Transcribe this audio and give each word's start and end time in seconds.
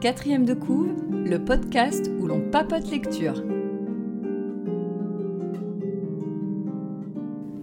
Quatrième 0.00 0.44
de 0.44 0.54
couve, 0.54 0.94
le 1.10 1.38
podcast 1.44 2.10
où 2.18 2.26
l'on 2.26 2.40
papote 2.50 2.88
lecture. 2.90 3.42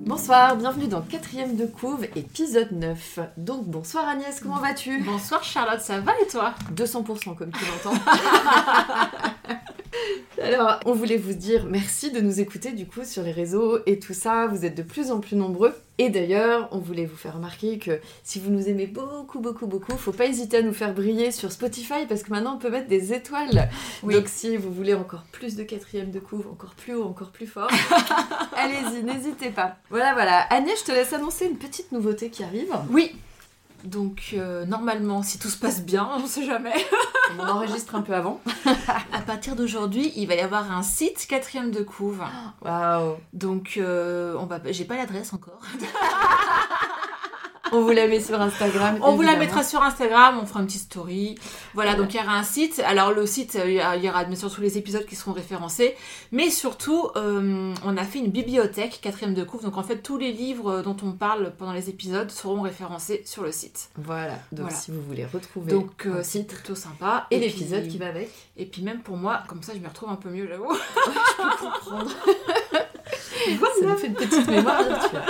Bonsoir, 0.05 0.55
bienvenue 0.55 0.88
dans 0.88 1.02
Quatrième 1.02 1.55
de 1.55 1.65
couve, 1.65 2.05
épisode 2.15 2.71
9. 2.71 3.20
Donc 3.38 3.65
bonsoir 3.65 4.07
Agnès, 4.07 4.39
comment 4.39 4.59
vas-tu? 4.59 5.02
Bonsoir 5.04 5.43
Charlotte, 5.43 5.81
ça 5.81 5.99
va 5.99 6.11
et 6.21 6.27
toi? 6.27 6.54
200% 6.75 7.36
comme 7.36 7.52
tu 7.52 7.65
l'entends. 7.65 7.99
Alors, 10.46 10.80
on 10.86 10.93
voulait 10.93 11.18
vous 11.18 11.34
dire 11.34 11.66
merci 11.68 12.11
de 12.11 12.21
nous 12.21 12.39
écouter 12.39 12.71
du 12.71 12.86
coup 12.86 13.04
sur 13.04 13.23
les 13.23 13.32
réseaux 13.32 13.79
et 13.88 13.97
tout 13.97 14.14
ça. 14.14 14.46
Vous 14.46 14.64
êtes 14.64 14.78
de 14.78 14.83
plus 14.83 15.10
en 15.10 15.19
plus 15.19 15.36
nombreux. 15.36 15.74
Et 15.97 16.10
d'ailleurs, 16.10 16.68
on 16.71 16.78
voulait 16.78 17.07
vous 17.07 17.15
faire 17.15 17.33
remarquer 17.33 17.79
que 17.79 18.00
si 18.24 18.39
vous 18.39 18.52
nous 18.52 18.69
aimez 18.69 18.86
beaucoup, 18.86 19.39
beaucoup, 19.39 19.66
beaucoup, 19.66 19.97
faut 19.97 20.11
pas 20.11 20.28
hésiter 20.28 20.57
à 20.57 20.61
nous 20.61 20.74
faire 20.74 20.93
briller 20.93 21.32
sur 21.32 21.52
Spotify 21.52 22.05
parce 22.07 22.21
que 22.21 22.29
maintenant 22.29 22.57
on 22.57 22.60
peut 22.60 22.69
mettre 22.69 22.88
des 22.88 23.11
étoiles. 23.11 23.69
Donc 24.04 24.28
si 24.28 24.55
vous 24.55 24.71
voulez 24.71 24.93
encore 24.93 25.24
plus 25.32 25.55
de 25.55 25.64
quatrième 25.64 26.11
de 26.11 26.19
couve, 26.19 26.47
encore 26.52 26.75
plus 26.75 26.93
haut, 26.93 27.05
encore 27.05 27.32
plus 27.32 27.47
fort, 27.47 27.71
allez-y, 28.55 29.04
n'hésitez 29.04 29.50
pas. 29.50 29.77
Voilà, 29.89 30.14
voilà. 30.14 30.41
Agnès, 30.54 30.80
je 30.80 30.86
te 30.86 30.91
laisse 30.91 31.11
annoncer 31.14 31.46
une 31.46 31.57
petite 31.57 31.91
nouveauté 31.91 32.30
qui 32.30 32.44
arrive. 32.44 32.72
Oui. 32.91 33.16
Donc 33.86 34.31
euh, 34.34 34.66
normalement, 34.66 35.22
si 35.22 35.38
tout 35.39 35.50
se 35.50 35.58
passe 35.58 35.84
bien, 35.84 36.09
on 36.17 36.25
sait 36.25 36.45
jamais. 36.45 36.73
On 37.39 37.44
enregistre 37.44 37.95
un 37.95 38.02
peu 38.02 38.14
avant. 38.14 38.39
à 39.11 39.22
partir 39.22 39.56
d'aujourd'hui, 39.56 40.14
il 40.16 40.28
va 40.28 40.36
y 40.36 40.42
avoir 40.42 40.72
un 40.72 40.84
site 40.84 41.25
quatrième 41.28 41.72
de 41.72 41.81
couve. 41.81 42.22
Waouh. 42.61 43.16
Donc 43.34 43.73
euh, 43.78 44.36
on 44.39 44.45
va, 44.45 44.59
j'ai 44.70 44.86
pas 44.86 44.95
l'adresse 44.95 45.34
encore. 45.34 45.59
On 47.71 47.81
vous 47.81 47.91
la 47.91 48.08
met 48.08 48.19
sur 48.19 48.39
Instagram. 48.39 48.99
On 49.02 49.16
vous 49.16 49.21
la 49.21 49.35
mettra 49.35 49.63
sur 49.63 49.81
Instagram, 49.81 50.39
on 50.41 50.45
fera 50.45 50.59
une 50.61 50.67
petite 50.67 50.83
story. 50.83 51.35
Voilà, 51.73 51.95
donc 51.95 52.13
il 52.13 52.17
y 52.17 52.23
aura 52.23 52.35
un 52.38 52.44
site. 52.44 52.80
Alors 52.85 53.11
le 53.11 53.25
site, 53.25 53.55
euh, 53.55 53.95
il 53.97 54.03
y 54.03 54.09
aura 54.09 54.23
bien 54.23 54.35
sûr 54.35 54.53
tous 54.53 54.61
les 54.61 54.77
épisodes 54.77 55.05
qui 55.05 55.16
seront 55.16 55.33
référencés. 55.33 55.95
Mais 56.31 56.49
surtout, 56.49 57.09
euh, 57.16 57.73
on 57.83 57.97
a 57.97 58.03
fait 58.03 58.19
une 58.19 58.30
bibliothèque, 58.31 58.99
quatrième 59.02 59.33
de 59.33 59.43
couve. 59.43 59.63
Donc 59.63 59.77
en 59.77 59.83
fait, 59.83 59.97
tous 59.97 60.17
les 60.17 60.31
livres 60.31 60.81
dont 60.83 60.95
on 61.03 61.11
parle 61.11 61.53
pendant 61.58 61.73
les 61.73 61.89
épisodes 61.89 62.30
seront 62.30 62.61
référencés 62.61 63.23
sur 63.25 63.43
le 63.43 63.52
site. 63.52 63.89
Voilà. 63.97 64.33
Donc 64.52 64.67
Voilà. 64.67 64.75
si 64.75 64.91
vous 64.91 65.02
voulez 65.02 65.25
retrouver 65.25 65.71
Donc 65.71 66.05
euh, 66.05 66.21
c'est 66.23 66.39
titre 66.39 66.55
plutôt 66.55 66.75
sympa. 66.75 67.27
et 67.31 67.39
l'épisode 67.39 67.88
qui 67.88 67.97
va 67.97 68.08
avec. 68.08 68.30
Et 68.58 68.66
puis 68.66 68.81
même 68.83 68.99
pour 69.02 69.17
moi, 69.17 69.43
comme 69.47 69.63
ça 69.63 69.73
je 69.73 69.80
me 69.80 69.88
retrouve 69.88 70.09
un 70.09 70.16
peu 70.16 70.30
mieux, 70.30 70.47
j'avoue. 70.47 70.67
comprendre. 71.59 72.11
Ça 73.45 73.86
nous 73.86 73.95
fait 73.97 74.08
une 74.08 74.13
petite 74.13 74.47
mémoire 74.47 74.81
virtuelle. 74.83 75.21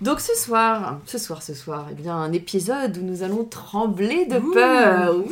Donc 0.00 0.20
ce 0.20 0.34
soir, 0.34 0.98
ce 1.04 1.18
soir, 1.18 1.42
ce 1.42 1.52
soir, 1.52 1.86
eh 1.90 1.94
bien 1.94 2.16
un 2.16 2.32
épisode 2.32 2.96
où 2.96 3.02
nous 3.02 3.22
allons 3.22 3.44
trembler 3.44 4.24
de 4.24 4.38
Ouh. 4.38 4.52
peur. 4.52 5.16
Ouh. 5.18 5.30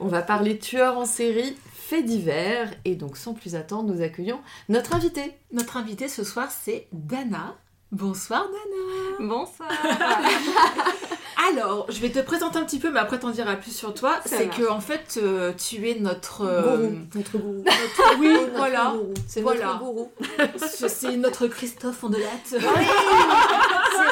On 0.00 0.08
va 0.08 0.20
parler 0.20 0.58
tueurs 0.58 0.98
en 0.98 1.06
série, 1.06 1.56
faits 1.72 2.04
divers, 2.04 2.70
et 2.84 2.96
donc 2.96 3.16
sans 3.16 3.32
plus 3.32 3.54
attendre, 3.54 3.92
nous 3.92 4.02
accueillons 4.02 4.40
notre 4.68 4.94
invité. 4.94 5.32
Notre 5.52 5.78
invitée 5.78 6.08
ce 6.08 6.22
soir, 6.22 6.50
c'est 6.50 6.86
Dana. 6.92 7.56
Bonsoir 7.92 8.46
Dana. 8.46 9.28
Bonsoir. 9.28 9.70
Alors, 11.52 11.86
je 11.90 12.00
vais 12.00 12.10
te 12.10 12.18
présenter 12.20 12.58
un 12.58 12.64
petit 12.64 12.78
peu, 12.78 12.90
mais 12.90 12.98
après 13.00 13.18
t'en 13.18 13.30
diras 13.30 13.56
plus 13.56 13.70
sur 13.74 13.94
toi. 13.94 14.20
C'est 14.24 14.48
que 14.48 14.68
en 14.68 14.80
fait, 14.80 15.18
euh, 15.22 15.52
tu 15.56 15.88
es 15.88 15.94
notre. 16.00 16.42
euh, 16.42 16.62
Gourou. 16.62 16.98
Notre 17.14 17.38
gourou. 17.38 17.54
notre- 17.64 18.18
oui, 18.18 18.28
Notre 18.32 18.56
voilà. 18.56 18.94
C'est 19.28 19.40
Voilà. 19.42 19.66
notre 19.66 19.78
gourou. 19.78 20.10
C'est 20.88 21.16
notre 21.16 21.46
Christophe 21.46 22.02
Ondelat. 22.02 22.26
C'est 22.44 22.58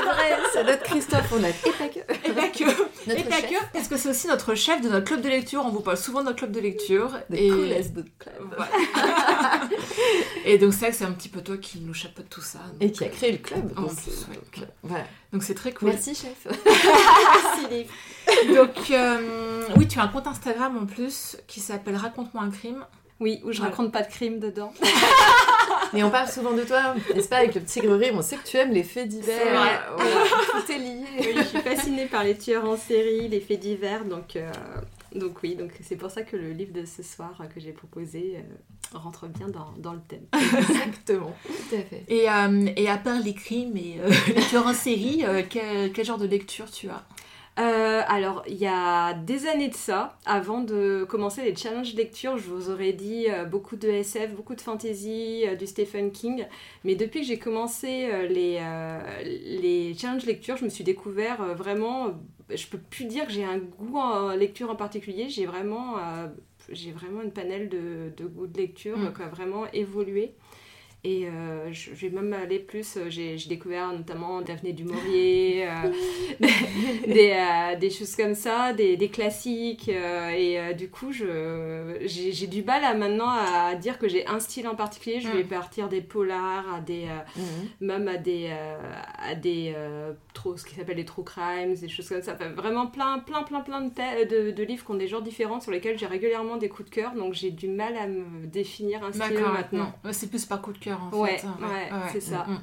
vrai, 0.04 0.38
c'est 0.52 0.64
notre 0.64 0.82
Christophe. 0.82 1.32
On 1.32 1.42
a 1.42 1.48
et 1.48 1.52
pas 1.52 1.88
que. 1.88 1.98
Et 1.98 2.32
pas 2.32 2.48
que. 2.48 2.64
Notre 2.64 3.20
Et 3.20 3.24
pas 3.24 3.40
chef. 3.40 3.50
que, 3.50 3.72
parce 3.72 3.88
que 3.88 3.96
c'est 3.96 4.08
aussi 4.08 4.26
notre 4.26 4.54
chef 4.54 4.80
de 4.80 4.88
notre 4.88 5.06
club 5.06 5.20
de 5.20 5.28
lecture. 5.28 5.64
On 5.64 5.70
vous 5.70 5.80
parle 5.80 5.96
souvent 5.96 6.20
de 6.20 6.26
notre 6.26 6.38
club 6.38 6.52
de 6.52 6.60
lecture. 6.60 7.10
The 7.30 7.34
et... 7.34 7.48
coolest 7.48 7.92
book 7.92 8.06
club. 8.18 8.34
Voilà. 8.56 9.68
et 10.44 10.58
donc, 10.58 10.72
c'est 10.72 10.80
vrai 10.80 10.90
que 10.90 10.96
c'est 10.96 11.04
un 11.04 11.12
petit 11.12 11.28
peu 11.28 11.42
toi 11.42 11.56
qui 11.56 11.80
nous 11.80 11.94
chapeaute 11.94 12.28
tout 12.28 12.42
ça. 12.42 12.60
Et 12.80 12.92
qui 12.92 13.04
a 13.04 13.08
créé 13.08 13.32
le 13.32 13.38
club. 13.38 13.72
En 13.76 13.82
donc, 13.82 13.96
plus, 13.96 14.26
ouais. 14.28 14.36
donc, 14.36 14.68
voilà. 14.82 15.04
Donc, 15.32 15.42
c'est 15.42 15.54
très 15.54 15.72
cool. 15.72 15.88
Merci 15.88 16.14
chef. 16.14 16.46
Merci 16.64 17.66
les 17.70 18.54
Donc, 18.54 18.90
euh, 18.90 19.66
oui, 19.76 19.88
tu 19.88 19.98
as 19.98 20.02
un 20.02 20.08
compte 20.08 20.26
Instagram 20.26 20.76
en 20.76 20.86
plus 20.86 21.36
qui 21.46 21.60
s'appelle 21.60 21.96
Raconte-moi 21.96 22.42
un 22.42 22.50
crime. 22.50 22.84
Oui, 23.24 23.40
où 23.42 23.52
je 23.52 23.56
Voilà. 23.56 23.70
raconte 23.70 23.90
pas 23.90 24.02
de 24.02 24.08
crime 24.10 24.38
dedans. 24.38 24.70
Mais 25.94 26.02
on 26.02 26.10
parle 26.10 26.28
souvent 26.28 26.52
de 26.52 26.62
toi, 26.62 26.94
n'est-ce 27.14 27.28
pas, 27.28 27.38
avec 27.38 27.54
le 27.54 27.62
petit 27.62 27.80
rire, 27.80 28.12
on 28.14 28.20
sait 28.20 28.36
que 28.36 28.46
tu 28.46 28.58
aimes 28.58 28.72
les 28.72 28.82
faits 28.82 29.08
divers. 29.08 29.38
C'est 29.42 29.50
vrai. 29.50 29.80
Voilà, 29.96 30.20
tout 30.66 30.72
est 30.72 30.78
lié. 30.78 31.04
Oui, 31.20 31.26
je 31.38 31.42
suis 31.44 31.58
fascinée 31.60 32.04
par 32.04 32.22
les 32.22 32.36
tueurs 32.36 32.68
en 32.68 32.76
série, 32.76 33.28
les 33.28 33.40
faits 33.40 33.60
divers, 33.60 34.04
donc, 34.04 34.36
euh, 34.36 34.50
donc 35.14 35.38
oui, 35.42 35.54
donc 35.54 35.70
c'est 35.82 35.96
pour 35.96 36.10
ça 36.10 36.22
que 36.22 36.36
le 36.36 36.50
livre 36.52 36.72
de 36.74 36.84
ce 36.84 37.02
soir 37.02 37.32
que 37.54 37.60
j'ai 37.60 37.72
proposé 37.72 38.36
euh, 38.36 38.98
rentre 38.98 39.26
bien 39.26 39.48
dans, 39.48 39.72
dans 39.78 39.94
le 39.94 40.00
thème. 40.06 40.26
Exactement, 40.58 41.34
tout 41.46 41.76
à 41.76 41.80
fait. 41.80 42.02
Et, 42.08 42.28
euh, 42.28 42.66
et 42.76 42.90
à 42.90 42.98
part 42.98 43.20
les 43.24 43.34
crimes 43.34 43.76
et 43.78 43.96
euh, 44.04 44.10
les 44.36 44.42
tueurs 44.42 44.66
en 44.66 44.74
série, 44.74 45.24
euh, 45.24 45.42
quel, 45.48 45.92
quel 45.92 46.04
genre 46.04 46.18
de 46.18 46.26
lecture 46.26 46.70
tu 46.70 46.90
as? 46.90 47.02
Euh, 47.60 48.02
alors, 48.08 48.42
il 48.48 48.56
y 48.56 48.66
a 48.66 49.14
des 49.14 49.46
années 49.46 49.68
de 49.68 49.74
ça, 49.74 50.18
avant 50.26 50.60
de 50.60 51.04
commencer 51.08 51.44
les 51.44 51.54
challenges 51.54 51.94
lecture, 51.94 52.36
je 52.36 52.48
vous 52.48 52.68
aurais 52.70 52.92
dit 52.92 53.26
euh, 53.30 53.44
beaucoup 53.44 53.76
de 53.76 53.88
SF, 53.88 54.34
beaucoup 54.34 54.56
de 54.56 54.60
fantasy, 54.60 55.44
euh, 55.46 55.54
du 55.54 55.66
Stephen 55.68 56.10
King. 56.10 56.46
Mais 56.82 56.96
depuis 56.96 57.20
que 57.20 57.26
j'ai 57.26 57.38
commencé 57.38 58.10
les, 58.28 58.60
les 59.24 59.94
challenges 59.96 60.26
lecture, 60.26 60.56
je 60.56 60.64
me 60.64 60.68
suis 60.68 60.82
découvert 60.84 61.54
vraiment. 61.54 62.12
je 62.50 62.66
peux 62.66 62.78
plus 62.78 63.04
dire 63.04 63.26
que 63.26 63.32
j'ai 63.32 63.44
un 63.44 63.58
goût 63.58 63.98
en 63.98 64.30
lecture 64.34 64.70
en 64.70 64.76
particulier, 64.76 65.28
j'ai 65.28 65.46
vraiment, 65.46 65.96
j'ai 66.70 66.90
vraiment 66.92 67.22
une 67.22 67.32
panel 67.32 67.68
de, 67.68 68.12
de 68.16 68.26
goût 68.26 68.46
de 68.46 68.58
lecture 68.58 68.98
Mm. 68.98 69.12
qui 69.14 69.22
a 69.22 69.28
vraiment 69.28 69.66
évolué. 69.72 70.34
Et 71.06 71.26
euh, 71.26 71.70
je 71.70 71.90
vais 71.90 72.08
même 72.08 72.32
aller 72.32 72.58
plus, 72.58 72.96
euh, 72.96 73.10
j'ai 73.10 73.36
découvert 73.46 73.92
notamment 73.92 74.40
Daphné 74.40 74.72
du 74.72 74.84
Maurier, 74.84 75.66
euh, 75.68 75.90
des, 77.06 77.34
euh, 77.36 77.76
des 77.78 77.90
choses 77.90 78.16
comme 78.16 78.34
ça, 78.34 78.72
des, 78.72 78.96
des 78.96 79.08
classiques. 79.10 79.88
et 79.90 80.58
du 80.78 80.88
coup, 80.88 81.12
j'ai 81.12 82.46
du 82.46 82.62
mal 82.62 82.84
à 82.84 82.94
maintenant 82.94 83.28
à 83.28 83.74
dire 83.74 83.98
que 83.98 84.08
j'ai 84.08 84.26
un 84.26 84.40
style 84.40 84.66
en 84.66 84.74
particulier. 84.74 85.20
Je 85.20 85.28
Mm. 85.28 85.32
vais 85.32 85.44
partir 85.44 85.88
des 85.90 86.00
polars, 86.00 86.64
à 86.76 86.80
des, 86.80 87.04
Mhm. 87.36 87.68
même 87.86 88.08
à 88.08 88.16
des, 88.16 88.50
à 89.18 89.34
des 89.34 89.74
trop, 90.32 90.56
ce 90.56 90.64
qui 90.64 90.74
s'appelle 90.74 90.96
les 90.96 91.04
true 91.04 91.22
crimes, 91.24 91.74
des 91.74 91.88
choses 91.88 92.08
comme 92.08 92.22
ça. 92.22 92.32
Enfin, 92.34 92.48
vraiment 92.50 92.86
plein, 92.86 93.18
plein, 93.18 93.42
plein, 93.42 93.60
plein 93.60 93.82
de, 93.82 93.90
de, 94.46 94.50
de 94.52 94.62
livres 94.62 94.84
qui 94.84 94.90
ont 94.90 94.94
des 94.96 95.08
genres 95.08 95.22
différents 95.22 95.60
sur 95.60 95.70
lesquels 95.70 95.98
j'ai 95.98 96.06
régulièrement 96.06 96.56
des 96.56 96.68
coups 96.70 96.88
de 96.88 96.94
cœur. 96.94 97.12
Donc 97.14 97.34
j'ai 97.34 97.50
du 97.50 97.68
mal 97.68 97.94
à 97.96 98.06
me 98.06 98.46
définir 98.46 99.04
un 99.04 99.12
style 99.12 99.34
maintenant. 99.52 99.92
C'est 100.12 100.30
plus 100.30 100.46
par 100.46 100.62
coup 100.62 100.72
de 100.72 100.78
cœur 100.78 100.93
en 101.00 101.16
Ouais, 101.16 101.38
fait. 101.38 101.46
ouais, 101.46 101.90
c'est 102.12 102.20
ça. 102.20 102.44
Mm. 102.48 102.58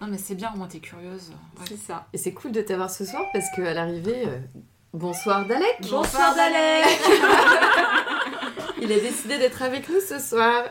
Non 0.00 0.06
mais 0.08 0.18
c'est 0.18 0.34
bien, 0.34 0.52
au 0.54 0.58
moins 0.58 0.66
t'es 0.68 0.78
curieuse. 0.80 1.30
Ouais. 1.58 1.64
C'est 1.68 1.78
ça. 1.78 2.06
Et 2.12 2.18
c'est 2.18 2.32
cool 2.32 2.52
de 2.52 2.60
t'avoir 2.60 2.90
ce 2.90 3.04
soir 3.04 3.22
parce 3.32 3.46
qu'à 3.56 3.72
l'arrivée, 3.72 4.24
euh, 4.26 4.38
bonsoir 4.92 5.46
Dalek. 5.46 5.78
Bonsoir, 5.90 6.34
Dalek. 6.34 6.84
Il 8.82 8.92
a 8.92 9.00
décidé 9.00 9.38
d'être 9.38 9.62
avec 9.62 9.88
nous 9.88 10.00
ce 10.06 10.18
soir. 10.18 10.64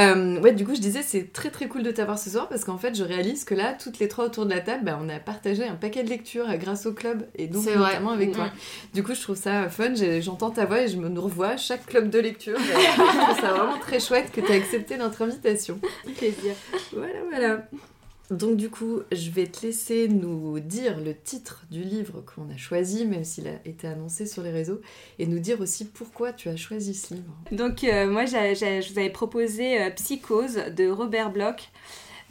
Euh, 0.00 0.40
ouais, 0.40 0.52
du 0.52 0.64
coup, 0.64 0.74
je 0.74 0.80
disais, 0.80 1.02
c'est 1.02 1.32
très 1.32 1.50
très 1.50 1.68
cool 1.68 1.82
de 1.82 1.90
t'avoir 1.90 2.18
ce 2.18 2.30
soir 2.30 2.48
parce 2.48 2.64
qu'en 2.64 2.78
fait, 2.78 2.94
je 2.94 3.04
réalise 3.04 3.44
que 3.44 3.54
là, 3.54 3.74
toutes 3.74 3.98
les 3.98 4.08
trois 4.08 4.24
autour 4.24 4.46
de 4.46 4.50
la 4.50 4.60
table, 4.60 4.84
bah, 4.84 4.98
on 5.00 5.08
a 5.08 5.18
partagé 5.18 5.64
un 5.64 5.74
paquet 5.74 6.02
de 6.02 6.08
lectures 6.08 6.48
euh, 6.48 6.56
grâce 6.56 6.86
au 6.86 6.92
club 6.92 7.26
et 7.34 7.46
donc 7.46 7.62
vrai. 7.64 7.76
notamment 7.76 8.10
avec 8.10 8.32
toi. 8.32 8.46
Mm. 8.46 8.94
Du 8.94 9.02
coup, 9.02 9.14
je 9.14 9.20
trouve 9.20 9.36
ça 9.36 9.68
fun. 9.68 9.92
J'entends 10.20 10.50
ta 10.50 10.64
voix 10.64 10.82
et 10.82 10.88
je 10.88 10.96
me 10.96 11.18
revois 11.18 11.56
chaque 11.56 11.86
club 11.86 12.10
de 12.10 12.18
lecture. 12.18 12.58
Je 12.58 13.20
trouve 13.20 13.40
ça 13.40 13.52
vraiment 13.52 13.78
très 13.78 14.00
chouette 14.00 14.30
que 14.32 14.40
tu 14.40 14.50
as 14.50 14.56
accepté 14.56 14.96
notre 14.96 15.22
invitation. 15.22 15.78
Plaisir. 16.16 16.54
Voilà, 16.92 17.18
voilà. 17.28 17.62
Donc 18.30 18.56
du 18.56 18.70
coup, 18.70 19.00
je 19.10 19.30
vais 19.30 19.46
te 19.46 19.66
laisser 19.66 20.06
nous 20.08 20.60
dire 20.60 21.00
le 21.00 21.14
titre 21.14 21.64
du 21.70 21.82
livre 21.82 22.22
qu'on 22.22 22.48
a 22.50 22.56
choisi, 22.56 23.04
même 23.04 23.24
s'il 23.24 23.48
a 23.48 23.54
été 23.64 23.88
annoncé 23.88 24.24
sur 24.24 24.42
les 24.42 24.52
réseaux, 24.52 24.80
et 25.18 25.26
nous 25.26 25.40
dire 25.40 25.60
aussi 25.60 25.84
pourquoi 25.84 26.32
tu 26.32 26.48
as 26.48 26.56
choisi 26.56 26.94
ce 26.94 27.14
livre. 27.14 27.34
Donc 27.50 27.82
euh, 27.82 28.08
moi 28.08 28.26
je 28.26 28.92
vous 28.92 28.98
avais 28.98 29.10
proposé 29.10 29.82
euh, 29.82 29.90
Psychose 29.90 30.56
de 30.76 30.88
Robert 30.88 31.30
Bloch. 31.30 31.70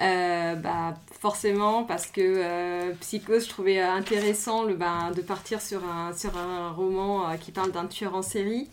Euh, 0.01 0.55
bah, 0.55 0.93
forcément 1.19 1.83
parce 1.83 2.07
que 2.07 2.93
Psychose 3.01 3.43
je 3.43 3.49
trouvais 3.49 3.81
intéressant 3.81 4.63
le, 4.63 4.75
bah, 4.75 5.11
de 5.13 5.21
partir 5.21 5.61
sur 5.61 5.83
un, 5.83 6.13
sur 6.15 6.37
un 6.37 6.71
roman 6.71 7.35
qui 7.37 7.51
parle 7.51 7.73
d'un 7.73 7.85
tueur 7.85 8.15
en 8.15 8.21
série 8.21 8.69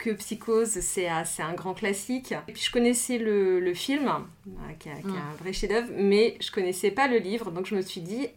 que 0.00 0.10
Psychose 0.10 0.80
c'est 0.80 1.08
euh, 1.10 1.22
c'est 1.24 1.42
un 1.42 1.52
grand 1.54 1.74
classique 1.74 2.32
et 2.48 2.52
puis 2.52 2.62
je 2.62 2.70
connaissais 2.72 3.18
le, 3.18 3.60
le 3.60 3.74
film 3.74 4.08
euh, 4.08 4.50
qui, 4.78 4.88
a, 4.88 4.94
qui 4.94 5.06
a 5.06 5.10
Mm. 5.10 5.16
un 5.32 5.36
vrai 5.42 5.52
chef 5.52 5.70
d'œuvre 5.70 5.88
mais 5.96 6.36
je 6.40 6.50
connaissais 6.50 6.90
pas 6.90 7.06
le 7.06 7.18
livre 7.18 7.50
donc 7.50 7.66
je 7.66 7.74
me 7.74 7.82
suis 7.82 8.00
dit 8.00 8.28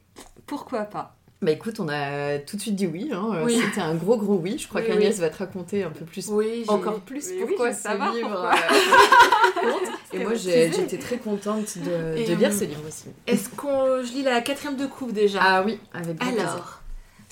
pourquoi 0.45 0.81
pas? 0.83 1.15
Bah 1.41 1.51
écoute, 1.51 1.81
on 1.81 1.89
a 1.89 2.37
tout 2.39 2.55
de 2.55 2.61
suite 2.61 2.75
dit 2.75 2.87
oui. 2.87 3.09
hein. 3.11 3.41
Oui. 3.43 3.59
C'était 3.61 3.81
un 3.81 3.95
gros 3.95 4.15
gros 4.15 4.35
oui. 4.37 4.57
Je 4.57 4.65
crois 4.69 4.79
Oui, 4.79 4.87
qu'Agnès 4.87 5.19
va 5.19 5.29
te 5.29 5.39
raconter 5.39 5.83
un 5.83 5.89
peu 5.89 6.05
plus, 6.05 6.29
encore 6.69 7.01
plus 7.01 7.33
pourquoi 7.37 7.73
ce 7.73 7.81
savoir 7.81 8.13
livre 8.13 8.29
pourquoi. 8.29 8.53
euh, 8.53 9.71
compte. 9.73 9.89
Et 10.13 10.19
moi, 10.19 10.35
j'étais 10.35 10.97
très 10.97 11.17
contente 11.17 11.77
de, 11.79 12.33
lire 12.35 12.49
euh, 12.49 12.57
ce 12.57 12.63
livre 12.63 12.87
aussi. 12.87 13.07
Est-ce 13.27 13.49
qu'on. 13.49 14.01
Je 14.05 14.13
lis 14.13 14.21
la 14.23 14.39
quatrième 14.39 14.77
de 14.77 14.85
couve 14.85 15.11
déjà? 15.11 15.39
Ah 15.41 15.63
oui, 15.65 15.79
avec. 15.93 16.15
Alors, 16.23 16.81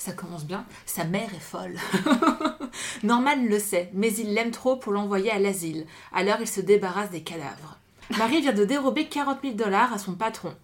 ça 0.02 0.12
commence 0.12 0.44
bien. 0.44 0.64
Sa 0.84 1.04
mère 1.04 1.32
est 1.32 1.38
folle. 1.38 1.76
Norman 3.04 3.36
le 3.48 3.58
sait, 3.60 3.88
mais 3.94 4.12
il 4.12 4.34
l'aime 4.34 4.50
trop 4.50 4.76
pour 4.76 4.92
l'envoyer 4.92 5.30
à 5.30 5.38
l'asile. 5.38 5.86
Alors 6.12 6.38
il 6.40 6.48
se 6.48 6.60
débarrasse 6.60 7.10
des 7.10 7.22
cadavres. 7.22 7.78
Marie 8.18 8.40
vient 8.40 8.52
de 8.52 8.64
dérober 8.64 9.06
40 9.06 9.38
000 9.42 9.54
dollars 9.54 9.92
à 9.92 9.98
son 9.98 10.14
patron. 10.14 10.54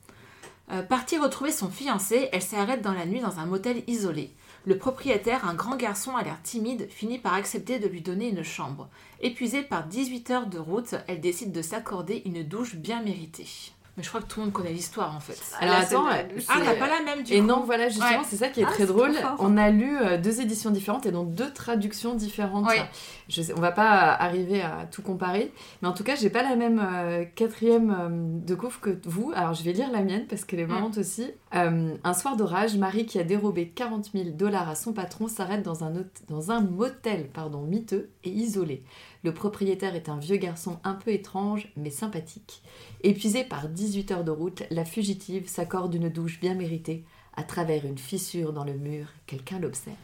Euh, 0.73 0.83
partie 0.83 1.19
retrouver 1.19 1.53
son 1.53 1.71
fiancé, 1.71 2.29
elle 2.33 2.43
s'arrête 2.43 2.83
dans 2.83 2.93
la 2.93 3.07
nuit 3.07 3.21
dans 3.21 3.39
un 3.39 3.47
motel 3.47 3.85
isolé. 3.87 4.33
Le 4.65 4.77
propriétaire, 4.77 5.49
un 5.49 5.55
grand 5.55 5.77
garçon 5.77 6.17
à 6.17 6.25
l'air 6.25 6.43
timide, 6.43 6.89
finit 6.91 7.19
par 7.19 7.35
accepter 7.35 7.79
de 7.79 7.87
lui 7.87 8.01
donner 8.01 8.29
une 8.29 8.43
chambre. 8.43 8.89
Épuisée 9.21 9.63
par 9.63 9.87
18 9.87 10.31
heures 10.31 10.47
de 10.47 10.59
route, 10.59 10.97
elle 11.07 11.21
décide 11.21 11.53
de 11.53 11.63
s'accorder 11.63 12.23
une 12.27 12.43
douche 12.43 12.75
bien 12.75 13.03
méritée. 13.03 13.47
Mais 13.99 14.05
je 14.05 14.09
crois 14.11 14.21
que 14.21 14.27
tout 14.29 14.39
le 14.39 14.45
monde 14.47 14.53
connaît 14.55 14.71
l'histoire 14.73 15.13
en 15.15 15.19
fait. 15.19 15.37
Alors 15.61 15.79
c'est 15.81 15.97
attends, 15.97 16.05
douche. 16.33 16.45
Ah, 16.49 16.61
t'as 16.65 16.75
pas 16.77 16.87
la 16.87 17.03
même 17.05 17.25
du 17.25 17.33
Et 17.33 17.41
coup 17.41 17.47
non, 17.47 17.65
voilà, 17.67 17.89
justement, 17.89 18.09
Ouais. 18.21 18.25
c'est 18.29 18.37
ça 18.37 18.47
qui 18.49 18.61
est 18.61 18.65
Ah, 18.65 18.71
très 18.71 18.87
drôle. 18.87 19.11
On 19.41 19.57
a 19.57 19.71
lu 19.71 19.99
euh, 20.01 20.17
deux 20.19 20.41
éditions 20.41 20.71
différentes 20.71 21.05
et 21.05 21.11
donc 21.11 21.35
deux 21.35 21.53
traductions 21.53 22.15
différentes. 22.15 22.67
Ouais. 22.69 22.89
Je 23.29 23.43
sais, 23.43 23.53
on 23.57 23.61
va 23.61 23.73
pas 23.73 23.91
arriver 24.13 24.63
à 24.63 24.87
tout 24.91 25.03
comparer, 25.03 25.53
mais 25.83 25.89
en 25.89 25.93
tout 25.93 26.05
cas, 26.05 26.15
j'ai 26.15 26.31
pas 26.31 26.45
la 26.45 26.55
même 26.55 26.81
euh, 26.81 27.25
quatrième 27.35 27.91
euh, 27.91 28.09
de 28.47 28.55
couvre 28.55 28.79
que 28.81 28.97
vous. 29.05 29.33
Alors, 29.35 29.53
je 29.55 29.65
vais 29.65 29.73
lire 29.73 29.91
la 29.91 30.03
mienne 30.03 30.27
parce 30.29 30.45
qu'elle 30.45 30.61
est 30.61 30.65
Mm. 30.67 30.71
marrante 30.71 30.99
aussi. 30.99 31.33
Euh, 31.55 31.97
un 32.05 32.15
soir 32.15 32.37
d'orage, 32.37 32.77
Marie, 32.77 33.07
qui 33.07 33.19
a 33.19 33.25
dérobé 33.25 33.69
40 33.69 34.11
000 34.13 34.31
dollars 34.31 34.69
à 34.69 34.75
son 34.75 34.93
patron, 34.93 35.29
s'arrête 35.29 35.65
dans 35.65 35.83
un, 36.53 36.61
motel 36.61 37.29
pardon, 37.29 37.63
miteux 37.63 38.11
et 38.25 38.31
isolé. 38.31 38.83
Le 39.25 39.33
propriétaire 39.33 39.95
est 39.95 40.09
un 40.09 40.19
vieux 40.19 40.37
garçon 40.37 40.79
un 40.85 40.95
peu 40.95 41.11
étrange, 41.11 41.73
mais 41.77 41.91
sympathique. 41.91 42.63
Épuisée 43.03 43.45
par 43.45 43.69
18 43.69 44.11
heures 44.13 44.25
de 44.25 44.31
route, 44.31 44.63
la 44.71 44.85
fugitive 44.85 45.49
s'accorde 45.49 45.95
une 45.95 46.09
douche 46.09 46.41
bien 46.41 46.55
méritée. 46.55 47.05
À 47.39 47.45
travers 47.45 47.85
une 47.87 47.99
fissure 47.99 48.53
dans 48.53 48.65
le 48.65 48.73
mur, 48.73 49.07
quelqu'un 49.27 49.61
l'observe. 49.61 49.95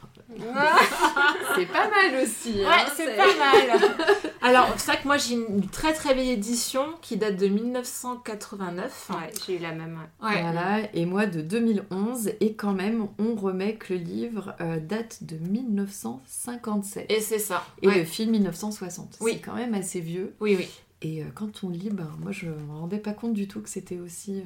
C'est 1.57 1.67
pas 1.67 1.89
mal 1.91 2.23
aussi. 2.23 2.53
Ouais, 2.61 2.65
hein. 2.67 2.87
c'est 2.95 3.07
c'est- 3.07 3.17
pas 3.17 3.37
mal. 3.37 3.81
Alors, 4.43 4.69
c'est 4.77 4.93
vrai 4.93 5.01
que 5.03 5.07
moi 5.09 5.17
j'ai 5.17 5.35
une 5.35 5.67
très 5.69 5.93
très 5.95 6.15
vieille 6.15 6.31
édition 6.31 6.85
qui 7.03 7.17
date 7.17 7.37
de 7.37 7.49
1989. 7.49 9.11
Ouais, 9.11 9.33
j'ai 9.47 9.57
eu 9.57 9.59
la 9.59 9.73
même. 9.73 9.99
ouais. 10.23 10.29
Ouais. 10.29 10.43
Voilà, 10.43 10.95
et 10.95 11.07
moi 11.07 11.27
de 11.27 11.41
2011, 11.41 12.31
et 12.41 12.55
quand 12.55 12.73
même, 12.73 13.09
on 13.19 13.35
remet 13.35 13.75
que 13.77 13.95
le 13.95 14.01
livre 14.01 14.55
euh, 14.61 14.79
date 14.79 15.25
de 15.25 15.37
1957. 15.37 17.07
Et 17.11 17.21
c'est 17.21 17.39
ça. 17.39 17.65
Et 17.83 17.89
Ouais. 17.89 17.99
le 17.99 18.05
film 18.05 18.31
1960. 18.33 19.17
Oui. 19.21 19.33
C'est 19.35 19.41
quand 19.41 19.55
même 19.55 19.75
assez 19.75 20.01
vieux. 20.01 20.35
Oui, 20.41 20.55
oui. 20.59 20.69
Et 21.03 21.23
euh, 21.23 21.27
quand 21.35 21.65
on 21.65 21.69
lit, 21.71 21.91
ben, 21.91 22.09
moi 22.21 22.33
je 22.33 22.47
me 22.47 22.73
rendais 22.79 22.99
pas 22.99 23.13
compte 23.13 23.35
du 23.35 23.49
tout 23.49 23.61
que 23.61 23.69
c'était 23.69 23.99
aussi, 23.99 24.39
euh, 24.39 24.43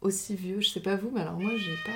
aussi 0.00 0.34
vieux. 0.34 0.60
Je 0.60 0.68
sais 0.68 0.80
pas 0.80 0.96
vous, 0.96 1.10
mais 1.14 1.20
alors 1.22 1.34
moi 1.38 1.50
j'ai 1.56 1.76
pas. 1.84 1.92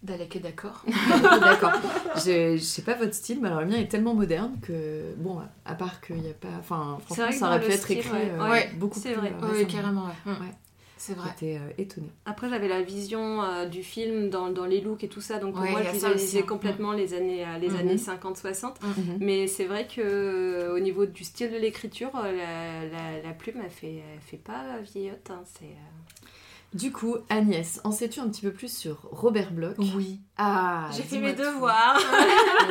Dalek 0.00 0.36
est 0.36 0.40
d'accord. 0.40 0.84
D'accord. 1.40 1.72
Je 2.14 2.56
je 2.56 2.62
sais 2.62 2.82
pas 2.82 2.94
votre 2.94 3.14
style, 3.14 3.40
mais 3.42 3.48
alors 3.48 3.62
le 3.62 3.66
mien 3.66 3.78
est 3.78 3.88
tellement 3.90 4.14
moderne 4.14 4.56
que, 4.62 5.12
bon, 5.16 5.40
à 5.64 5.74
part 5.74 6.00
qu'il 6.00 6.16
n'y 6.16 6.30
a 6.30 6.34
pas. 6.34 6.48
Enfin, 6.60 6.98
C'est 7.08 7.14
franchement, 7.16 7.32
ça 7.32 7.46
aurait 7.48 7.60
pu 7.60 7.72
être 7.72 7.90
écrit 7.90 8.12
ouais. 8.12 8.30
euh, 8.30 8.48
Ouais, 8.48 8.70
beaucoup 8.76 9.00
c'est 9.00 9.10
plus. 9.12 9.20
vrai. 9.20 9.32
euh, 9.32 9.38
Oui, 9.42 9.64
récemment. 9.64 9.72
carrément, 9.72 10.04
ouais. 10.04 10.32
Ouais. 10.32 10.52
C'est 11.00 11.14
vrai. 11.14 11.30
J'étais 11.40 11.56
euh, 11.58 11.70
étonnée. 11.78 12.10
Après, 12.26 12.48
j'avais 12.48 12.68
la 12.68 12.82
vision 12.82 13.42
euh, 13.42 13.66
du 13.66 13.82
film 13.82 14.30
dans, 14.30 14.50
dans 14.50 14.66
les 14.66 14.80
looks 14.80 15.02
et 15.02 15.08
tout 15.08 15.20
ça, 15.20 15.38
donc 15.38 15.54
pour 15.54 15.62
Ouais, 15.62 15.70
moi, 15.72 15.82
je 15.82 15.90
visualisais 15.90 16.40
hein. 16.40 16.46
complètement 16.46 16.92
les 16.92 17.14
années, 17.14 17.44
euh, 17.44 17.58
les 17.58 17.68
Mhm. 17.70 17.76
années 17.76 17.96
50-60. 17.96 18.74
Mhm. 18.82 19.18
Mais 19.20 19.46
c'est 19.48 19.64
vrai 19.64 19.86
que 19.88 20.70
au 20.74 20.78
niveau 20.78 21.06
du 21.06 21.24
style 21.24 21.50
de 21.52 21.56
l'écriture, 21.56 22.10
la, 22.14 22.32
la, 22.32 23.22
la 23.22 23.32
plume, 23.32 23.60
elle 23.64 23.70
fait, 23.70 23.96
elle 24.14 24.20
fait 24.20 24.36
pas 24.38 24.78
vieillotte. 24.92 25.28
hein, 25.30 25.42
c'est, 25.44 25.66
Du 26.74 26.92
coup, 26.92 27.16
Agnès, 27.30 27.80
en 27.84 27.92
sais-tu 27.92 28.20
un 28.20 28.28
petit 28.28 28.42
peu 28.42 28.52
plus 28.52 28.74
sur 28.74 28.96
Robert 29.10 29.52
Bloch 29.52 29.76
Oui. 29.96 30.20
Ah, 30.36 30.90
J'ai 30.94 31.02
fait 31.02 31.18
mes 31.18 31.32
devoirs. 31.32 31.98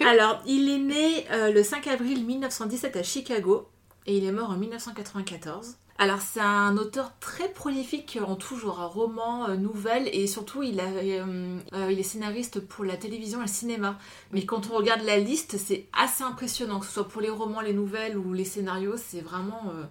Alors, 0.06 0.40
il 0.46 0.68
est 0.68 0.78
né 0.78 1.26
euh, 1.30 1.52
le 1.52 1.62
5 1.62 1.86
avril 1.88 2.24
1917 2.24 2.96
à 2.96 3.02
Chicago 3.02 3.68
et 4.06 4.16
il 4.16 4.24
est 4.24 4.32
mort 4.32 4.50
en 4.50 4.56
1994. 4.56 5.76
Alors, 5.98 6.20
c'est 6.22 6.40
un 6.40 6.78
auteur 6.78 7.12
très 7.20 7.50
prolifique 7.50 8.18
en 8.26 8.34
tout 8.34 8.56
genre, 8.56 8.90
romans, 8.94 9.46
euh, 9.50 9.56
nouvelles 9.56 10.08
et 10.14 10.26
surtout, 10.26 10.62
il, 10.62 10.80
a, 10.80 10.84
euh, 10.84 11.58
euh, 11.74 11.92
il 11.92 11.98
est 12.00 12.02
scénariste 12.02 12.60
pour 12.60 12.84
la 12.86 12.96
télévision 12.96 13.40
et 13.40 13.42
le 13.42 13.48
cinéma. 13.48 13.98
Mais 14.32 14.46
quand 14.46 14.70
on 14.70 14.76
regarde 14.76 15.02
la 15.02 15.18
liste, 15.18 15.58
c'est 15.58 15.86
assez 15.92 16.24
impressionnant, 16.24 16.80
que 16.80 16.86
ce 16.86 16.92
soit 16.92 17.08
pour 17.08 17.20
les 17.20 17.28
romans, 17.28 17.60
les 17.60 17.74
nouvelles 17.74 18.16
ou 18.16 18.32
les 18.32 18.46
scénarios, 18.46 18.96
c'est 18.96 19.20
vraiment. 19.20 19.60
euh, 19.74 19.84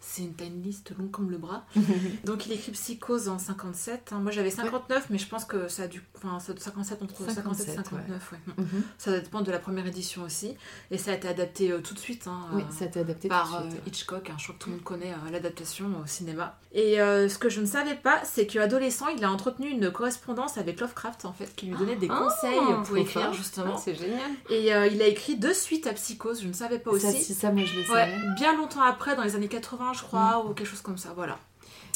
c'est 0.00 0.22
une, 0.22 0.34
une 0.40 0.62
liste 0.62 0.92
longue 0.98 1.10
comme 1.10 1.30
le 1.30 1.38
bras. 1.38 1.64
Donc 2.24 2.46
il 2.46 2.52
écrit 2.52 2.72
Psychose 2.72 3.28
en 3.28 3.38
57. 3.38 4.12
hein. 4.12 4.18
Moi 4.20 4.30
j'avais 4.32 4.50
59, 4.50 5.06
mais 5.10 5.18
je 5.18 5.28
pense 5.28 5.44
que 5.44 5.68
ça 5.68 5.84
a 5.84 5.86
dû. 5.88 6.02
Enfin, 6.16 6.38
ça- 6.40 6.52
57 6.56 7.02
entre 7.02 7.14
57 7.16 7.68
et 7.68 7.72
57, 7.72 7.74
59, 7.76 8.32
ouais. 8.32 8.38
Mhm. 8.58 8.82
Ça 8.98 9.18
dépend 9.20 9.40
de 9.40 9.50
la 9.50 9.58
première 9.58 9.86
édition 9.86 10.22
aussi. 10.22 10.56
Et 10.90 10.98
ça 10.98 11.12
a 11.12 11.14
été 11.14 11.28
adapté 11.28 11.70
euh, 11.72 11.80
tout 11.80 11.94
de 11.94 11.98
suite. 11.98 12.26
hein, 12.26 12.46
Oui, 12.52 12.62
euh, 12.62 12.72
ça 12.72 12.84
a 12.84 12.88
été 12.88 13.00
adapté 13.00 13.28
par 13.28 13.46
tout 13.48 13.62
de 13.64 13.66
euh, 13.68 13.70
suite. 13.70 13.82
Hitchcock. 13.86 14.30
hein. 14.30 14.34
Je 14.38 14.44
crois 14.44 14.54
que 14.54 14.60
tout 14.60 14.68
le 14.70 14.76
monde 14.76 14.84
connaît 14.84 15.12
euh, 15.12 15.30
l'adaptation 15.32 15.86
au 16.02 16.06
cinéma. 16.06 16.58
Et 16.72 16.96
ce 16.98 17.38
que 17.38 17.48
je 17.48 17.60
ne 17.62 17.66
savais 17.66 17.94
pas, 17.94 18.20
c'est 18.24 18.46
qu'adolescent, 18.46 19.08
il 19.08 19.24
a 19.24 19.32
entretenu 19.32 19.68
une 19.70 19.90
correspondance 19.90 20.58
avec 20.58 20.80
Lovecraft, 20.80 21.24
en 21.24 21.32
fait, 21.32 21.56
qui 21.56 21.66
lui 21.66 21.74
donnait 21.76 21.96
des 21.96 22.08
Ah, 22.10 22.18
conseils 22.24 22.60
pour 22.84 22.96
écrire, 22.98 23.22
fort. 23.24 23.32
justement. 23.34 23.78
c'est 23.78 23.94
génial. 23.94 24.30
Et 24.50 24.66
il 24.92 25.02
a 25.02 25.06
écrit 25.06 25.36
deux 25.36 25.54
suites 25.54 25.86
à 25.86 25.94
Psychose, 25.94 26.42
je 26.42 26.48
ne 26.48 26.52
savais 26.52 26.78
pas 26.78 26.90
Ça, 26.98 27.08
aussi. 27.08 27.22
si, 27.24 27.34
ça, 27.34 27.50
moi 27.52 27.64
je 27.64 27.74
le 27.74 27.80
Ouais, 27.80 27.86
savais. 27.86 28.16
bien 28.36 28.54
longtemps 28.56 28.82
après, 28.82 29.16
dans 29.16 29.22
les 29.24 29.34
années 29.34 29.48
80, 29.48 29.87
je 29.92 30.02
crois, 30.02 30.44
ou 30.44 30.54
quelque 30.54 30.66
chose 30.66 30.80
comme 30.80 30.98
ça, 30.98 31.12
voilà. 31.14 31.38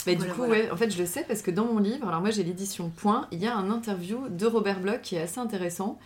Voilà, 0.05 0.19
du 0.19 0.27
coup, 0.31 0.37
voilà. 0.39 0.53
ouais, 0.53 0.71
en 0.71 0.77
fait, 0.77 0.91
je 0.91 0.99
le 0.99 1.07
sais 1.07 1.25
parce 1.27 1.43
que 1.43 1.51
dans 1.51 1.65
mon 1.65 1.79
livre, 1.79 2.09
alors 2.09 2.21
moi 2.21 2.31
j'ai 2.31 2.43
l'édition 2.43 2.91
Point, 2.91 3.29
il 3.31 3.39
y 3.39 3.47
a 3.47 3.57
un 3.57 3.71
interview 3.71 4.29
de 4.29 4.47
Robert 4.47 4.81
Bloch 4.81 5.01
qui 5.03 5.17
est 5.17 5.21
assez 5.23 5.39
intéressant. 5.39 5.99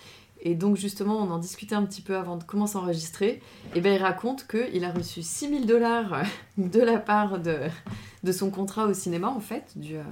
Et 0.43 0.55
donc, 0.55 0.77
justement, 0.77 1.17
on 1.17 1.31
en 1.31 1.38
discutait 1.38 1.75
un 1.75 1.85
petit 1.85 2.03
peu 2.03 2.15
avant 2.15 2.37
de 2.37 2.44
commencer 2.44 2.77
à 2.77 2.81
enregistrer. 2.81 3.41
Et 3.75 3.81
ben 3.81 3.94
il 3.94 4.03
raconte 4.03 4.47
qu'il 4.47 4.85
a 4.85 4.93
reçu 4.93 5.23
6000 5.23 5.67
dollars 5.67 6.23
de 6.59 6.81
la 6.81 6.99
part 6.99 7.38
de, 7.38 7.56
de 8.23 8.33
son 8.33 8.50
contrat 8.50 8.87
au 8.87 8.93
cinéma, 8.93 9.29
en 9.29 9.41
fait, 9.41 9.73
du, 9.77 9.97
euh, 9.97 10.03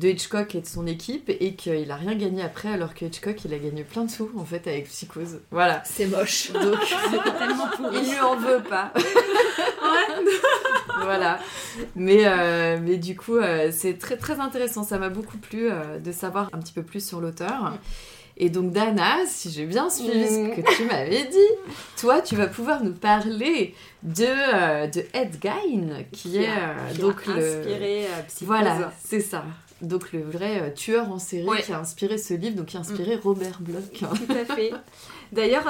de 0.00 0.08
Hitchcock 0.08 0.54
et 0.54 0.62
de 0.62 0.66
son 0.66 0.86
équipe, 0.86 1.28
et 1.28 1.54
qu'il 1.54 1.90
a 1.90 1.96
rien 1.96 2.14
gagné 2.14 2.42
après, 2.42 2.70
alors 2.70 2.94
que 2.94 3.04
Hitchcock, 3.04 3.44
il 3.44 3.52
a 3.52 3.58
gagné 3.58 3.84
plein 3.84 4.04
de 4.04 4.10
sous, 4.10 4.30
en 4.36 4.44
fait, 4.44 4.66
avec 4.66 4.86
Psychose. 4.86 5.40
Voilà. 5.50 5.82
C'est 5.84 6.06
moche. 6.06 6.50
Donc, 6.52 6.78
tellement 7.38 7.68
pourri. 7.76 7.98
il 8.02 8.10
lui 8.10 8.20
en 8.20 8.36
veut 8.36 8.62
pas. 8.68 8.92
voilà. 11.02 11.38
Mais, 11.94 12.22
euh, 12.24 12.78
mais 12.82 12.96
du 12.96 13.14
coup, 13.14 13.36
euh, 13.36 13.70
c'est 13.72 13.98
très 13.98 14.16
très 14.16 14.40
intéressant. 14.40 14.84
Ça 14.84 14.98
m'a 14.98 15.10
beaucoup 15.10 15.36
plu 15.36 15.70
euh, 15.70 15.98
de 15.98 16.12
savoir 16.12 16.48
un 16.52 16.58
petit 16.58 16.72
peu 16.72 16.82
plus 16.82 17.06
sur 17.06 17.20
l'auteur. 17.20 17.74
Et 18.38 18.48
donc, 18.48 18.72
Dana, 18.72 19.18
si 19.26 19.50
j'ai 19.50 19.66
bien 19.66 19.90
suivi 19.90 20.26
ce 20.26 20.56
que 20.56 20.76
tu 20.76 20.84
m'avais 20.86 21.24
dit, 21.24 21.72
toi, 21.98 22.22
tu 22.22 22.36
vas 22.36 22.46
pouvoir 22.46 22.82
nous 22.82 22.94
parler 22.94 23.74
de, 24.02 24.24
euh, 24.26 24.86
de 24.86 25.04
Ed 25.12 25.36
Gein, 25.42 26.04
qui, 26.12 26.38
est 26.38 26.46
a- 26.48 26.70
euh, 26.70 26.90
qui 26.92 26.98
donc 27.00 27.26
le. 27.26 27.32
inspiré 27.34 28.04
euh, 28.06 28.22
Psychose. 28.28 28.46
Voilà, 28.46 28.92
c'est 29.04 29.20
ça. 29.20 29.44
Donc, 29.82 30.12
le 30.12 30.22
vrai 30.22 30.60
euh, 30.60 30.70
tueur 30.74 31.10
en 31.10 31.18
série 31.18 31.46
Ouais. 31.48 31.62
qui 31.62 31.72
a 31.72 31.78
inspiré 31.78 32.18
ce 32.18 32.34
livre, 32.34 32.54
donc 32.56 32.66
qui 32.66 32.76
a 32.76 32.80
inspiré 32.80 33.16
Robert 33.16 33.60
Bloch. 33.60 33.92
Tout 33.98 34.06
à 34.32 34.54
fait. 34.54 34.72
D'ailleurs, 35.32 35.64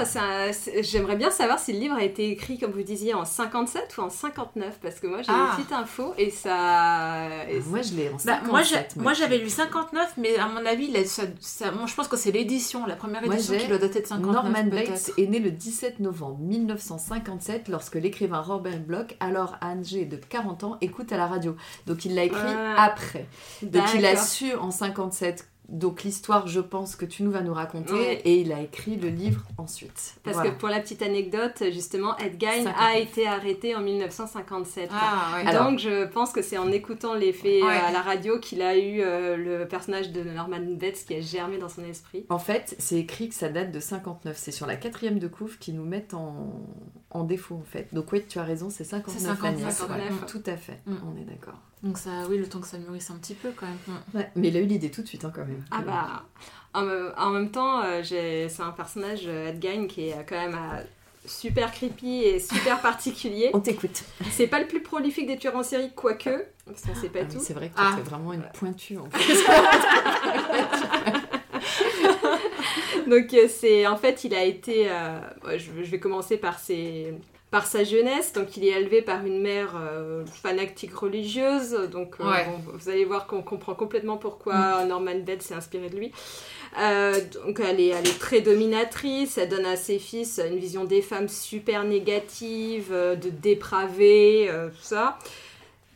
j'aimerais 0.80 1.16
bien 1.16 1.30
savoir 1.30 1.58
si 1.58 1.72
le 1.74 1.78
livre 1.80 1.94
a 1.94 2.02
été 2.02 2.30
écrit, 2.30 2.58
comme 2.58 2.70
vous 2.72 2.82
disiez, 2.82 3.12
en 3.14 3.24
57 3.26 3.94
ou 3.98 4.00
en 4.00 4.08
59, 4.10 4.78
parce 4.82 4.98
que 5.00 5.06
moi 5.06 5.20
j'ai 5.22 5.30
Ah. 5.30 5.50
une 5.50 5.56
petite 5.58 5.72
info 5.74 6.14
et 6.18 6.30
ça. 6.30 7.26
et 7.48 7.60
Moi, 7.60 7.82
je 7.82 7.94
l'ai 7.94 8.08
en 8.08 8.12
Bah, 8.12 8.40
57. 8.42 8.96
moi, 8.96 9.12
j'avais 9.12 9.36
lu 9.38 9.48
59, 9.50 10.14
mais 10.16 10.36
à 10.38 10.48
mon 10.48 10.64
avis, 10.64 10.90
là, 10.90 11.04
ça- 11.04 11.22
ça- 11.40 11.70
moi, 11.72 11.84
je 11.86 11.94
pense 11.94 12.08
que 12.08 12.16
c'est 12.16 12.32
l'édition, 12.32 12.86
la 12.86 12.96
première 12.96 13.22
édition 13.22 13.56
qui 13.58 13.68
doit 13.68 13.78
dater 13.78 14.00
de 14.00 14.06
59. 14.06 14.32
Norman. 14.44 14.64
Bates 14.70 15.12
est 15.18 15.26
né 15.26 15.38
le 15.38 15.50
17 15.50 16.00
novembre 16.00 16.38
1957 16.40 17.68
lorsque 17.68 17.94
l'écrivain 17.96 18.19
Robert 18.28 18.80
Bloch, 18.80 19.16
alors 19.20 19.56
âgé 19.62 20.04
de 20.04 20.16
40 20.16 20.64
ans, 20.64 20.78
écoute 20.80 21.12
à 21.12 21.16
la 21.16 21.26
radio. 21.26 21.56
Donc 21.86 22.04
il 22.04 22.14
l'a 22.14 22.24
écrit 22.24 22.38
Ah. 22.42 22.84
après. 22.84 23.26
Donc 23.62 23.84
il 23.94 24.04
a 24.06 24.16
su 24.16 24.54
en 24.54 24.70
57 24.70 25.48
donc 25.70 26.02
l'histoire, 26.02 26.46
je 26.48 26.60
pense 26.60 26.96
que 26.96 27.04
tu 27.06 27.22
nous 27.22 27.30
vas 27.30 27.42
nous 27.42 27.54
raconter, 27.54 27.92
Ouais. 27.92 28.20
et 28.24 28.40
il 28.40 28.52
a 28.52 28.60
écrit 28.60 28.96
le 28.96 29.08
livre 29.08 29.42
ensuite. 29.56 30.16
Parce 30.24 30.34
Voilà. 30.36 30.50
que 30.50 30.58
pour 30.58 30.68
la 30.68 30.80
petite 30.80 31.00
anecdote, 31.02 31.62
justement, 31.72 32.16
Ed 32.18 32.40
Gein 32.40 32.64
59. 32.64 32.74
a 32.78 32.98
été 32.98 33.26
arrêté 33.26 33.74
en 33.76 33.80
1957. 33.80 34.90
Ah, 34.92 35.36
ouais. 35.36 35.46
Alors- 35.46 35.70
Donc 35.70 35.78
je 35.78 36.06
pense 36.06 36.32
que 36.32 36.42
c'est 36.42 36.58
en 36.58 36.70
écoutant 36.72 37.14
les 37.14 37.32
faits 37.32 37.62
Ouais. 37.62 37.68
euh, 37.68 37.88
à 37.88 37.92
la 37.92 38.02
radio 38.02 38.38
qu'il 38.40 38.62
a 38.62 38.76
eu 38.76 39.00
euh, 39.00 39.36
le 39.36 39.68
personnage 39.68 40.10
de 40.12 40.22
Norman 40.22 40.60
Bates 40.78 41.04
qui 41.06 41.14
a 41.14 41.20
germé 41.20 41.58
dans 41.58 41.68
son 41.68 41.84
esprit. 41.84 42.26
En 42.30 42.38
fait, 42.38 42.74
c'est 42.78 42.96
écrit 42.98 43.28
que 43.28 43.34
ça 43.34 43.48
date 43.48 43.70
de 43.72 43.80
59. 43.80 44.36
C'est 44.36 44.52
sur 44.52 44.66
la 44.66 44.76
quatrième 44.76 45.18
de 45.18 45.28
couve 45.28 45.58
qui 45.58 45.72
nous 45.72 45.84
mettent 45.84 46.14
en, 46.14 46.60
en 47.10 47.24
défaut, 47.24 47.54
en 47.56 47.64
fait. 47.64 47.88
Donc 47.92 48.10
oui, 48.12 48.24
tu 48.28 48.38
as 48.38 48.44
raison, 48.44 48.70
c'est 48.70 48.84
59, 48.84 49.18
C'est 49.20 49.26
59, 49.26 49.62
Agnès. 49.62 49.76
59. 49.76 50.10
Ouais, 50.22 50.26
Tout 50.26 50.50
à 50.50 50.56
fait, 50.56 50.80
Mm. 50.86 50.94
on 51.06 51.16
est 51.20 51.24
d'accord. 51.24 51.60
Donc, 51.82 51.96
ça, 51.98 52.10
oui, 52.28 52.36
le 52.38 52.46
temps 52.48 52.60
que 52.60 52.66
ça 52.66 52.76
mûrisse 52.78 53.10
un 53.10 53.16
petit 53.16 53.34
peu 53.34 53.50
quand 53.56 53.66
même. 53.66 53.78
Mm. 54.12 54.16
Ouais, 54.18 54.30
mais 54.36 54.48
il 54.48 54.56
a 54.56 54.60
eu 54.60 54.66
l'idée 54.66 54.90
tout 54.90 55.02
de 55.02 55.06
suite, 55.08 55.24
hein, 55.24 55.32
quand 55.34 55.46
même. 55.46 55.64
Ah 55.70 55.80
bah, 55.80 56.24
en, 56.74 56.82
me- 56.82 57.12
en 57.18 57.30
même 57.30 57.50
temps, 57.50 57.82
euh, 57.82 58.02
c'est 58.04 58.62
un 58.62 58.70
personnage, 58.72 59.22
euh, 59.26 59.48
Ed 59.48 59.62
Gein, 59.62 59.86
qui 59.86 60.08
est 60.08 60.12
euh, 60.14 60.22
quand 60.28 60.36
même 60.36 60.54
à- 60.54 60.82
super 61.26 61.70
creepy 61.72 62.22
et 62.24 62.38
super 62.40 62.80
particulier. 62.82 63.50
On 63.54 63.60
t'écoute. 63.60 64.04
C'est 64.30 64.46
pas 64.46 64.60
le 64.60 64.66
plus 64.66 64.82
prolifique 64.82 65.26
des 65.26 65.36
tueurs 65.38 65.56
en 65.56 65.62
série, 65.62 65.90
quoique, 65.94 66.44
parce 66.66 66.82
qu'on 66.82 66.94
sait 66.94 67.08
pas 67.08 67.20
Ah 67.22 67.32
tout. 67.32 67.40
c'est 67.40 67.54
vrai 67.54 67.68
que 67.68 67.74
Ah. 67.76 67.92
tu 67.96 68.02
vraiment 68.02 68.32
une 68.34 68.44
pointue 68.54 68.98
en 68.98 69.08
fait. 69.10 69.34
Donc 73.06 73.34
c'est 73.48 73.86
en 73.86 73.96
fait 73.96 74.24
il 74.24 74.34
a 74.34 74.44
été 74.44 74.88
euh, 74.90 75.18
je 75.56 75.70
vais 75.72 75.98
commencer 75.98 76.36
par 76.36 76.58
ses 76.58 77.14
par 77.50 77.66
sa 77.66 77.82
jeunesse, 77.82 78.32
donc 78.32 78.56
il 78.56 78.64
est 78.64 78.80
élevé 78.80 79.02
par 79.02 79.26
une 79.26 79.40
mère 79.40 79.74
euh, 79.76 80.24
fanatique 80.42 80.94
religieuse, 80.94 81.72
donc 81.90 82.14
euh, 82.20 82.30
Ouais. 82.30 82.46
vous 82.72 82.88
allez 82.88 83.04
voir 83.04 83.26
qu'on 83.26 83.42
comprend 83.42 83.74
complètement 83.74 84.18
pourquoi 84.18 84.84
Norman 84.84 85.18
Bates 85.26 85.42
s'est 85.42 85.54
inspiré 85.54 85.88
de 85.90 85.96
lui. 85.96 86.12
Euh, 86.80 87.18
donc 87.44 87.58
elle 87.58 87.80
est, 87.80 87.88
elle 87.88 88.06
est 88.06 88.20
très 88.20 88.40
dominatrice, 88.40 89.36
elle 89.38 89.48
donne 89.48 89.66
à 89.66 89.74
ses 89.74 89.98
fils 89.98 90.40
une 90.48 90.58
vision 90.58 90.84
des 90.84 91.02
femmes 91.02 91.28
super 91.28 91.82
négative, 91.82 92.92
de 92.92 93.30
dépravées, 93.30 94.46
euh, 94.48 94.68
tout 94.68 94.82
ça. 94.82 95.18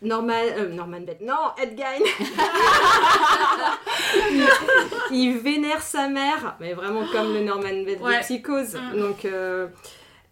Norman, 0.02 0.34
euh, 0.58 0.68
Norman 0.68 1.00
Bates, 1.00 1.22
non, 1.22 1.34
Ed 1.62 1.78
Gein 1.78 2.04
il, 5.10 5.38
vénère 5.38 5.82
sa 5.82 6.08
mère, 6.08 6.56
mais 6.60 6.74
vraiment 6.74 7.04
comme 7.12 7.32
le 7.32 7.40
Norman 7.42 7.84
Bates 7.86 8.00
Ouais. 8.02 8.18
de 8.18 8.22
Psychose. 8.22 8.74
Mm. 8.74 8.98
Donc, 8.98 9.24
euh, 9.24 9.66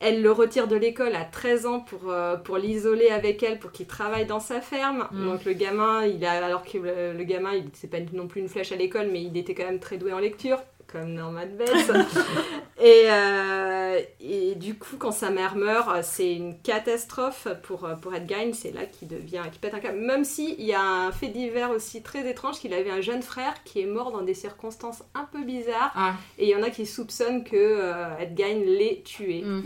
elle 0.03 0.21
le 0.21 0.33
retire 0.33 0.69
de 0.69 0.77
l'école 0.77 1.15
à 1.15 1.25
13 1.25 1.67
ans 1.67 1.81
pour, 1.81 2.11
euh, 2.11 2.37
pour 2.37 2.59
l'isoler 2.59 3.09
avec 3.09 3.43
elle, 3.43 3.59
pour 3.59 3.71
qu'il 3.73 3.87
travaille 3.87 4.27
dans 4.27 4.41
sa 4.41 4.61
ferme. 4.61 5.07
Mm. 5.13 5.25
Donc, 5.25 5.45
le 5.45 5.53
gamin, 5.53 6.05
il 6.07 6.25
a, 6.25 6.45
alors 6.45 6.65
que 6.65 6.79
le, 6.79 7.13
le 7.17 7.25
gamin, 7.25 7.53
il 7.55 7.65
c'est 7.73 7.89
pas 7.89 7.99
non 8.13 8.27
plus 8.27 8.41
une 8.41 8.49
flèche 8.49 8.73
à 8.73 8.77
l'école, 8.77 9.09
mais 9.13 9.23
il 9.23 9.37
était 9.37 9.55
quand 9.55 9.65
même 9.65 9.79
très 9.79 9.97
doué 9.97 10.13
en 10.13 10.19
lecture, 10.19 10.59
comme 10.93 11.15
Norman 11.15 11.47
Bates. 11.59 11.91
et, 12.81 13.05
euh, 13.07 14.01
et 14.21 14.55
du 14.57 14.75
coup, 14.75 14.97
quand 14.99 15.11
sa 15.13 15.31
mère 15.31 15.57
meurt, 15.57 16.05
c'est 16.05 16.35
une 16.35 16.59
catastrophe 16.61 17.49
pour, 17.63 17.85
euh, 17.87 17.95
pour 17.95 18.15
Ed 18.15 18.29
Gein. 18.29 18.53
C'est 18.53 18.73
là 18.73 18.85
qu'il 18.85 19.09
devient, 19.09 19.41
qu'il 19.51 19.61
pète 19.61 19.75
un 19.75 19.81
câble. 19.81 19.99
Même 19.99 20.25
si 20.25 20.55
il 20.59 20.67
y 20.67 20.75
a 20.75 20.83
un 20.83 21.13
fait 21.13 21.29
divers 21.29 21.71
aussi 21.71 22.03
très 22.03 22.29
étrange, 22.31 22.59
qu'il 22.61 22.75
avait 22.75 22.91
un 22.91 23.01
jeune 23.01 23.23
frère 23.23 23.55
qui 23.65 23.81
est 23.81 23.87
mort 23.87 24.13
dans 24.13 24.23
des 24.23 24.35
circonstances 24.35 25.03
un 25.15 25.25
peu 25.33 25.43
bizarres. 25.43 25.93
Ah. 25.95 26.15
Et 26.39 26.45
il 26.45 26.51
y 26.51 26.57
en 26.57 26.63
a 26.63 26.71
qui 26.71 26.87
soupçonnent 26.87 27.45
que 27.45 27.57
euh, 27.57 28.19
Ed 28.19 28.37
Gein 28.39 28.61
l'ait 28.65 29.03
tué. 29.05 29.43
Mm. 29.43 29.63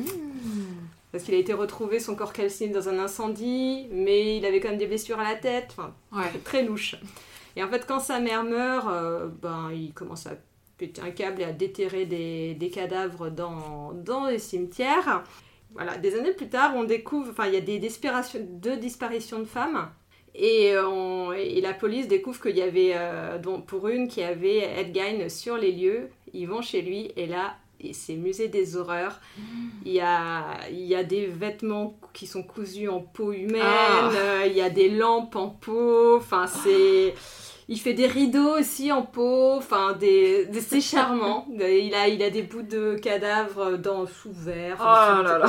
Parce 1.13 1.25
qu'il 1.25 1.35
a 1.35 1.39
été 1.39 1.53
retrouvé 1.55 1.99
son 1.99 2.15
corps 2.15 2.33
calciné 2.33 2.73
dans 2.73 2.89
un 2.89 2.99
incendie, 2.99 3.87
mais 3.91 4.37
il 4.37 4.45
avait 4.45 4.61
quand 4.61 4.69
même 4.69 4.79
des 4.79 4.87
blessures 4.87 5.19
à 5.19 5.25
la 5.25 5.35
tête. 5.37 5.75
Enfin, 5.77 5.95
Ouais. 6.13 6.29
très, 6.29 6.39
très 6.39 6.63
louche. 6.63 6.97
Et 7.57 7.65
en 7.65 7.69
fait, 7.69 7.87
quand 7.87 8.01
sa 8.01 8.21
mère 8.21 8.45
meurt, 8.45 8.87
euh, 8.91 9.29
ben, 9.41 9.71
il 9.73 9.95
commence 9.95 10.27
à 10.27 10.33
péter 10.79 11.01
un 11.03 11.11
câble 11.11 11.43
et 11.43 11.45
à 11.45 11.53
déterrer 11.53 12.07
des, 12.07 12.55
des 12.55 12.71
cadavres 12.71 13.31
dans, 13.31 13.93
dans 13.93 14.27
les 14.27 14.39
cimetières. 14.39 15.25
Voilà, 15.75 15.97
des 15.99 16.19
années 16.19 16.33
plus 16.33 16.49
tard, 16.49 16.73
on 16.77 16.85
découvre, 16.85 17.31
enfin, 17.31 17.47
il 17.49 17.55
y 17.55 17.57
a 17.57 17.61
des 17.61 17.79
disparitions, 17.79 18.41
deux 18.49 18.77
disparitions 18.77 19.39
de 19.41 19.45
femmes. 19.45 19.89
Et, 20.35 20.75
on- 20.79 21.33
et 21.33 21.61
la 21.63 21.73
police 21.73 22.09
découvre 22.09 22.41
qu'il 22.41 22.57
y 22.57 22.63
avait, 22.63 22.93
euh, 22.95 23.39
dont- 23.39 23.63
pour 23.63 23.89
une, 23.89 24.07
qui 24.07 24.23
avait 24.23 24.59
Ed 24.59 24.95
Gein 24.95 25.29
sur 25.29 25.57
les 25.57 25.73
lieux. 25.73 26.11
Ils 26.35 26.47
vont 26.47 26.61
chez 26.63 26.83
lui 26.83 27.11
et 27.17 27.27
là, 27.27 27.57
c'est 27.93 28.15
musée 28.17 28.49
des 28.49 28.77
horreurs. 28.77 29.19
Il 29.85 29.93
y 29.93 30.01
a, 30.01 30.59
il 30.71 30.85
y 30.85 30.95
a 30.95 31.05
des 31.05 31.27
vêtements 31.27 31.99
qui 32.13 32.27
sont 32.27 32.43
cousus 32.43 32.89
en 32.89 33.01
peau 33.01 33.33
humaine, 33.33 33.63
Ah. 33.63 34.11
euh, 34.15 34.45
il 34.47 34.53
y 34.53 34.61
a 34.63 34.71
des 34.71 34.89
lampes 34.91 35.37
en 35.37 35.49
peau, 35.49 36.17
enfin 36.17 36.47
c'est... 36.47 37.15
Il 37.69 37.81
fait 37.81 37.95
des 37.95 38.07
rideaux 38.07 38.59
aussi 38.59 38.93
en 38.93 39.03
peau, 39.03 39.55
enfin 39.57 39.93
des, 39.95 40.47
des- 40.47 40.61
c'est 40.61 40.81
charmant. 40.81 41.47
Il 41.53 41.95
a, 41.95 42.09
il 42.09 42.23
a 42.23 42.31
des 42.31 42.43
bouts 42.43 42.63
de 42.63 42.95
cadavres 42.97 43.77
dans 43.77 44.07
sous 44.07 44.33
verre. 44.33 44.77
Oh 44.81 45.23
là 45.23 45.39
là. 45.39 45.47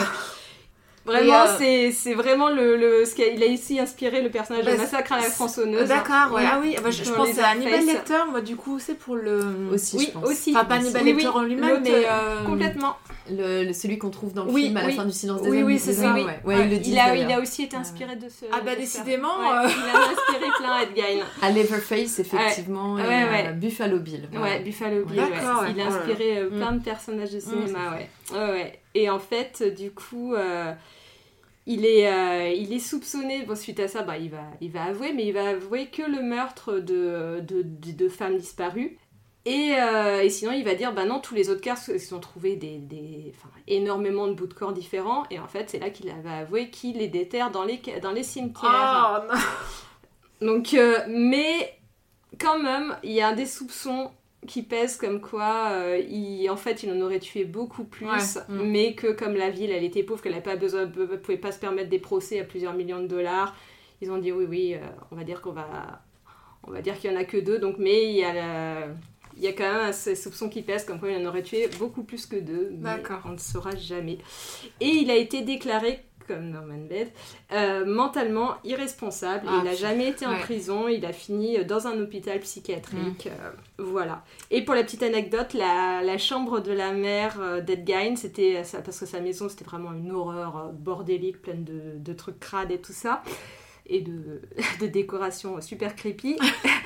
Vraiment, 1.08 1.42
euh, 1.44 1.56
c'est, 1.58 1.92
c'est 1.92 2.14
vraiment 2.14 2.50
le, 2.50 2.76
le 2.76 3.06
ce 3.06 3.16
qu'il 3.16 3.42
a 3.44 3.48
aussi 3.52 3.80
inspiré 3.80 4.22
le 4.22 4.30
personnage 4.30 4.66
Bah, 4.66 4.74
de 4.74 4.78
Massacre 4.78 5.14
à 5.14 5.22
la 5.22 5.30
tronçonneuse. 5.30 5.88
D'accord, 5.88 6.34
ouais. 6.34 6.44
Ah 6.46 6.60
oui, 6.62 6.76
bah, 6.84 6.92
je, 6.92 7.04
pense 7.12 7.40
à 7.40 7.48
Hannibal. 7.50 7.86
Lecter, 7.86 8.14
moi 8.30 8.42
du 8.42 8.56
coup, 8.56 8.78
c'est 8.80 8.98
pour 8.98 9.16
le. 9.16 9.40
Aussi, 9.74 9.96
Oui, 9.98 10.06
je 10.08 10.12
pense. 10.20 10.30
aussi. 10.30 10.52
Enfin, 10.56 10.66
pas 10.66 10.76
Hannibal 10.76 11.02
Oui, 11.04 11.14
Lecter 11.14 11.28
oui, 11.28 11.34
en 11.34 11.42
lui-même, 11.44 11.82
mais. 11.84 12.06
euh, 12.06 12.44
Complètement. 12.46 12.96
Le, 13.30 13.66
le- 13.66 13.74
celui 13.74 13.98
qu'on 13.98 14.10
trouve 14.10 14.32
dans 14.34 14.46
le 14.46 14.52
Oui, 14.52 14.66
film 14.66 14.78
à 14.78 14.84
la 14.84 14.90
fin 14.94 15.04
du 15.06 15.12
silence 15.12 15.42
des 15.42 15.50
Oui, 15.50 15.62
oui, 15.64 15.80
c'est 15.80 15.92
ça. 15.94 16.14
Ouais, 16.14 16.24
ouais, 16.46 16.66
ils 16.66 16.70
le 16.70 16.76
il, 16.78 16.98
a, 16.98 17.14
il 17.16 17.40
aussi 17.42 17.64
été 17.64 17.76
inspiré 17.76 18.16
de 18.16 18.30
ce. 18.30 18.46
Ah 18.54 18.62
bah, 18.66 18.76
décidément, 18.76 19.40
Ouais, 19.40 19.66
euh. 19.66 19.70
Il 19.70 19.98
a 19.98 20.12
inspiré 20.12 20.52
plein 20.58 20.80
Ed 20.80 20.90
Gein. 20.96 21.26
À 21.42 21.50
Leatherface, 21.52 22.20
effectivement, 22.20 22.94
Ouais, 22.96 23.04
et 23.04 23.08
ouais, 23.08 23.14
à 23.14 23.32
ouais. 23.48 23.54
Buffalo 23.54 24.00
Bill. 24.00 24.30
Ouais, 24.32 24.38
voilà. 24.38 24.60
Buffalo 24.60 25.04
Bill, 25.06 25.20
Ouais. 25.20 25.24
ouais. 25.26 25.30
D'accord, 25.32 25.62
ouais. 25.64 25.68
Il 25.76 25.82
a 25.82 25.86
Oh 25.90 25.94
inspiré 25.94 26.38
euh, 26.38 26.50
Mm. 26.50 26.56
plein 26.58 26.72
de 26.72 26.84
personnages 26.84 27.32
de 27.32 27.38
Mm, 27.38 27.42
cinéma, 27.42 27.80
ouais. 27.92 28.10
ouais. 28.32 28.50
ouais. 28.52 28.80
Et 28.96 29.10
en 29.10 29.20
fait, 29.20 29.58
euh, 29.62 29.72
du 29.72 29.92
coup, 29.92 30.34
euh, 30.34 30.72
il, 31.68 31.86
est, 31.86 32.12
euh, 32.12 32.50
il 32.50 32.74
est 32.74 32.80
soupçonné, 32.80 33.44
bon, 33.44 33.56
suite 33.56 33.80
à 33.80 33.88
ça, 33.88 34.02
bah, 34.02 34.18
il, 34.18 34.32
va, 34.32 34.44
il 34.62 34.72
va 34.72 34.86
avouer, 34.86 35.14
mais 35.14 35.28
il 35.28 35.34
va 35.34 35.50
avouer 35.50 35.88
que 35.88 36.02
le 36.02 36.24
meurtre 36.24 36.80
de, 36.80 37.42
de, 37.42 37.62
de, 37.62 37.92
de 37.92 38.10
femmes 38.10 38.38
disparues. 38.38 38.98
Et, 39.46 39.76
euh, 39.80 40.24
et 40.24 40.30
sinon, 40.30 40.52
il 40.52 40.66
va 40.66 40.76
dire, 40.76 40.94
bah 40.94 41.06
non, 41.06 41.22
tous 41.22 41.34
les 41.34 41.50
autres 41.50 41.62
cas, 41.62 41.76
ils 41.88 42.16
ont 42.16 42.20
trouvé 42.20 42.58
des, 42.58 42.80
des, 42.80 43.32
enfin, 43.34 43.50
énormément 43.68 44.28
de 44.28 44.34
bouts 44.34 44.48
de 44.48 44.54
corps 44.54 44.74
différents. 44.74 45.24
Et 45.32 45.40
en 45.40 45.48
fait, 45.48 45.70
c'est 45.70 45.80
là 45.80 45.90
qu'il 45.90 46.12
va 46.22 46.40
avouer 46.40 46.70
qu'il 46.70 46.98
les 46.98 47.08
déterre 47.08 47.50
dans 47.52 47.64
les, 47.64 47.82
dans 48.02 48.12
les 48.12 48.24
cimetières. 48.24 49.24
Oh, 49.30 49.34
non. 50.42 50.54
Donc, 50.54 50.74
euh, 50.74 51.00
mais 51.08 51.80
quand 52.42 52.60
même, 52.60 52.98
il 53.04 53.14
y 53.14 53.22
a 53.22 53.34
des 53.34 53.46
soupçons 53.46 54.12
qui 54.48 54.64
pèsent 54.64 54.98
comme 54.98 55.22
quoi, 55.22 55.70
euh, 55.74 56.00
il, 56.10 56.50
en 56.50 56.56
fait, 56.58 56.82
il 56.82 56.92
en 56.92 57.00
aurait 57.02 57.20
tué 57.20 57.46
beaucoup 57.46 57.84
plus, 57.84 58.08
Ouais. 58.08 58.42
Mm. 58.50 58.62
mais 58.72 58.96
que 58.96 59.12
comme 59.12 59.36
la 59.36 59.52
ville, 59.52 59.70
elle 59.72 59.84
était 59.84 60.02
pauvre, 60.04 60.22
qu'elle 60.24 60.32
n'avait 60.32 60.44
pas 60.44 60.56
besoin, 60.56 60.86
ne 60.86 61.16
pouvait 61.18 61.38
pas 61.38 61.52
se 61.52 61.60
permettre 61.60 61.90
des 61.90 62.00
procès 62.00 62.40
à 62.40 62.44
plusieurs 62.44 62.74
millions 62.74 63.02
de 63.02 63.08
dollars, 63.08 63.56
ils 64.02 64.10
ont 64.12 64.18
dit 64.18 64.32
oui, 64.32 64.46
oui, 64.50 64.74
euh, 64.74 64.80
on 65.12 65.16
va 65.16 65.24
dire 65.24 65.42
qu'on 65.42 65.52
va, 65.52 66.02
on 66.64 66.72
va 66.72 66.82
dire 66.82 66.98
qu'il 67.00 67.12
y 67.12 67.14
en 67.16 67.20
a 67.20 67.24
que 67.26 67.38
deux, 67.38 67.60
donc 67.60 67.76
mais 67.78 68.10
il 68.10 68.16
y 68.18 68.24
a 68.24 68.34
la- 68.34 68.88
il 69.40 69.44
y 69.44 69.48
a 69.48 69.54
quand 69.54 69.72
même 69.72 69.94
ces 69.94 70.16
soupçons 70.16 70.50
qui 70.50 70.64
pèsent 70.64 70.84
comme 70.84 71.00
quoi 71.00 71.12
il 71.12 71.18
en 71.24 71.30
aurait 71.30 71.44
tué 71.44 71.68
beaucoup 71.78 72.02
plus 72.04 72.26
que 72.26 72.38
deux, 72.38 72.70
mais 72.72 72.96
D'accord. 72.96 73.20
on 73.26 73.34
ne 73.34 73.38
saura 73.38 73.76
jamais. 73.76 74.18
Et 74.82 74.88
il 74.88 75.12
a 75.12 75.16
été 75.16 75.44
déclaré 75.44 76.00
comme 76.28 76.50
Norman 76.50 76.86
Bates, 76.90 77.12
euh, 77.54 77.86
mentalement 77.86 78.56
irresponsable. 78.64 79.46
Ah, 79.50 79.60
il 79.60 79.64
n'a 79.70 79.76
jamais 79.76 80.10
été 80.10 80.26
en 80.26 80.38
prison, 80.40 80.88
il 80.88 81.06
a 81.06 81.14
fini 81.14 81.64
dans 81.66 81.88
un 81.88 82.00
hôpital 82.02 82.40
psychiatrique. 82.40 83.28
euh, 83.28 83.52
voilà. 83.78 84.24
Et 84.52 84.64
pour 84.64 84.76
la 84.76 84.84
petite 84.84 85.04
anecdote, 85.04 85.54
la, 85.54 86.02
la 86.04 86.18
chambre 86.18 86.60
de 86.60 86.72
la 86.72 86.92
mère 86.92 87.38
euh, 87.40 87.62
d'Ed 87.62 87.88
Gein, 87.88 88.16
c'était 88.16 88.62
parce 88.84 89.00
que 89.00 89.06
sa 89.06 89.20
maison 89.20 89.50
c'était 89.50 89.66
vraiment 89.66 89.94
une 89.94 90.12
horreur 90.12 90.58
euh, 90.58 90.72
bordélique, 90.72 91.42
pleine 91.42 91.64
de, 91.64 91.98
de 91.98 92.14
trucs 92.14 92.40
crades 92.40 92.72
et 92.72 92.80
tout 92.80 92.94
ça. 92.94 93.24
Et 93.90 94.02
de, 94.02 94.42
de 94.82 94.88
décorations 94.88 95.62
super 95.62 95.96
creepy. 95.96 96.38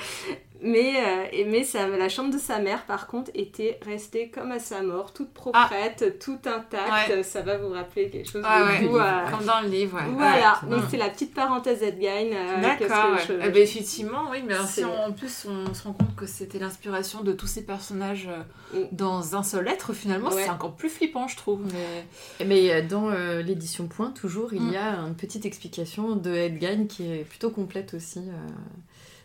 mais 0.62 0.94
euh, 0.98 1.26
et- 1.32 1.46
mais 1.46 1.66
la 1.98 2.10
chambre 2.10 2.32
de 2.34 2.38
sa 2.38 2.60
mère, 2.60 2.86
par 2.86 3.08
contre, 3.08 3.32
était 3.34 3.80
restée 3.86 4.30
comme 4.30 4.52
à 4.52 4.60
sa 4.60 4.82
mort, 4.82 5.14
toute 5.14 5.34
proprette, 5.34 6.20
toute 6.20 6.46
intacte. 6.48 7.10
Ouais. 7.10 7.24
Ça 7.24 7.42
va 7.42 7.58
vous 7.58 7.70
rappeler 7.70 8.10
quelque 8.10 8.30
chose 8.30 8.44
Ah 8.46 8.64
de 8.64 8.68
ouais, 8.68 8.88
doux 8.88 8.98
à- 8.98 9.26
Comme 9.32 9.46
dans 9.46 9.62
le 9.62 9.68
livre, 9.70 9.98
ouais. 9.98 10.10
voilà, 10.16 10.60
Ouais, 10.64 10.70
donc 10.70 10.84
c'est 10.90 10.98
la 10.98 11.10
petite 11.10 11.34
parenthèse 11.34 11.82
Ed 11.84 12.00
Gein. 12.02 12.32
euh, 12.34 12.62
D'accord, 12.62 12.88
que 12.88 13.14
ouais. 13.16 13.22
je- 13.28 13.48
Eh 13.48 13.50
ben, 13.50 13.64
effectivement, 13.64 14.30
oui, 14.32 14.44
mais 14.46 14.54
si 14.68 14.84
on- 14.86 15.06
en 15.08 15.12
plus 15.12 15.48
on 15.50 15.74
se 15.74 15.84
rend 15.84 15.94
compte 15.94 16.16
que 16.16 16.26
c'était 16.26 16.60
l'inspiration 16.60 17.22
de 17.22 17.32
tous 17.34 17.48
ces 17.48 17.64
personnages 17.66 18.30
euh, 18.30 18.44
Mm. 18.84 18.88
dans 18.92 19.36
un 19.36 19.44
seul 19.44 19.68
être, 19.68 19.94
finalement, 19.94 20.30
Ouais. 20.30 20.44
c'est 20.44 20.50
encore 20.50 20.76
plus 20.76 20.90
flippant, 20.90 21.28
je 21.28 21.38
trouve. 21.38 21.62
Mais... 21.74 22.46
Mais 22.46 22.72
euh, 22.72 22.82
dans 22.88 23.10
euh, 23.10 23.42
l'édition 23.42 23.88
Point, 23.88 24.12
toujours, 24.12 24.54
il 24.54 24.62
Mm. 24.62 24.72
y 24.74 24.78
a 24.78 24.96
une 25.00 25.16
petite 25.16 25.46
explication 25.46 26.16
de 26.16 26.32
Ed 26.34 26.62
Gein 26.62 26.86
qui 26.88 27.12
est 27.12 27.24
plutôt 27.28 27.50
complète 27.50 27.94
aussi. 27.94 28.22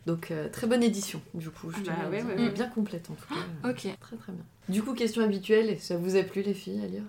Euh, 0.06 0.12
Donc, 0.12 0.30
euh, 0.30 0.48
très 0.48 0.66
bonne 0.66 0.82
édition, 0.82 1.20
du 1.34 1.50
coup. 1.50 1.70
Je 1.70 1.82
Bah 1.84 1.92
ouais, 2.10 2.22
ouais, 2.22 2.34
ouais. 2.42 2.48
Bien 2.50 2.68
complète, 2.68 3.08
en 3.10 3.14
tout 3.14 3.26
cas. 3.34 3.40
euh, 3.64 3.70
Ok. 3.70 3.80
Très, 4.00 4.16
très 4.16 4.32
bien. 4.32 4.44
Du 4.68 4.82
coup, 4.82 4.94
question 4.94 5.22
habituelle, 5.22 5.76
ça 5.80 5.96
vous 5.96 6.16
a 6.16 6.22
plu, 6.22 6.42
les 6.42 6.54
filles, 6.54 6.80
à 6.82 6.86
lire? 6.86 7.02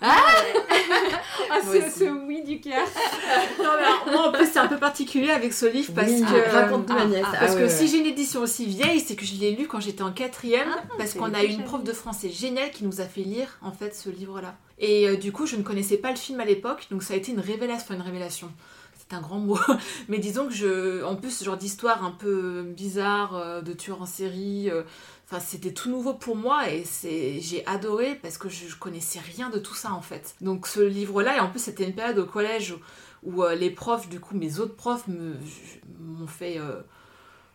Ah, 0.04 1.60
Moi 1.64 1.72
ce, 1.74 1.78
aussi. 1.86 1.98
ce 2.00 2.04
oui 2.26 2.42
du 2.42 2.60
cœur. 2.60 2.86
Non, 3.62 3.70
mais 3.78 3.84
alors, 3.86 4.06
moi, 4.10 4.28
en 4.28 4.32
plus, 4.32 4.46
c'est 4.50 4.58
un 4.58 4.66
peu 4.66 4.78
particulier 4.78 5.30
avec 5.30 5.52
ce 5.52 5.66
livre 5.66 5.92
parce 5.94 6.10
Oui, 6.10 6.22
que. 6.22 6.50
raconte-nous, 6.52 6.96
Ah, 6.98 7.02
Agnès. 7.02 7.22
ah, 7.24 7.30
Ah, 7.34 7.38
parce 7.40 7.52
ouais, 7.52 7.58
que 7.58 7.64
ouais. 7.64 7.68
si 7.70 7.88
j'ai 7.88 7.98
une 7.98 8.06
édition 8.06 8.40
aussi 8.40 8.66
vieille, 8.66 9.00
c'est 9.00 9.14
que 9.16 9.24
je 9.24 9.34
l'ai 9.36 9.52
lu 9.52 9.66
quand 9.68 9.80
j'étais 9.80 10.02
en 10.02 10.12
quatrième, 10.12 10.68
parce 10.98 11.14
qu'on 11.14 11.32
a 11.34 11.44
eu 11.44 11.48
une 11.48 11.62
prof 11.64 11.84
de 11.84 11.92
français 11.92 12.30
géniale 12.30 12.70
qui 12.70 12.84
nous 12.84 13.00
a 13.00 13.04
fait 13.04 13.20
lire 13.22 13.58
en 13.62 13.70
fait 13.72 13.94
ce 13.94 14.08
livre-là. 14.10 14.56
Et 14.78 15.08
euh, 15.08 15.16
du 15.16 15.30
coup, 15.30 15.46
je 15.46 15.54
ne 15.56 15.62
connaissais 15.62 15.98
pas 15.98 16.10
le 16.10 16.16
film 16.16 16.40
à 16.40 16.44
l'époque, 16.44 16.86
donc 16.90 17.02
ça 17.04 17.14
a 17.14 17.16
été 17.16 17.30
une 17.32 17.40
révélation, 17.40 17.94
une 17.94 18.00
révélation. 18.02 18.50
Un 19.12 19.20
grand 19.20 19.38
mot, 19.38 19.58
mais 20.08 20.18
disons 20.18 20.48
que 20.48 20.54
je, 20.54 21.04
en 21.04 21.16
plus, 21.16 21.30
ce 21.30 21.44
genre 21.44 21.58
d'histoire 21.58 22.02
un 22.02 22.12
peu 22.12 22.62
bizarre 22.62 23.36
euh, 23.36 23.60
de 23.60 23.74
tueur 23.74 24.00
en 24.00 24.06
série, 24.06 24.70
euh, 24.70 24.84
enfin 25.26 25.38
c'était 25.38 25.72
tout 25.72 25.90
nouveau 25.90 26.14
pour 26.14 26.34
moi 26.34 26.70
et 26.70 26.84
c'est, 26.84 27.38
j'ai 27.40 27.66
adoré 27.66 28.14
parce 28.14 28.38
que 28.38 28.48
je, 28.48 28.74
connaissais 28.74 29.20
rien 29.20 29.50
de 29.50 29.58
tout 29.58 29.74
ça 29.74 29.92
en 29.92 30.00
fait. 30.00 30.34
Donc 30.40 30.66
ce 30.66 30.80
livre-là, 30.80 31.36
et 31.36 31.40
en 31.40 31.50
plus 31.50 31.60
c'était 31.60 31.84
une 31.84 31.94
période 31.94 32.18
au 32.18 32.24
collège 32.24 32.74
où, 33.22 33.42
euh, 33.42 33.54
les 33.54 33.70
profs, 33.70 34.08
du 34.08 34.18
coup 34.18 34.34
mes 34.34 34.60
autres 34.60 34.76
profs 34.76 35.06
m'ont 35.08 36.26
fait 36.26 36.58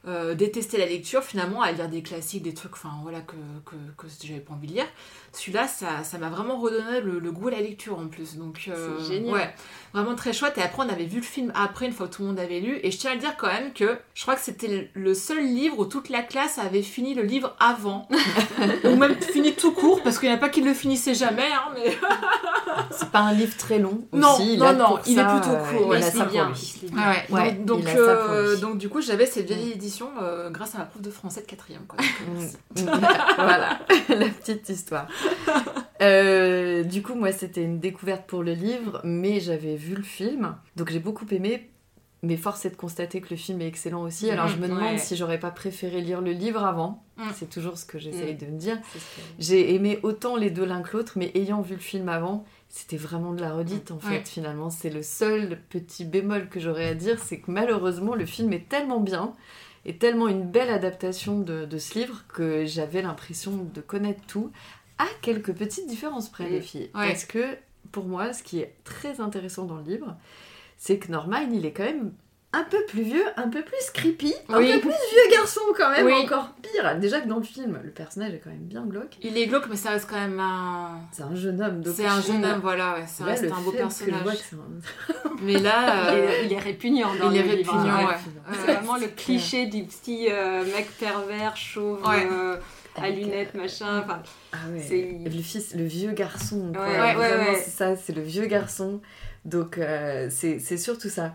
euh, 0.08 0.36
détestais 0.36 0.78
la 0.78 0.86
lecture, 0.86 1.24
finalement, 1.24 1.62
à 1.62 1.72
lire 1.72 1.90
des 1.90 2.02
classiques, 2.02 2.44
des 2.44 2.54
trucs, 2.54 2.74
enfin 2.74 2.92
voilà, 3.04 3.20
que, 3.22 3.36
que, 3.66 3.76
que 3.98 4.08
j'avais 4.24 4.40
pas 4.40 4.54
envie 4.54 4.68
de 4.68 4.74
lire. 4.74 4.86
Celui-là, 5.34 5.68
ça, 5.68 6.04
ça 6.04 6.18
m'a 6.18 6.30
vraiment 6.30 6.60
redonné 6.60 7.02
le, 7.02 7.20
le 7.20 7.32
goût 7.32 7.50
à 7.50 7.52
la 7.52 7.62
lecture 7.62 8.00
en 8.00 8.08
plus. 8.08 8.38
Donc, 8.38 8.70
euh, 8.70 8.98
C'est 9.00 9.14
génial. 9.16 9.34
Ouais, 9.34 9.54
vraiment 9.94 10.16
très 10.16 10.34
chouette. 10.34 10.58
Et 10.58 10.62
après, 10.62 10.84
on 10.86 10.90
avait 10.90 11.06
vu 11.06 11.18
le 11.18 11.26
film 11.26 11.52
après, 11.56 11.88
une 11.88 11.92
fois 11.92 12.08
que 12.08 12.16
tout 12.16 12.22
le 12.22 12.30
monde 12.30 12.40
avait 12.40 12.60
lu. 12.60 12.80
Et 12.84 12.92
je 12.92 12.98
tiens 12.98 13.12
à 13.12 13.14
le 13.16 13.20
dire 13.20 13.36
quand 13.38 13.48
même 13.48 13.74
que 13.74 13.98
je 14.14 14.22
crois 14.22 14.36
que 14.36 14.42
c'était 14.42 14.90
le 14.94 15.14
seul 15.14 15.44
livre 15.44 15.78
où 15.80 15.86
toute 15.86 16.10
la 16.10 16.22
classe 16.22 16.58
avait 16.58 16.82
fini 16.82 17.14
le 17.14 17.24
livre 17.24 17.56
avant. 17.60 18.08
Ou 18.86 18.96
même 18.96 19.16
fini 19.22 19.54
tout 19.54 19.72
court, 19.72 20.02
parce 20.04 20.20
qu'il 20.20 20.30
n'y 20.30 20.34
en 20.34 20.38
a 20.38 20.40
pas 20.40 20.50
qui 20.50 20.62
le 20.62 20.74
finissaient 20.74 21.16
jamais. 21.16 21.52
Hein, 21.52 21.74
mais... 21.76 21.98
C'est 22.92 23.12
pas 23.12 23.20
un 23.20 23.34
livre 23.34 23.56
très 23.58 23.80
long. 23.80 24.08
Non, 24.14 24.36
aussi, 24.36 24.58
non, 24.58 24.74
non, 24.74 25.00
il 25.06 25.20
est 25.20 25.26
plutôt 25.26 25.56
court, 25.70 25.96
il 25.96 26.04
a 26.04 26.08
il 26.08 26.14
ça 26.14 26.26
pour 26.26 26.44
lui. 26.44 26.90
Ouais, 26.94 27.26
ouais. 27.30 27.52
Donc, 27.54 27.86
a 27.86 27.94
donc, 27.94 28.06
ça 28.06 28.16
pour 28.16 28.32
euh, 28.32 28.56
donc 28.58 28.78
du 28.78 28.90
coup, 28.90 29.02
j'avais 29.02 29.26
cette 29.26 29.48
vieille 29.48 29.72
édition 29.72 29.97
euh, 30.22 30.50
grâce 30.50 30.76
à 30.76 30.80
ma 30.80 30.86
prof 30.86 31.02
de 31.02 31.10
français 31.12 31.42
de 31.42 31.46
quatrième. 31.48 31.86
Quoi. 31.88 32.00
Euh, 32.00 32.48
Mm. 32.76 32.84
voilà, 33.36 33.80
la 34.10 34.30
petite 34.30 34.70
histoire. 34.70 35.08
Euh, 36.02 36.84
du 36.84 37.02
coup, 37.02 37.16
moi, 37.16 37.32
c'était 37.32 37.64
une 37.64 37.80
découverte 37.80 38.28
pour 38.28 38.44
le 38.44 38.54
livre, 38.54 39.02
mais 39.04 39.40
j'avais 39.40 39.76
vu 39.76 39.96
le 39.96 40.04
film, 40.04 40.56
donc 40.76 40.92
j'ai 40.92 41.00
beaucoup 41.00 41.26
aimé. 41.32 41.70
Mais 42.24 42.36
force 42.36 42.66
est 42.66 42.72
de 42.72 42.76
constater 42.76 43.22
que 43.22 43.28
le 43.30 43.36
film 43.36 43.62
est 43.62 43.68
excellent 43.68 44.02
aussi. 44.02 44.32
Alors, 44.32 44.48
je 44.48 44.58
me 44.58 44.68
demande 44.68 44.94
ouais. 44.94 44.98
si 44.98 45.16
j'aurais 45.16 45.40
pas 45.40 45.52
préféré 45.52 46.02
lire 46.02 46.20
le 46.20 46.32
livre 46.32 46.64
avant. 46.66 47.04
Mm. 47.18 47.24
C'est 47.36 47.50
toujours 47.50 47.78
ce 47.78 47.86
que 47.86 48.00
j'essaye 48.00 48.34
Mm. 48.34 48.38
de 48.38 48.46
me 48.48 48.58
dire. 48.58 48.78
J'ai 49.38 49.76
aimé 49.76 50.00
autant 50.02 50.36
les 50.36 50.50
deux 50.50 50.66
l'un 50.66 50.82
que 50.82 50.98
l'autre, 50.98 51.14
mais 51.16 51.32
ayant 51.36 51.62
vu 51.62 51.76
le 51.76 51.80
film 51.82 52.10
avant, 52.10 52.44
c'était 52.70 52.98
vraiment 52.98 53.34
de 53.34 53.42
la 53.42 53.54
redite 53.54 53.92
en 53.92 54.00
fait. 54.00 54.10
Ouais. 54.10 54.24
Finalement, 54.26 54.72
c'est 54.72 54.90
le 54.90 55.04
seul 55.04 55.60
petit 55.70 56.06
bémol 56.06 56.50
que 56.50 56.60
j'aurais 56.60 56.88
à 56.90 56.96
dire, 56.96 57.20
c'est 57.24 57.38
que 57.38 57.52
malheureusement, 57.52 58.16
le 58.16 58.26
film 58.26 58.52
est 58.52 58.68
tellement 58.68 59.00
bien 59.00 59.34
et 59.88 59.98
tellement 59.98 60.28
une 60.28 60.44
belle 60.44 60.70
adaptation 60.70 61.40
de, 61.40 61.66
de 61.66 61.78
ce 61.80 61.98
livre 61.98 62.24
que 62.28 62.66
j'avais 62.66 63.02
l'impression 63.02 63.68
de 63.74 63.82
connaître 63.82 64.22
tout, 64.28 64.52
à 65.00 65.06
quelques 65.22 65.54
petites 65.54 65.88
différences 65.88 66.30
près, 66.30 66.46
Mm. 66.50 66.52
les 66.52 66.62
filles. 66.62 66.90
Ouais. 66.94 67.08
Parce 67.08 67.26
que 67.26 67.56
pour 67.92 68.06
moi, 68.06 68.34
ce 68.34 68.44
qui 68.44 68.60
est 68.60 68.76
très 68.84 69.20
intéressant 69.22 69.66
dans 69.66 69.78
le 69.78 69.84
livre, 69.84 70.16
c'est 70.78 71.00
que 71.00 71.12
Norman, 71.12 71.48
il 71.52 71.66
est 71.66 71.72
quand 71.72 71.86
même 71.86 72.12
un 72.54 72.64
peu 72.64 72.78
plus 72.88 73.02
vieux, 73.04 73.26
un 73.36 73.50
peu 73.50 73.62
plus 73.62 73.92
creepy, 73.94 74.34
un 74.50 74.58
Oui. 74.58 74.72
peu 74.74 74.80
plus 74.80 74.90
vieux 74.90 75.32
garçon 75.38 75.60
quand 75.76 75.90
même, 75.92 76.06
Oui. 76.06 76.14
encore 76.14 76.54
pire. 76.62 76.98
Déjà 76.98 77.20
que 77.20 77.28
dans 77.28 77.38
le 77.38 77.44
film, 77.44 77.78
le 77.84 77.92
personnage 77.92 78.34
est 78.34 78.40
quand 78.40 78.50
même 78.50 78.60
bien 78.64 78.86
glauque. 78.86 79.18
Il 79.22 79.38
est 79.38 79.48
glauque, 79.48 79.66
mais 79.70 79.76
ça 79.76 79.90
reste 79.92 80.10
quand 80.10 80.16
même 80.20 80.40
un. 80.40 81.02
C'est 81.12 81.24
un 81.24 81.36
jeune 81.36 81.62
homme. 81.62 81.84
C'est 81.86 82.06
un 82.06 82.22
je- 82.22 82.28
jeune 82.28 82.46
homme, 82.46 82.60
voilà, 82.62 82.94
ouais, 82.96 83.06
ça 83.06 83.26
Là, 83.26 83.32
reste 83.34 83.44
un 83.52 83.62
beau 83.62 83.72
personnage. 83.72 84.24
vois 84.24 84.32
un- 84.64 85.30
Mais 85.42 85.60
là, 85.60 86.06
Il 86.14 86.20
euh, 86.20 86.30
est, 86.30 86.46
il 86.46 86.54
est 86.54 86.60
répugnant 86.60 87.14
dans 87.16 87.30
il 87.32 87.38
est 87.38 87.44
le 87.44 87.50
répugnant, 87.50 87.80
hein. 87.86 88.08
ouais. 88.08 88.54
C'est 88.66 88.74
vraiment 88.74 88.96
le 88.98 89.08
cliché 89.08 89.66
du 89.68 89.84
petit 89.84 90.28
euh, 90.32 90.64
mec 90.66 90.90
pervers, 91.00 91.56
chauve, 91.58 92.02
Ouais. 92.08 92.28
euh, 92.32 92.56
à 92.96 93.04
Avec, 93.04 93.18
lunettes, 93.18 93.54
machin. 93.56 94.00
Enfin, 94.06 94.24
Ah 94.54 94.58
ouais. 94.72 95.22
Le 95.26 95.42
fils, 95.42 95.76
le 95.76 95.84
vieux 95.84 96.14
garçon. 96.14 96.72
Quoi. 96.74 96.84
Ouais, 96.88 97.00
ouais, 97.00 97.14
Vraiment, 97.14 97.58
ça, 97.68 97.96
c'est 97.98 98.14
le 98.14 98.22
vieux 98.24 98.46
garçon. 98.48 99.02
Donc 99.46 99.78
euh, 99.78 100.28
c'est 100.32 100.60
c'est 100.60 100.78
surtout 100.78 101.08
ça. 101.10 101.34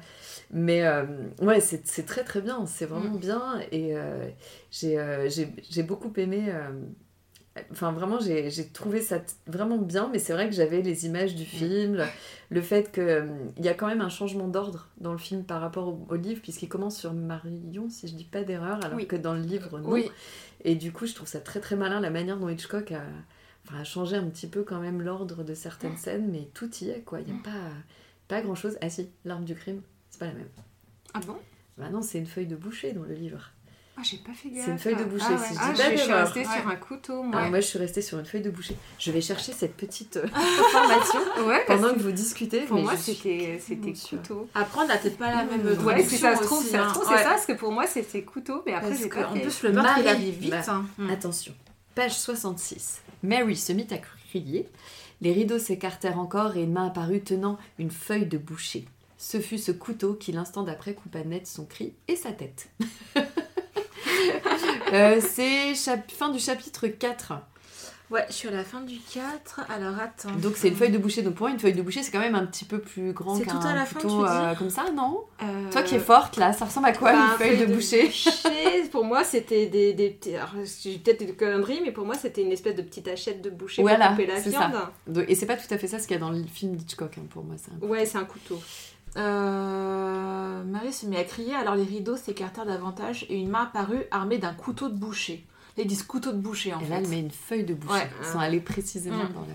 Mais 0.53 0.87
euh, 0.87 1.05
ouais, 1.41 1.61
c'est 1.61 2.05
très 2.05 2.25
très 2.25 2.41
bien, 2.43 2.67
c'est 2.67 2.87
vraiment 2.87 3.15
Mm. 3.15 3.19
bien. 3.19 3.61
Et 3.73 3.97
euh, 3.97 4.29
j'ai 4.71 4.99
euh, 4.99 5.29
beaucoup 5.87 6.13
aimé. 6.17 6.45
euh, 6.49 6.71
Enfin, 7.71 7.93
vraiment, 7.93 8.19
j'ai 8.19 8.67
trouvé 8.73 9.03
ça 9.03 9.21
vraiment 9.47 9.77
bien, 9.77 10.09
mais 10.11 10.19
c'est 10.19 10.33
vrai 10.33 10.49
que 10.49 10.55
j'avais 10.55 10.81
les 10.81 11.05
images 11.05 11.35
du 11.35 11.45
film, 11.45 11.97
le, 11.97 12.05
le 12.49 12.63
fait 12.63 12.91
qu'il 12.91 13.29
y 13.63 13.69
a 13.69 13.75
quand 13.75 13.87
même 13.89 14.01
un 14.01 14.09
changement 14.09 14.49
d'ordre 14.49 14.89
dans 14.97 15.13
le 15.13 15.19
film 15.19 15.45
par 15.45 15.61
rapport 15.61 15.87
au, 15.89 16.07
au 16.09 16.15
livre, 16.15 16.41
puisqu'il 16.41 16.71
commence 16.71 16.97
sur 16.97 17.13
Marion, 17.13 17.91
si 17.91 18.09
je 18.09 18.15
dis 18.15 18.25
pas 18.25 18.43
d'erreur, 18.43 18.83
alors 18.83 18.97
Oui. 18.97 19.07
que 19.07 19.17
dans 19.17 19.35
le 19.35 19.43
livre, 19.43 19.79
non. 19.81 19.91
oui, 19.91 20.11
Et 20.65 20.77
du 20.77 20.93
coup, 20.93 21.05
je 21.07 21.15
trouve 21.15 21.29
ça 21.29 21.41
très 21.41 21.61
très 21.61 21.77
malin 21.77 22.01
la 22.01 22.09
manière 22.09 22.39
dont 22.39 22.49
Hitchcock 22.49 22.91
a, 22.93 23.03
enfin, 23.69 23.81
a 23.81 23.85
changé 23.85 24.17
un 24.17 24.25
petit 24.31 24.47
peu 24.47 24.63
quand 24.63 24.81
même 24.81 25.03
l'ordre 25.03 25.45
de 25.45 25.53
certaines 25.53 25.99
scènes, 25.99 26.31
mais 26.31 26.49
tout 26.55 26.71
y 26.81 26.89
est 26.89 27.01
quoi. 27.03 27.21
Il 27.21 27.27
n'y 27.35 27.39
a 27.39 27.43
pas, 27.43 27.51
pas 28.29 28.41
grand 28.41 28.55
chose. 28.55 28.79
Ah 28.81 28.89
si, 28.89 29.11
l'arme 29.27 29.45
du 29.45 29.55
crime, 29.55 29.83
c'est 30.13 30.19
pas 30.21 30.27
la 30.27 30.35
même. 30.35 30.49
ah 31.15 31.21
bon? 31.27 31.37
Bah 31.79 31.89
non, 31.91 32.03
c'est 32.03 32.19
une 32.19 32.27
feuille 32.27 32.47
de 32.47 32.55
boucher 32.57 32.93
dans 32.93 33.03
le 33.03 33.15
livre. 33.15 33.51
Ah, 33.97 34.01
j'ai 34.05 34.19
pas 34.19 34.33
fait 34.33 34.49
gaffe. 34.51 34.65
C'est 34.65 34.71
une 34.71 34.79
feuille 34.79 34.97
de 34.97 35.05
boucher, 35.05 35.25
Ah, 35.29 35.37
si 35.39 35.53
ouais. 35.53 35.59
je 35.59 35.61
Ah, 35.61 35.73
dis 35.73 35.79
pas 35.83 35.91
je 35.97 36.03
suis 36.03 36.13
restée 36.13 36.39
Ouais. 36.41 36.61
sur 36.61 36.69
un 36.69 36.77
couteau, 36.77 37.23
moi. 37.23 37.37
Alors 37.39 37.51
moi, 37.51 37.61
je 37.61 37.67
suis 37.67 37.79
restée 37.79 38.01
sur 38.03 38.19
une 38.19 38.25
feuille 38.25 38.41
de 38.41 38.51
boucher. 38.51 38.75
Je 38.99 39.11
vais 39.11 39.21
chercher 39.21 39.53
cette 39.53 39.77
petite 39.77 40.17
euh, 40.17 40.27
information 40.35 41.21
Ouais, 41.47 41.63
pendant 41.67 41.89
que 41.91 41.95
que 41.95 41.99
vous 42.01 42.13
discutez. 42.13 42.61
pour 42.63 42.77
mais 42.77 42.83
moi, 42.83 42.97
suis 42.97 43.15
c'était 43.15 43.93
couteau. 44.09 44.49
après, 44.55 44.81
on 44.83 44.87
n'a 44.87 44.97
peut-être 44.99 45.19
pas 45.19 45.31
la 45.35 45.45
même. 45.45 45.63
Mmh. 45.63 45.85
Ouais, 45.85 46.03
si 46.05 46.17
ça 46.17 46.37
se 46.37 46.43
trouve, 46.43 46.61
aussi, 46.61 46.69
ça 46.71 46.79
se 46.79 46.83
hein. 46.85 46.93
trouve, 46.93 47.09
Ouais. 47.09 47.17
c'est 47.19 47.23
ça, 47.25 47.31
parce 47.31 47.47
que 47.47 47.53
pour 47.53 47.71
moi, 47.73 47.87
c'était 47.87 48.23
couteau, 48.23 48.63
mais 48.67 48.73
après, 48.75 48.97
j'ai 48.97 49.09
que, 49.11 49.15
pas 49.21 49.29
en 49.29 49.33
plus, 49.39 49.63
le 49.63 49.73
meurtre, 49.73 49.93
il 49.99 50.09
arrive 50.09 50.39
vite. 50.39 50.51
Bah, 50.51 50.63
hein. 50.69 50.87
Mm. 50.97 51.11
Attention, 51.11 51.55
page 51.95 52.19
66. 52.19 53.03
Mary 53.23 53.57
se 53.57 53.73
mit 53.73 53.87
à 53.91 53.99
crier. 53.99 54.69
Les 55.21 55.33
rideaux 55.33 55.59
s'écartèrent 55.59 56.19
encore 56.19 56.57
et 56.57 56.63
une 56.63 56.73
main 56.73 56.87
apparut 56.87 57.21
tenant 57.23 57.59
une 57.79 57.91
feuille 57.91 58.27
de 58.27 58.39
boucher. 58.39 58.87
Ce 59.25 59.39
fut 59.41 59.57
ce 59.59 59.71
couteau 59.71 60.15
qui, 60.15 60.33
l'instant 60.33 60.65
d'après, 60.65 60.95
coupa 60.95 61.23
net 61.23 61.47
son 61.47 61.65
cri 61.65 61.95
et 62.09 62.17
sa 62.17 62.33
tête. 62.33 62.69
Euh, 64.93 65.23
c'est 65.23 65.75
fin 66.09 66.29
du 66.29 66.39
chapitre 66.39 66.87
4. 66.87 67.33
Ouais, 68.11 68.21
à 68.21 68.51
la 68.51 68.63
fin 68.63 68.83
du 68.83 68.99
4. 69.15 69.61
Alors 69.71 69.99
attends. 69.99 70.33
Donc 70.33 70.57
c'est 70.57 70.69
une 70.69 70.77
feuille 70.77 70.91
de 70.91 70.99
boucher. 70.99 71.23
Donc 71.23 71.35
pour 71.35 71.47
moi, 71.47 71.51
une 71.55 71.59
feuille 71.59 71.73
de 71.73 71.81
boucher, 71.81 72.03
c'est 72.03 72.11
quand 72.13 72.21
même 72.21 72.35
un 72.35 72.45
petit 72.45 72.67
peu 72.67 72.79
plus 72.79 73.15
grand 73.15 73.37
C'est 73.37 73.47
qu'un 73.47 73.59
tout 73.59 73.67
à 73.67 73.75
la 73.75 73.87
fin, 73.87 74.01
couteau 74.01 74.23
dis 74.23 74.31
euh, 74.31 74.55
comme 74.55 74.69
ça, 74.69 74.91
non? 74.95 75.25
Euh, 75.43 75.71
Toi 75.71 75.83
qui 75.83 75.95
es 75.95 75.99
forte, 75.99 76.37
là, 76.37 76.53
ça 76.53 76.67
ressemble 76.67 76.89
à 76.89 76.93
quoi 76.93 77.13
bah, 77.13 77.31
une 77.33 77.39
feuille 77.39 77.59
de 77.67 77.73
boucher 77.73 78.05
boucher, 78.05 78.89
Pour 78.91 79.05
moi, 79.07 79.25
c'était 79.25 79.67
des, 79.67 79.95
des 79.95 80.11
petits. 80.11 80.37
Alors, 80.37 80.51
j'ai 80.83 80.99
peut-être 80.99 81.25
des 81.25 81.33
conneries, 81.35 81.81
mais 81.83 81.93
pour 81.93 82.05
moi, 82.05 82.17
c'était 82.17 82.43
une 82.43 82.53
espèce 82.53 82.75
de 82.75 82.83
petite 82.83 83.09
hachette 83.09 83.41
de 83.41 83.49
boucher 83.49 83.81
Voilà, 83.81 84.09
pour 84.09 84.17
couper 84.19 84.27
la 84.27 84.41
viande. 84.41 84.73
Donc- 85.07 85.25
Et 85.29 85.35
c'est 85.35 85.47
pas 85.47 85.57
tout 85.57 85.73
à 85.73 85.79
fait 85.79 85.89
ça 85.89 85.99
ce 85.99 86.07
qu'il 86.07 86.15
y 86.15 86.19
a 86.19 86.21
dans 86.21 86.31
le 86.31 86.43
film 86.45 86.77
d'Hitchcock, 86.77 87.17
hein, 87.17 87.23
pour 87.31 87.45
moi. 87.45 87.55
c'est 87.57 87.87
Ouais, 87.87 88.05
c'est 88.05 88.19
un 88.19 88.25
couteau. 88.27 88.61
Euh, 89.17 90.63
Marie 90.65 90.93
se 90.93 91.07
mit 91.07 91.17
à 91.17 91.25
crier, 91.25 91.55
alors 91.55 91.75
les 91.75 91.85
rideaux 91.85 92.17
s'écartèrent 92.17 92.67
davantage 92.67 93.27
et 93.29 93.37
une 93.39 93.49
main 93.51 93.63
apparut 93.65 94.05
armée 94.11 94.39
d'un 94.39 94.55
couteau 94.55 94.89
de 94.89 94.95
boucher. 94.95 95.45
Là, 95.77 95.85
ils 95.85 95.87
disent 95.89 96.03
couteau 96.03 96.33
de 96.33 96.39
boucher 96.39 96.75
en 96.75 96.81
Et 96.81 96.85
fait. 96.85 96.91
là, 96.91 96.97
elle 96.99 97.09
met 97.09 97.21
une 97.21 97.31
feuille 97.31 97.65
de 97.65 97.75
boucher, 97.75 97.95
Ouais. 97.95 98.11
sans 98.33 98.39
aller 98.41 98.61
précisément 98.61 99.17
Mm. 99.25 99.33
dans, 99.35 99.41
la, 99.41 99.47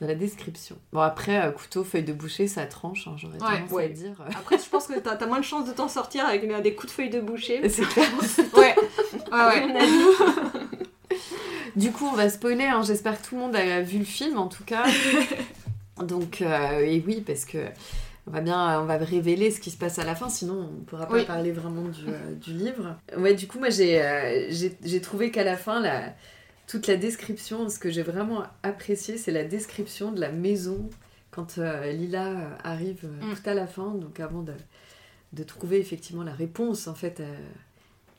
dans 0.00 0.06
la 0.06 0.14
description. 0.14 0.76
Bon, 0.92 1.00
après, 1.00 1.44
euh, 1.44 1.50
couteau, 1.52 1.84
feuille 1.84 2.04
de 2.04 2.12
boucher, 2.12 2.46
ça 2.48 2.64
tranche, 2.66 3.06
hein, 3.08 3.14
j'aurais 3.16 3.34
Ouais. 3.34 3.56
tendance 3.58 3.70
à 3.70 3.74
Ouais. 3.74 3.88
dire. 3.88 4.14
euh, 4.20 4.30
Après, 4.36 4.58
je 4.58 4.68
pense 4.68 4.86
que 4.86 4.98
t'as 4.98 5.12
as 5.16 5.26
moins 5.26 5.40
de 5.40 5.44
chances 5.44 5.66
de 5.68 5.72
t'en 5.72 5.88
sortir 5.88 6.26
avec 6.26 6.44
euh, 6.44 6.60
des 6.60 6.74
coups 6.74 6.88
de 6.88 6.92
feuille 6.92 7.10
de 7.10 7.20
boucher. 7.20 7.60
c'est 7.68 7.82
clair. 7.88 8.08
Ouais, 8.54 8.60
ouais, 8.60 8.74
À 9.32 9.48
ouais. 9.48 9.66
mon 9.66 9.74
avis. 9.76 9.90
Du 11.76 11.92
coup, 11.92 12.06
on 12.06 12.14
va 12.14 12.30
spoiler, 12.30 12.64
hein, 12.64 12.80
j'espère 12.82 13.20
que 13.20 13.28
tout 13.28 13.34
le 13.34 13.42
monde 13.42 13.54
a 13.56 13.82
vu 13.82 13.98
le 13.98 14.04
film, 14.06 14.38
en 14.38 14.46
tout 14.48 14.64
cas. 14.64 14.84
Donc, 16.02 16.40
euh, 16.40 16.78
et 16.80 17.04
oui, 17.06 17.20
parce 17.20 17.44
que 17.44 17.66
on 18.26 18.30
va 18.32 18.40
bien, 18.40 18.80
on 18.80 18.84
va 18.86 18.96
révéler 18.96 19.50
ce 19.50 19.60
qui 19.60 19.70
se 19.70 19.76
passe 19.76 19.98
à 19.98 20.04
la 20.04 20.14
fin, 20.14 20.28
sinon 20.28 20.68
on 20.80 20.84
pourra 20.84 21.06
pas 21.06 21.14
Oui. 21.14 21.24
parler 21.24 21.52
vraiment 21.52 21.88
du, 21.88 22.08
euh, 22.08 22.34
du 22.40 22.52
livre. 22.52 22.96
Ouais, 23.16 23.34
du 23.34 23.46
coup, 23.46 23.58
moi 23.58 23.70
j'ai 23.70 24.02
euh, 24.02 24.50
j'ai 24.84 25.00
trouvé 25.00 25.30
qu'à 25.30 25.44
la 25.44 25.56
fin, 25.56 25.80
la, 25.80 26.14
toute 26.66 26.86
la 26.88 26.96
description, 26.96 27.68
ce 27.68 27.78
que 27.78 27.90
j'ai 27.90 28.02
vraiment 28.02 28.42
apprécié, 28.62 29.16
c'est 29.18 29.30
la 29.32 29.44
description 29.44 30.10
de 30.12 30.20
la 30.20 30.32
maison 30.32 30.90
quand 31.30 31.58
euh, 31.58 31.92
Lila 31.92 32.58
arrive 32.64 33.04
Mm. 33.20 33.34
tout 33.34 33.48
à 33.50 33.54
la 33.54 33.66
fin, 33.66 33.90
donc 33.94 34.18
avant 34.20 34.42
de, 34.42 34.54
de 35.32 35.42
trouver 35.42 35.78
effectivement 35.78 36.22
la 36.24 36.32
réponse 36.34 36.88
en 36.88 36.94
fait. 36.94 37.20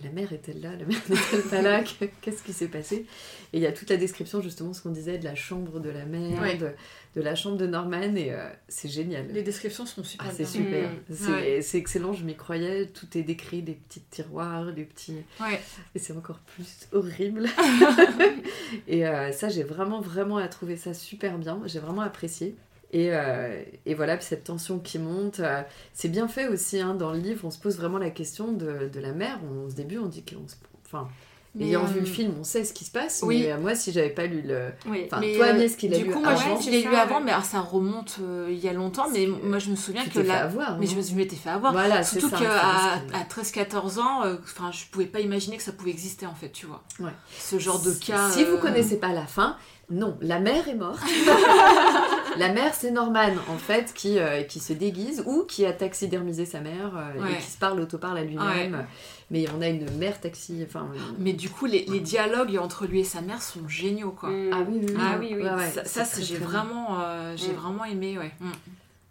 La 0.03 0.09
mère 0.11 0.31
est-elle 0.33 0.61
là 0.61 0.69
La 0.77 0.85
mère 0.85 0.97
n'est-elle 1.09 1.41
pas 1.43 1.61
là 1.61 1.83
Que- 1.83 2.05
Qu'est-ce 2.21 2.43
qui 2.43 2.53
s'est 2.53 2.67
passé? 2.67 3.05
Et 3.53 3.57
il 3.57 3.61
y 3.61 3.65
a 3.65 3.71
toute 3.71 3.89
la 3.89 3.97
description, 3.97 4.41
justement, 4.41 4.73
ce 4.73 4.81
qu'on 4.81 4.91
disait 4.91 5.17
de 5.17 5.23
la 5.23 5.35
chambre 5.35 5.79
de 5.79 5.89
la 5.89 6.05
mère, 6.05 6.39
Ouais. 6.41 6.55
de, 6.57 6.71
de 7.15 7.21
la 7.21 7.33
chambre 7.35 7.57
de 7.57 7.65
Norman, 7.65 8.15
et 8.15 8.31
euh, 8.31 8.47
c'est 8.67 8.89
génial. 8.89 9.27
Les 9.31 9.41
descriptions 9.43 9.85
sont 9.85 10.03
super 10.03 10.27
Ah, 10.29 10.33
c'est 10.35 10.45
super, 10.45 10.89
Mm. 10.89 11.13
c'est 11.13 11.31
Ouais. 11.31 11.77
excellent, 11.79 12.13
je 12.13 12.23
m'y 12.23 12.35
croyais, 12.35 12.85
tout 12.87 13.07
est 13.17 13.23
décrit, 13.23 13.61
des 13.61 13.73
petits 13.73 14.01
tiroirs, 14.11 14.71
des 14.73 14.83
petits... 14.83 15.15
Ouais. 15.39 15.59
Et 15.95 15.99
c'est 15.99 16.13
encore 16.13 16.39
plus 16.39 16.87
horrible. 16.91 17.47
et 18.87 19.07
euh, 19.07 19.31
ça, 19.31 19.49
j'ai 19.49 19.63
vraiment, 19.63 20.01
vraiment 20.01 20.45
trouvé 20.47 20.77
ça 20.77 20.93
super 20.93 21.37
bien, 21.37 21.59
j'ai 21.65 21.79
vraiment 21.79 22.01
apprécié. 22.01 22.55
Et, 22.91 23.09
euh, 23.11 23.63
et 23.85 23.93
voilà, 23.93 24.15
puis 24.15 24.25
cette 24.25 24.45
tension 24.45 24.79
qui 24.79 24.97
monte, 24.97 25.39
euh, 25.41 25.61
c'est 25.93 26.07
bien 26.07 26.27
fait 26.27 26.47
aussi, 26.47 26.79
hein, 26.79 26.93
dans 26.93 27.11
le 27.11 27.19
livre, 27.19 27.41
on 27.43 27.51
se 27.51 27.59
pose 27.59 27.77
vraiment 27.77 27.97
la 27.97 28.09
question 28.09 28.51
de, 28.51 28.89
de 28.91 28.99
la 28.99 29.11
mère, 29.11 29.39
on, 29.43 29.67
au 29.67 29.71
début 29.71 29.97
on 29.97 30.05
dit 30.07 30.23
qu'on 30.23 30.47
se... 30.47 30.55
Enfin, 30.85 31.09
Mais, 31.53 31.65
ayant 31.65 31.83
euh, 31.83 31.87
vu 31.87 31.99
le 31.99 32.05
film, 32.05 32.33
on 32.39 32.45
sait 32.45 32.63
ce 32.63 32.71
qui 32.71 32.85
se 32.85 32.91
passe, 32.91 33.23
oui. 33.25 33.41
mais 33.41 33.51
euh, 33.51 33.57
moi, 33.59 33.75
si 33.75 33.91
j'avais 33.91 34.09
pas 34.09 34.25
lu 34.25 34.41
le... 34.41 34.69
Oui. 34.89 35.03
Enfin, 35.05 35.19
Mais, 35.19 35.35
toi, 35.35 35.47
euh, 35.47 35.53
Agnès, 35.53 35.75
qui 35.75 35.89
l'a 35.89 35.97
Du 35.97 36.05
lu 36.05 36.11
coup, 36.11 36.21
moi, 36.21 36.29
avant, 36.29 36.61
je, 36.61 36.65
je 36.65 36.69
l'ai 36.71 36.81
lu 36.81 36.95
avant, 36.95 37.19
mais 37.19 37.31
alors, 37.31 37.43
ça 37.43 37.59
remonte 37.59 38.19
euh, 38.21 38.47
il 38.49 38.57
y 38.57 38.69
a 38.69 38.73
longtemps. 38.73 39.09
Mais 39.11 39.27
moi, 39.27 39.59
je 39.59 39.69
me 39.69 39.75
souviens 39.75 40.03
tu 40.03 40.11
que 40.11 40.21
fait 40.21 40.27
la. 40.27 40.43
avoir, 40.45 40.77
Mais 40.79 40.87
je 40.87 40.95
me 40.95 41.01
je 41.01 41.13
m'étais 41.13 41.35
fait 41.35 41.49
avoir. 41.49 41.73
Voilà, 41.73 42.03
c'est 42.03 42.21
Surtout 42.21 42.37
qu'à 42.37 43.01
c'est 43.09 43.59
à 43.59 43.63
13-14 43.65 43.99
ans, 43.99 44.23
euh, 44.23 44.37
enfin, 44.43 44.71
je 44.71 44.85
pouvais 44.89 45.07
pas 45.07 45.19
imaginer 45.19 45.57
que 45.57 45.63
ça 45.63 45.73
pouvait 45.73 45.91
exister 45.91 46.25
en 46.25 46.35
fait, 46.35 46.51
tu 46.51 46.67
vois. 46.67 46.83
Ouais. 47.01 47.11
Ce 47.37 47.59
genre 47.59 47.81
de 47.81 47.91
cas. 47.91 48.29
Si 48.29 48.45
vous 48.45 48.55
euh, 48.55 48.61
connaissez 48.61 48.97
pas 48.97 49.11
la 49.11 49.25
fin, 49.25 49.57
Non, 49.89 50.17
la 50.21 50.39
mère 50.39 50.67
est 50.67 50.75
morte. 50.75 50.99
la 52.37 52.49
mère, 52.51 52.73
c'est 52.73 52.91
Norman, 52.91 53.29
en 53.49 53.57
fait, 53.57 53.93
qui, 53.93 54.19
euh, 54.19 54.43
qui 54.43 54.59
se 54.59 54.73
déguise 54.73 55.23
ou 55.25 55.43
qui 55.45 55.65
a 55.65 55.71
taxidermisé 55.71 56.45
sa 56.45 56.59
mère 56.59 56.91
euh, 56.97 57.21
Ouais. 57.21 57.33
et 57.33 57.37
qui 57.37 57.49
se 57.51 57.57
parle, 57.57 57.79
autoparle 57.79 58.17
à 58.17 58.23
lui-même. 58.23 58.85
Mais 59.31 59.45
on 59.57 59.61
a 59.61 59.67
une 59.67 59.89
mère 59.97 60.19
taxi. 60.19 60.61
Enfin, 60.67 60.89
euh, 60.93 60.99
Mais 61.19 61.33
du 61.33 61.49
coup, 61.49 61.65
les, 61.65 61.85
les 61.85 61.99
dialogues 62.01 62.57
entre 62.57 62.85
lui 62.85 62.99
et 63.01 63.03
sa 63.05 63.21
mère 63.21 63.41
sont 63.41 63.67
géniaux, 63.67 64.11
quoi. 64.11 64.29
Mm. 64.29 64.49
Ah 64.53 64.57
oui, 64.67 64.77
oui, 64.81 64.85
oui. 64.89 64.95
Ah 64.99 65.17
oui, 65.19 65.27
oui. 65.35 65.43
Ouais, 65.43 65.49
ouais, 65.55 65.69
ça, 65.85 66.03
très, 66.05 66.21
j'ai 66.21 66.35
très 66.35 66.43
vraiment, 66.45 66.99
euh, 67.01 67.33
j'ai 67.37 67.51
Mm. 67.53 67.55
vraiment 67.55 67.85
aimé, 67.85 68.17
ouais. 68.17 68.31
Mm. 68.41 68.51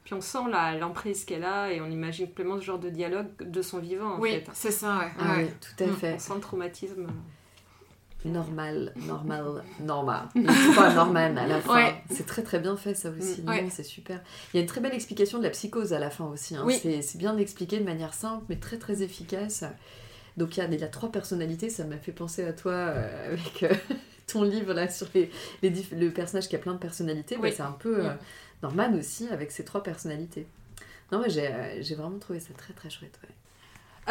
Puis 0.05 0.15
on 0.15 0.21
sent 0.21 0.39
la- 0.51 0.77
l'emprise 0.79 1.25
qu'elle 1.25 1.45
a 1.45 1.73
et 1.73 1.81
on 1.81 1.87
imagine 1.91 2.29
pleinement 2.29 2.57
ce 2.61 2.65
genre 2.65 2.79
de 2.79 2.91
dialogue 2.91 3.27
de 3.41 3.61
son 3.63 3.79
vivant 3.79 4.15
en 4.15 4.21
Oui, 4.21 4.31
fait. 4.31 4.45
c'est 4.53 4.71
ça, 4.71 4.99
ouais. 4.99 5.09
Ah 5.19 5.37
ouais. 5.37 5.45
oui, 5.45 5.51
tout 5.77 5.85
à 5.85 5.89
fait. 5.89 6.13
On 6.15 6.19
sent 6.19 6.33
le 6.35 6.41
traumatisme. 6.41 7.07
Normal, 8.27 8.93
normal, 8.97 9.63
normal. 9.81 10.29
Pas 10.75 10.93
Norman 10.95 11.37
à 11.37 11.47
la 11.47 11.61
fin. 11.61 11.75
Ouais. 11.75 11.95
C'est 12.11 12.27
très 12.27 12.43
très 12.43 12.59
bien 12.59 12.77
fait 12.77 12.95
ça 12.95 13.11
aussi. 13.11 13.43
Mm. 13.43 13.49
Ouais. 13.49 13.67
C'est 13.71 13.83
super. 13.83 14.21
Il 14.53 14.57
y 14.57 14.59
a 14.59 14.63
une 14.63 14.67
très 14.69 14.81
belle 14.81 14.95
explication 14.95 15.39
de 15.39 15.45
la 15.45 15.51
psychose 15.51 15.93
à 15.93 15.99
la 15.99 16.11
fin 16.11 16.27
aussi. 16.27 16.57
hein. 16.57 16.63
Oui. 16.65 16.79
C'est 16.83 17.19
bien 17.19 17.37
expliqué 17.39 17.79
de 17.79 17.85
manière 17.85 18.15
simple 18.15 18.45
mais 18.49 18.57
très 18.57 18.79
très 18.79 19.03
efficace. 19.03 19.65
Donc 20.37 20.57
il 20.57 20.61
y 20.61 20.63
a, 20.63 20.67
il 20.67 20.81
y 20.81 20.85
a 20.85 20.89
trois 20.89 21.11
personnalités. 21.11 21.71
Ça 21.71 21.85
m'a 21.85 21.97
fait 21.99 22.13
penser 22.13 22.45
à 22.45 22.53
toi 22.53 22.73
euh, 22.73 23.33
avec 23.35 23.63
euh, 23.63 23.75
ton 24.27 24.43
livre 24.43 24.73
là 24.75 24.89
sur 24.89 25.07
les, 25.15 25.31
les 25.63 25.73
le 25.93 26.11
personnage 26.13 26.49
qui 26.49 26.57
a 26.57 26.59
plein 26.59 26.75
de 26.75 26.79
personnalités. 26.79 27.37
Bah, 27.39 27.49
c'est 27.51 27.63
un 27.63 27.73
peu 27.73 28.05
euh, 28.05 28.11
Mm. 28.11 28.19
Norman 28.63 28.95
aussi 28.99 29.29
avec 29.29 29.51
ses 29.53 29.65
trois 29.65 29.83
personnalités. 29.83 30.47
Non 31.13 31.21
mais 31.21 31.31
j'ai 31.31 31.47
euh, 31.47 31.83
j'ai 31.83 31.95
vraiment 31.95 32.19
trouvé 32.19 32.41
ça 32.41 32.53
très 32.57 32.73
très 32.73 32.91
chouette. 32.91 33.19
ouais. 33.23 33.35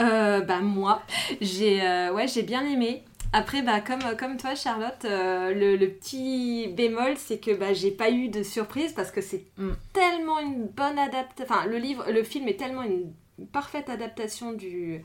Euh, 0.04 0.42
bah 0.42 0.60
moi, 0.60 1.02
j'ai 1.42 1.82
euh, 1.82 2.12
ouais, 2.14 2.28
j'ai 2.28 2.44
bien 2.44 2.66
aimé. 2.66 3.04
Après, 3.34 3.62
bah, 3.62 3.82
comme, 3.82 4.00
comme 4.18 4.38
toi, 4.38 4.56
Charlotte, 4.56 5.04
euh, 5.06 5.54
le, 5.54 5.76
le 5.76 5.90
petit 5.90 6.68
bémol, 6.70 7.14
c'est 7.18 7.40
que 7.40 7.52
bah, 7.54 7.74
j'ai 7.74 7.92
pas 7.92 8.10
eu 8.10 8.30
de 8.30 8.44
surprise 8.44 8.94
parce 8.94 9.12
que 9.12 9.22
c'est 9.22 9.46
Mm. 9.58 9.72
tellement 9.94 10.40
une 10.40 10.68
bonne 10.68 10.98
adaptation. 10.98 11.44
Enfin, 11.44 11.66
le, 11.68 11.78
livre, 11.78 12.06
le 12.10 12.24
film 12.24 12.48
est 12.48 12.58
tellement 12.58 12.84
une 12.84 13.12
parfaite 13.52 13.90
adaptation 13.90 14.54
du, 14.54 15.02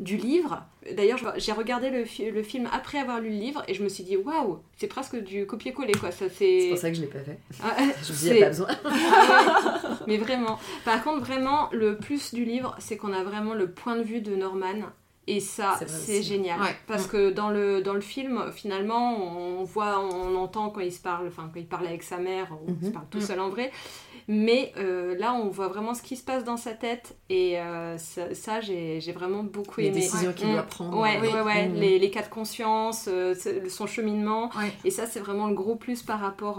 du 0.00 0.16
livre. 0.16 0.62
D'ailleurs, 0.96 1.18
j'ai 1.36 1.52
regardé 1.52 1.90
le, 1.90 2.04
fi- 2.06 2.30
le 2.30 2.42
film 2.42 2.66
après 2.72 2.98
avoir 2.98 3.20
lu 3.20 3.28
le 3.28 3.36
livre 3.36 3.62
et 3.68 3.74
je 3.74 3.82
me 3.82 3.88
suis 3.90 4.04
dit, 4.04 4.16
waouh, 4.16 4.60
c'est 4.78 4.86
presque 4.86 5.16
du 5.16 5.46
copier-coller 5.46 5.92
quoi. 5.92 6.10
Ça, 6.12 6.26
C'est 6.30 6.68
pour 6.70 6.78
ça 6.78 6.88
que 6.90 6.96
je 6.96 7.02
l'ai 7.02 7.06
pas 7.08 7.20
fait. 7.20 7.38
Ah, 7.62 7.76
Je 7.78 7.82
me 7.84 7.90
dis 7.90 7.98
il 8.08 8.14
c'est- 8.14 8.30
n'y 8.34 8.38
a 8.38 8.44
pas 8.44 8.48
besoin. 8.48 8.68
mais 10.06 10.16
vraiment. 10.16 10.58
Par 10.86 11.02
contre, 11.04 11.20
vraiment, 11.20 11.68
le 11.72 11.98
plus 11.98 12.32
du 12.32 12.46
livre, 12.46 12.74
c'est 12.78 12.96
qu'on 12.96 13.12
a 13.12 13.22
vraiment 13.22 13.52
le 13.52 13.70
point 13.70 13.96
de 13.96 14.02
vue 14.02 14.22
de 14.22 14.34
Norman. 14.34 14.80
Et 15.26 15.40
ça, 15.40 15.78
C'est 15.86 16.22
génial. 16.22 16.60
Ouais. 16.60 16.76
Parce 16.86 17.06
que 17.06 17.30
dans 17.30 17.48
le, 17.48 17.80
dans 17.80 17.94
le 17.94 18.02
film, 18.02 18.50
finalement, 18.52 19.16
on 19.58 19.64
voit, 19.64 19.98
on 20.00 20.36
entend 20.36 20.68
quand 20.68 20.80
il 20.80 20.92
se 20.92 21.00
parle, 21.00 21.26
enfin, 21.28 21.50
quand 21.52 21.58
il 21.60 21.66
parle 21.66 21.86
avec 21.86 22.02
sa 22.02 22.18
mère, 22.18 22.48
il 22.68 22.74
se 22.80 22.86
Mhm. 22.88 22.92
parle 22.92 23.06
tout 23.10 23.18
Mhm. 23.18 23.24
seul 23.24 23.40
en 23.40 23.48
vrai. 23.48 23.70
Mais 24.28 24.72
euh, 24.78 25.16
là, 25.18 25.34
on 25.34 25.48
voit 25.48 25.68
vraiment 25.68 25.94
ce 25.94 26.02
qui 26.02 26.16
se 26.16 26.24
passe 26.24 26.44
dans 26.44 26.56
sa 26.58 26.72
tête. 26.72 27.16
Et 27.30 27.58
euh, 27.58 27.96
ça, 27.98 28.34
ça, 28.34 28.60
j'ai 28.60 29.00
vraiment 29.14 29.42
beaucoup 29.44 29.80
Les 29.80 29.86
aimé. 29.88 29.96
décisions 30.00 30.28
Ouais. 30.28 30.34
qu'il 30.34 30.48
Mm. 30.48 30.52
doit 30.52 30.62
prendre. 30.62 30.98
Ouais, 30.98 31.18
Oui. 31.20 31.28
ouais, 31.28 31.40
ouais. 31.42 31.68
Mm. 31.68 31.74
Les, 31.74 31.98
les 31.98 32.10
cas 32.10 32.22
de 32.22 32.28
conscience, 32.28 33.06
euh, 33.10 33.34
son 33.68 33.86
cheminement. 33.86 34.50
Ouais. 34.58 34.72
Et 34.84 34.90
ça, 34.90 35.06
c'est 35.06 35.20
vraiment 35.20 35.46
le 35.48 35.54
gros 35.54 35.74
plus 35.76 36.02
par 36.02 36.20
rapport, 36.20 36.58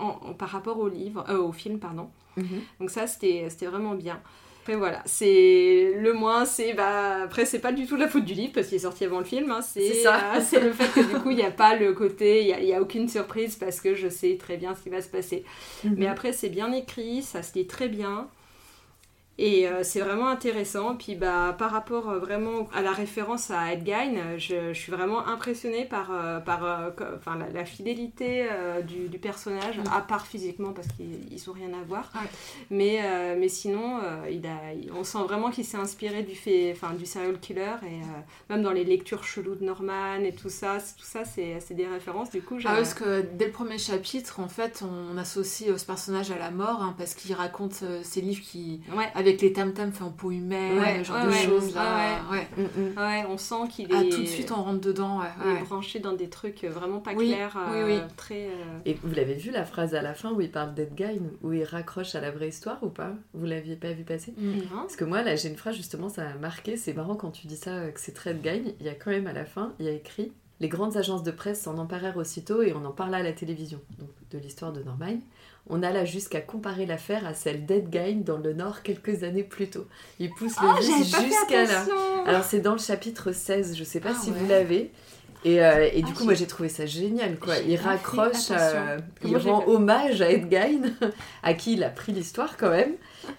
en- 0.00 0.06
en- 0.08 0.34
par 0.34 0.48
rapport 0.48 0.78
au 0.78 0.88
livre, 0.88 1.24
au 1.32 1.52
film, 1.52 1.78
pardon. 1.78 2.08
Mhm. 2.36 2.60
Donc 2.80 2.90
ça, 2.90 3.06
c'était 3.06 3.46
c'était 3.48 3.66
vraiment 3.66 3.94
bien. 3.94 4.20
Après 4.66 4.74
voilà, 4.76 5.00
c'est 5.06 5.92
le 5.96 6.12
moins, 6.12 6.44
c'est 6.44 6.72
bah 6.72 7.22
après 7.22 7.44
c'est 7.46 7.60
pas 7.60 7.70
du 7.70 7.86
tout 7.86 7.94
la 7.94 8.08
faute 8.08 8.24
du 8.24 8.34
livre 8.34 8.50
parce 8.52 8.66
qu'il 8.66 8.74
est 8.78 8.80
sorti 8.80 9.04
avant 9.04 9.20
le 9.20 9.24
film. 9.24 9.48
hein, 9.52 9.60
c'est 9.62 9.92
ça. 9.94 10.34
euh, 10.34 10.40
c'est 10.44 10.58
le 10.58 10.72
fait 10.72 10.88
que 10.92 11.06
du 11.06 11.20
coup 11.20 11.30
il 11.30 11.36
n'y 11.36 11.44
a 11.44 11.52
pas 11.52 11.76
le 11.76 11.92
côté, 11.92 12.40
il 12.42 12.48
y 12.48 12.52
a, 12.52 12.58
il 12.60 12.66
y 12.66 12.74
a 12.74 12.82
aucune 12.82 13.08
surprise 13.08 13.54
parce 13.54 13.80
que 13.80 13.94
je 13.94 14.08
sais 14.08 14.36
très 14.38 14.56
bien 14.56 14.74
ce 14.74 14.82
qui 14.82 14.88
va 14.90 15.00
se 15.02 15.08
passer. 15.08 15.44
Mhm. 15.84 15.94
Mais 15.96 16.08
après 16.08 16.32
c'est 16.32 16.48
bien 16.48 16.72
écrit, 16.72 17.22
ça 17.22 17.44
se 17.44 17.54
lit 17.54 17.68
très 17.68 17.86
bien. 17.88 18.28
Et 19.38 19.68
euh, 19.68 19.82
c'est 19.84 20.00
vraiment 20.00 20.28
intéressant. 20.28 20.96
Puis 20.96 21.14
bah, 21.14 21.54
par 21.58 21.70
rapport 21.70 22.08
euh, 22.08 22.18
vraiment 22.18 22.68
à 22.74 22.80
la 22.80 22.92
référence 22.92 23.50
à 23.50 23.72
Ed 23.72 23.86
Gein, 23.86 24.38
je, 24.38 24.72
je 24.72 24.78
suis 24.78 24.90
vraiment 24.92 25.26
impressionnée 25.26 25.84
par, 25.84 26.10
euh, 26.10 26.40
par 26.40 26.92
enfin, 27.16 27.36
la, 27.36 27.48
la 27.50 27.64
fidélité 27.64 28.46
du, 28.86 29.08
du 29.08 29.18
personnage, 29.18 29.76
Mm. 29.78 29.82
à 29.92 30.00
part 30.00 30.26
physiquement 30.26 30.72
parce 30.72 30.88
qu'ils 30.88 31.32
ils 31.32 31.50
ont 31.50 31.52
rien 31.52 31.68
à 31.78 31.84
voir. 31.86 32.10
Ouais. 32.14 32.28
Mais, 32.70 33.36
mais 33.36 33.48
sinon, 33.48 34.00
il 34.30 34.46
a, 34.46 34.56
on 34.98 35.04
sent 35.04 35.18
vraiment 35.26 35.50
qu'il 35.50 35.64
s'est 35.64 35.76
inspiré 35.76 36.22
du, 36.22 36.34
fait, 36.34 36.72
enfin, 36.72 36.94
du 36.94 37.04
serial 37.04 37.38
killer. 37.38 37.74
Et 37.84 38.00
même 38.48 38.62
dans 38.62 38.72
les 38.72 38.84
lectures 38.84 39.24
cheloues 39.24 39.54
de 39.56 39.64
Norman 39.64 40.20
et 40.24 40.32
tout 40.32 40.48
ça, 40.48 40.78
tout 40.96 41.04
ça 41.04 41.24
c'est 41.24 41.74
des 41.74 41.86
références. 41.86 42.30
Du 42.30 42.40
coup, 42.42 42.56
Ah 42.64 42.74
parce 42.76 42.94
que 42.94 43.22
dès 43.34 43.46
le 43.46 43.52
premier 43.52 43.78
chapitre, 43.78 44.40
en 44.40 44.48
fait, 44.48 44.82
on 44.82 45.16
associe 45.18 45.76
ce 45.76 45.84
personnage 45.84 46.30
à 46.30 46.38
la 46.38 46.50
mort, 46.50 46.82
hein, 46.82 46.94
parce 46.96 47.14
qu'il 47.14 47.34
raconte 47.34 47.82
ces 48.02 48.20
livres 48.20 48.42
qui, 48.42 48.80
ouais, 48.96 49.08
avec 49.14 49.25
les 49.40 49.52
tam-tams 49.52 49.92
faits 49.92 50.02
en 50.02 50.10
peau 50.10 50.30
humaine, 50.30 50.78
Ouais, 50.78 50.98
ce 50.98 51.04
genre 51.08 51.16
ouais, 51.18 51.24
de 51.24 51.28
ouais. 51.30 51.44
choses 51.44 51.74
là. 51.74 52.20
Ouais, 52.30 52.38
Ouais. 52.38 52.48
Mm, 52.56 52.80
mm. 52.80 52.98
ouais, 52.98 53.24
on 53.28 53.38
sent 53.38 53.68
qu'il 53.70 53.88
Ah, 53.92 54.02
est, 54.02 54.08
tout 54.08 54.20
de 54.20 54.26
suite, 54.26 54.50
on 54.52 54.62
rentre 54.62 54.80
dedans. 54.80 55.20
Ouais. 55.20 55.26
il 55.44 55.56
est 55.62 55.64
branché 55.64 55.98
dans 55.98 56.12
des 56.12 56.28
trucs 56.28 56.64
vraiment 56.64 57.00
pas 57.00 57.12
Oui, 57.14 57.28
clairs. 57.32 57.56
oui, 57.70 57.76
euh, 57.78 57.86
oui. 57.86 58.00
Très, 58.16 58.46
euh, 58.46 58.78
Et 58.84 58.94
vous 58.94 59.14
l'avez 59.14 59.34
vu 59.34 59.50
la 59.50 59.64
phrase 59.64 59.94
à 59.94 60.02
la 60.02 60.14
fin 60.14 60.32
où 60.32 60.40
il 60.40 60.50
parle 60.50 60.74
d'Ed 60.74 60.92
Gein, 60.96 61.18
où 61.42 61.52
il 61.52 61.64
raccroche 61.64 62.14
à 62.14 62.20
la 62.20 62.30
vraie 62.30 62.48
histoire 62.48 62.82
ou 62.82 62.88
pas? 62.88 63.12
Vous 63.34 63.46
l'aviez 63.46 63.76
pas 63.76 63.92
vu 63.92 64.04
passer? 64.04 64.32
Mm. 64.38 64.52
non 64.72 64.80
Parce 64.82 64.96
que 64.96 65.04
moi 65.04 65.22
là 65.22 65.36
j'ai 65.36 65.48
une 65.48 65.56
phrase 65.56 65.76
justement, 65.76 66.08
ça 66.08 66.24
m'a 66.24 66.34
marqué, 66.34 66.76
c'est 66.76 66.92
marrant 66.94 67.14
quand 67.16 67.30
tu 67.30 67.46
dis 67.46 67.56
ça, 67.56 67.70
euh, 67.70 67.90
que 67.90 68.00
c'est 68.00 68.12
très 68.12 68.30
Ed 68.30 68.44
Gein, 68.44 68.72
il 68.80 68.86
y 68.86 68.88
a 68.88 68.94
quand 68.94 69.10
même 69.10 69.26
à 69.26 69.32
la 69.32 69.44
fin, 69.44 69.72
il 69.78 69.86
y 69.86 69.88
a 69.88 69.92
écrit 69.92 70.32
Les 70.60 70.68
grandes 70.68 70.96
agences 70.96 71.22
de 71.22 71.30
presse 71.30 71.60
s'en 71.62 71.76
emparèrent 71.78 72.16
aussitôt 72.16 72.62
et 72.62 72.72
on 72.72 72.84
en 72.84 72.90
parla 72.92 73.18
à 73.18 73.22
la 73.22 73.32
télévision, 73.32 73.78
donc 73.98 74.08
de 74.30 74.38
l'histoire 74.38 74.72
de 74.72 74.82
Norman. 74.82 75.18
On 75.68 75.82
alla 75.82 76.04
jusqu'à 76.04 76.40
comparer 76.40 76.86
l'affaire 76.86 77.26
à 77.26 77.34
celle 77.34 77.66
d'Ed 77.66 77.92
Gein 77.92 78.20
dans 78.24 78.38
le 78.38 78.52
Nord 78.52 78.82
quelques 78.82 79.24
années 79.24 79.42
plus 79.42 79.68
tôt. 79.68 79.86
Il 80.20 80.30
pousse 80.30 80.54
le 80.62 80.68
Ah, 80.68 80.76
vice 80.80 81.10
pas 81.10 81.18
fait 81.18 81.26
jusqu'à 81.28 81.64
là. 81.64 81.84
Alors 82.26 82.44
c'est 82.44 82.60
dans 82.60 82.72
le 82.72 82.78
chapitre 82.78 83.32
16, 83.32 83.76
je 83.76 83.82
sais 83.84 83.98
pas 84.00 84.10
Ah 84.12 84.18
si 84.22 84.30
ouais. 84.30 84.38
vous 84.38 84.46
l'avez. 84.48 84.92
Et, 85.48 85.64
euh, 85.64 85.88
et 85.92 86.02
du 86.02 86.10
Ah, 86.12 86.18
coup, 86.18 86.24
moi 86.24 86.34
j'ai 86.34 86.48
trouvé 86.48 86.68
ça 86.68 86.86
génial 86.86 87.38
quoi. 87.38 87.56
Il 87.58 87.76
raccroche, 87.76 88.50
euh, 88.50 88.98
il 89.24 89.36
rend 89.36 89.60
fait- 89.60 89.68
hommage 89.70 90.20
à 90.20 90.28
Ed 90.30 90.50
Gein, 90.50 90.80
à 91.44 91.54
qui 91.54 91.74
il 91.74 91.84
a 91.84 91.88
pris 91.88 92.10
l'histoire 92.10 92.56
quand 92.56 92.70
même, 92.70 92.94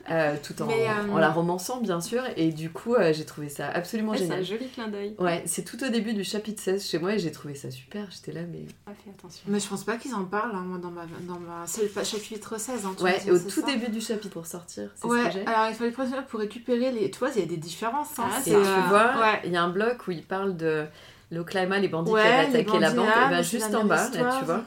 euh, 0.10 0.36
tout 0.42 0.62
en, 0.62 0.68
Mais, 0.68 0.88
euh, 0.88 1.12
en 1.12 1.18
la 1.18 1.30
romançant 1.30 1.82
bien 1.82 2.00
sûr. 2.00 2.24
Et 2.38 2.54
du 2.54 2.70
coup, 2.70 2.96
euh, 2.96 3.12
j'ai 3.12 3.26
trouvé 3.26 3.50
ça 3.50 3.68
absolument 3.68 4.12
Ouais, 4.14 4.20
c'est 4.20 4.24
un 4.32 4.42
génial. 4.42 4.46
joli 4.46 4.70
clin 4.70 4.88
d'œil. 4.88 5.16
Ouais, 5.20 5.44
c'est 5.48 5.66
tout 5.66 5.84
au 5.84 5.90
début 5.90 6.14
du 6.14 6.24
chapitre 6.24 6.62
16 6.64 6.88
chez 6.88 6.98
moi 6.98 7.14
et 7.16 7.20
j'ai 7.20 7.32
trouvé 7.34 7.56
ça 7.56 7.70
super. 7.72 8.08
J'étais 8.10 8.32
là, 8.32 8.42
mais. 8.50 8.60
Pas 8.86 8.94
fait 9.04 9.10
attention. 9.10 9.44
Mais 9.48 9.60
je 9.60 9.68
pense 9.68 9.84
pas 9.84 9.98
qu'ils 9.98 10.16
en 10.16 10.24
parlent, 10.24 10.56
hein, 10.56 10.64
moi, 10.66 10.78
dans 10.78 10.92
ma... 10.92 11.02
Dans 11.28 11.40
ma... 11.40 11.64
C'est 11.66 11.94
le 11.94 12.04
chapitre 12.06 12.58
16, 12.58 12.86
hein, 12.86 12.96
Ouais, 13.02 13.20
dis, 13.22 13.32
au 13.32 13.38
tout 13.38 13.50
ça 13.50 13.62
début 13.64 13.90
du 13.92 14.00
chapitre 14.00 14.34
pour 14.34 14.46
sortir, 14.46 14.90
c'est 14.96 15.02
ce 15.02 15.08
Ouais, 15.08 15.26
que 15.26 15.32
j'ai. 15.34 15.46
alors 15.46 15.68
il 15.68 15.76
fallait 15.76 15.92
prévenir 15.92 16.26
pour 16.28 16.40
récupérer 16.40 16.92
les... 16.94 17.12
Tu 17.12 17.20
vois, 17.20 17.32
il 17.36 17.42
y 17.42 17.44
a 17.44 17.48
des 17.48 17.58
différences. 17.58 18.18
Hein, 18.18 18.30
Ah, 18.32 18.40
Et 18.46 18.52
tu 18.52 18.56
vois, 18.88 19.20
Ouais. 19.20 19.42
il 19.44 19.52
y 19.52 19.58
a 19.58 19.62
un 19.64 19.70
bloc 19.70 20.08
où 20.08 20.12
il 20.12 20.24
parle 20.24 20.56
de 20.56 20.86
l'Oklahoma, 21.32 21.80
les 21.80 21.88
bandits 21.88 22.12
Ouais, 22.12 22.22
qui 22.22 22.28
avaient 22.28 22.58
attaqué 22.60 22.80
la 22.80 22.92
banque. 22.92 23.08
là, 23.08 23.28
et 23.28 23.30
ben, 23.30 23.42
juste 23.44 23.72
la 23.72 23.80
en 23.80 23.86
bas, 23.86 24.10
là, 24.10 24.36
tu 24.40 24.46
vois, 24.46 24.62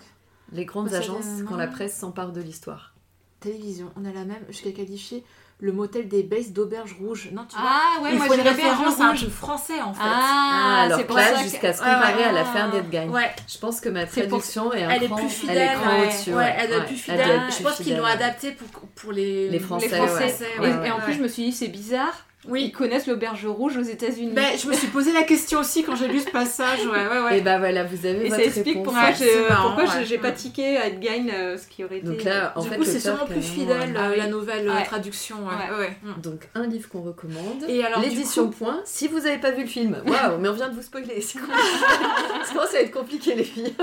les 0.52 0.64
grandes 0.64 0.92
agences, 0.94 1.26
quand 1.48 1.56
la 1.56 1.66
presse 1.68 1.96
s'empare 1.96 2.32
de 2.32 2.40
l'histoire. 2.40 2.94
Télévision, 3.40 3.90
on 3.96 4.04
a 4.04 4.12
la 4.12 4.24
même, 4.24 4.44
jusqu'à 4.48 4.72
qualifier 4.72 5.24
le 5.62 5.72
motel 5.72 6.08
des 6.08 6.22
bases 6.22 6.52
d'auberge 6.52 6.96
rouge. 6.98 7.28
Non, 7.32 7.44
tu 7.46 7.54
vois 7.54 7.68
Ah 7.70 8.02
ouais, 8.02 8.10
Il 8.12 8.16
moi 8.18 8.26
faut 8.28 8.34
j'ai 8.34 8.40
une 8.40 8.48
référence 8.48 8.98
à 8.98 9.04
un 9.08 9.14
truc 9.14 9.28
français 9.30 9.80
en 9.82 9.92
fait. 9.92 10.00
Ah, 10.02 10.82
alors 10.86 10.98
c'est 10.98 11.04
pour 11.04 11.16
là, 11.16 11.32
que- 11.32 11.42
jusqu'à 11.42 11.72
se 11.74 11.78
comparer 11.80 12.24
à 12.24 12.28
ouais. 12.28 12.32
l'affaire 12.32 12.70
d'Ed 12.70 12.90
Gein. 12.90 13.08
Ouais, 13.10 13.30
Je 13.46 13.58
pense 13.58 13.78
que 13.80 13.90
ma 13.90 14.06
pour- 14.06 14.12
traduction 14.22 14.72
est 14.72 14.84
un 14.84 14.88
elle 14.90 15.02
est 15.04 15.08
plus 15.08 15.22
elle 15.22 15.28
fidèle. 15.30 15.58
est 15.58 15.74
cran 15.74 15.90
ouais. 16.00 16.06
au-dessus. 16.06 16.34
Ouais, 16.34 16.54
elle 16.58 16.70
ouais. 16.70 16.84
plus 16.86 16.94
Elle 16.94 16.98
fidèle. 17.20 17.40
je 17.50 17.54
plus 17.56 17.64
pense 17.64 17.76
qu'ils 17.76 17.96
l'ont 17.98 18.04
adapté 18.06 18.52
pour, 18.52 18.68
pour 18.94 19.12
les, 19.12 19.50
Les 19.50 19.58
Français, 19.58 19.88
les 19.88 19.96
Français. 19.96 20.24
ouais. 20.24 20.46
Et, 20.56 20.60
Ouais, 20.60 20.88
et 20.88 20.90
en 20.90 20.96
ouais. 20.96 21.02
plus, 21.04 21.12
je 21.14 21.22
me 21.22 21.28
suis 21.28 21.44
dit, 21.44 21.52
c'est 21.52 21.68
bizarre. 21.68 22.24
Ils 22.46 22.50
Oui. 22.50 22.72
connaissent 22.72 23.06
l'auberge 23.06 23.44
rouge 23.44 23.76
aux 23.76 23.82
États-Unis. 23.82 24.32
Ben, 24.32 24.56
je 24.56 24.66
me 24.66 24.72
suis 24.72 24.86
posé 24.86 25.12
la 25.12 25.24
question 25.24 25.60
aussi 25.60 25.82
quand 25.84 25.94
j'ai 25.94 26.08
lu 26.08 26.20
ce 26.20 26.30
passage. 26.30 26.78
Ouais, 26.86 27.06
ouais, 27.06 27.20
ouais. 27.24 27.38
Et 27.38 27.40
bah 27.42 27.58
voilà, 27.58 27.84
vous 27.84 28.06
avez 28.06 28.26
Et 28.26 28.30
ça 28.30 28.36
votre 28.36 28.46
explique 28.48 28.66
réponse. 28.78 28.84
pourquoi 28.84 29.02
Ouais, 29.08 29.14
j'ai 29.18 29.24
c'est 29.28 29.48
marrant, 29.48 29.68
pourquoi 29.76 29.92
j'ai- 29.92 29.98
ouais. 29.98 30.04
j'ai 30.06 30.18
pas 30.18 30.32
tiqué 30.32 30.76
à 30.78 30.86
Ed 30.86 31.02
Gein, 31.02 31.26
euh, 31.34 31.58
ce 31.58 31.66
qui 31.66 31.84
aurait 31.84 31.98
été. 31.98 32.06
Donc 32.06 32.24
là, 32.24 32.54
en 32.56 32.62
du 32.62 32.68
fait, 32.70 32.76
coup, 32.78 32.84
c'est 32.84 32.98
sûrement 33.00 33.26
plus 33.26 33.42
fidèle 33.42 33.94
Ah 33.94 34.06
euh, 34.06 34.10
oui. 34.12 34.16
la 34.16 34.26
nouvelle 34.28 34.66
euh, 34.68 34.74
Ouais. 34.74 34.84
traduction. 34.84 35.36
Ouais, 35.46 35.52
Ouais. 35.70 35.76
ouais, 35.76 35.80
ouais. 35.84 35.96
Mm. 36.16 36.20
Donc 36.22 36.48
un 36.54 36.66
livre 36.66 36.88
qu'on 36.88 37.02
recommande. 37.02 37.62
Et 37.68 37.84
alors, 37.84 38.00
L'édition 38.00 38.46
coup- 38.46 38.56
point. 38.64 38.80
Si 38.86 39.06
vous 39.06 39.18
n'avez 39.20 39.36
pas 39.38 39.50
vu 39.50 39.62
le 39.62 39.68
film, 39.68 39.98
waouh, 40.06 40.38
mais 40.40 40.48
on 40.48 40.54
vient 40.54 40.70
de 40.70 40.74
vous 40.74 40.82
spoiler. 40.82 41.20
C'est. 41.20 41.38
Ça 42.44 42.54
commence 42.54 42.74
à 42.74 42.80
être 42.80 42.90
compliqué 42.92 43.34
les 43.34 43.44
filles. 43.44 43.74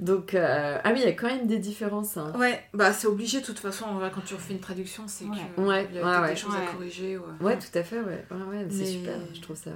Donc 0.00 0.34
euh, 0.34 0.78
ah 0.82 0.90
oui, 0.92 1.00
il 1.02 1.04
y 1.04 1.08
a 1.08 1.12
quand 1.12 1.26
même 1.28 1.46
des 1.46 1.58
différences. 1.58 2.16
hein. 2.16 2.32
Ouais, 2.36 2.60
bah 2.74 2.92
c'est 2.92 3.06
obligé 3.06 3.40
de 3.40 3.44
toute 3.44 3.58
façon 3.58 3.84
ouais, 4.00 4.10
quand 4.14 4.22
tu 4.24 4.34
refais 4.34 4.54
une 4.54 4.60
traduction, 4.60 5.04
c'est 5.06 5.26
Ouais. 5.26 5.36
que 5.56 5.60
Ouais, 5.60 5.86
il 5.90 5.96
y 5.96 6.00
a 6.00 6.20
ouais, 6.22 6.30
des 6.30 6.36
choses 6.36 6.54
Ouais. 6.54 6.66
à 6.66 6.72
corriger. 6.72 7.18
Ouais, 7.18 7.24
Ouais, 7.40 7.58
tout 7.58 7.78
à 7.78 7.82
fait, 7.82 8.00
ouais. 8.00 8.24
Ouais, 8.30 8.42
ouais, 8.58 8.66
c'est 8.70 8.78
Mais- 8.78 8.84
super. 8.86 9.14
Je 9.34 9.40
trouve 9.42 9.56
ça, 9.56 9.70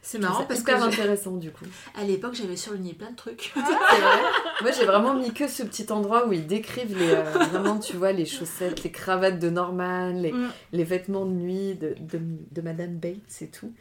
C'est 0.00 0.18
marrant 0.18 0.40
ça 0.40 0.46
parce 0.46 0.62
que 0.62 0.72
j'ai- 0.74 0.82
intéressant 0.82 1.36
du 1.36 1.50
coup. 1.50 1.64
à 1.94 2.04
l'époque 2.04 2.34
j'avais 2.34 2.56
surligné 2.56 2.94
plein 2.94 3.10
de 3.10 3.16
trucs. 3.16 3.52
C'est 3.54 3.60
vrai. 4.00 4.18
Moi, 4.62 4.70
j'ai 4.70 4.84
vraiment 4.86 5.12
mis 5.14 5.32
que 5.34 5.46
ce 5.46 5.62
petit 5.62 5.90
endroit 5.92 6.26
où 6.26 6.32
ils 6.32 6.46
décrivent 6.46 6.98
les, 6.98 7.10
euh, 7.14 7.22
vraiment, 7.22 7.78
tu 7.78 7.96
vois, 7.98 8.12
les 8.12 8.24
chaussettes, 8.26 8.82
les 8.82 8.90
cravates 8.90 9.38
de 9.38 9.50
Norman, 9.50 10.08
les, 10.14 10.32
Mm. 10.32 10.50
les 10.72 10.84
vêtements 10.84 11.26
de 11.26 11.32
nuit 11.32 11.74
de, 11.74 11.94
de, 12.00 12.18
de 12.50 12.60
Madame 12.62 12.96
Bates 12.96 13.42
et 13.42 13.48
tout. 13.48 13.72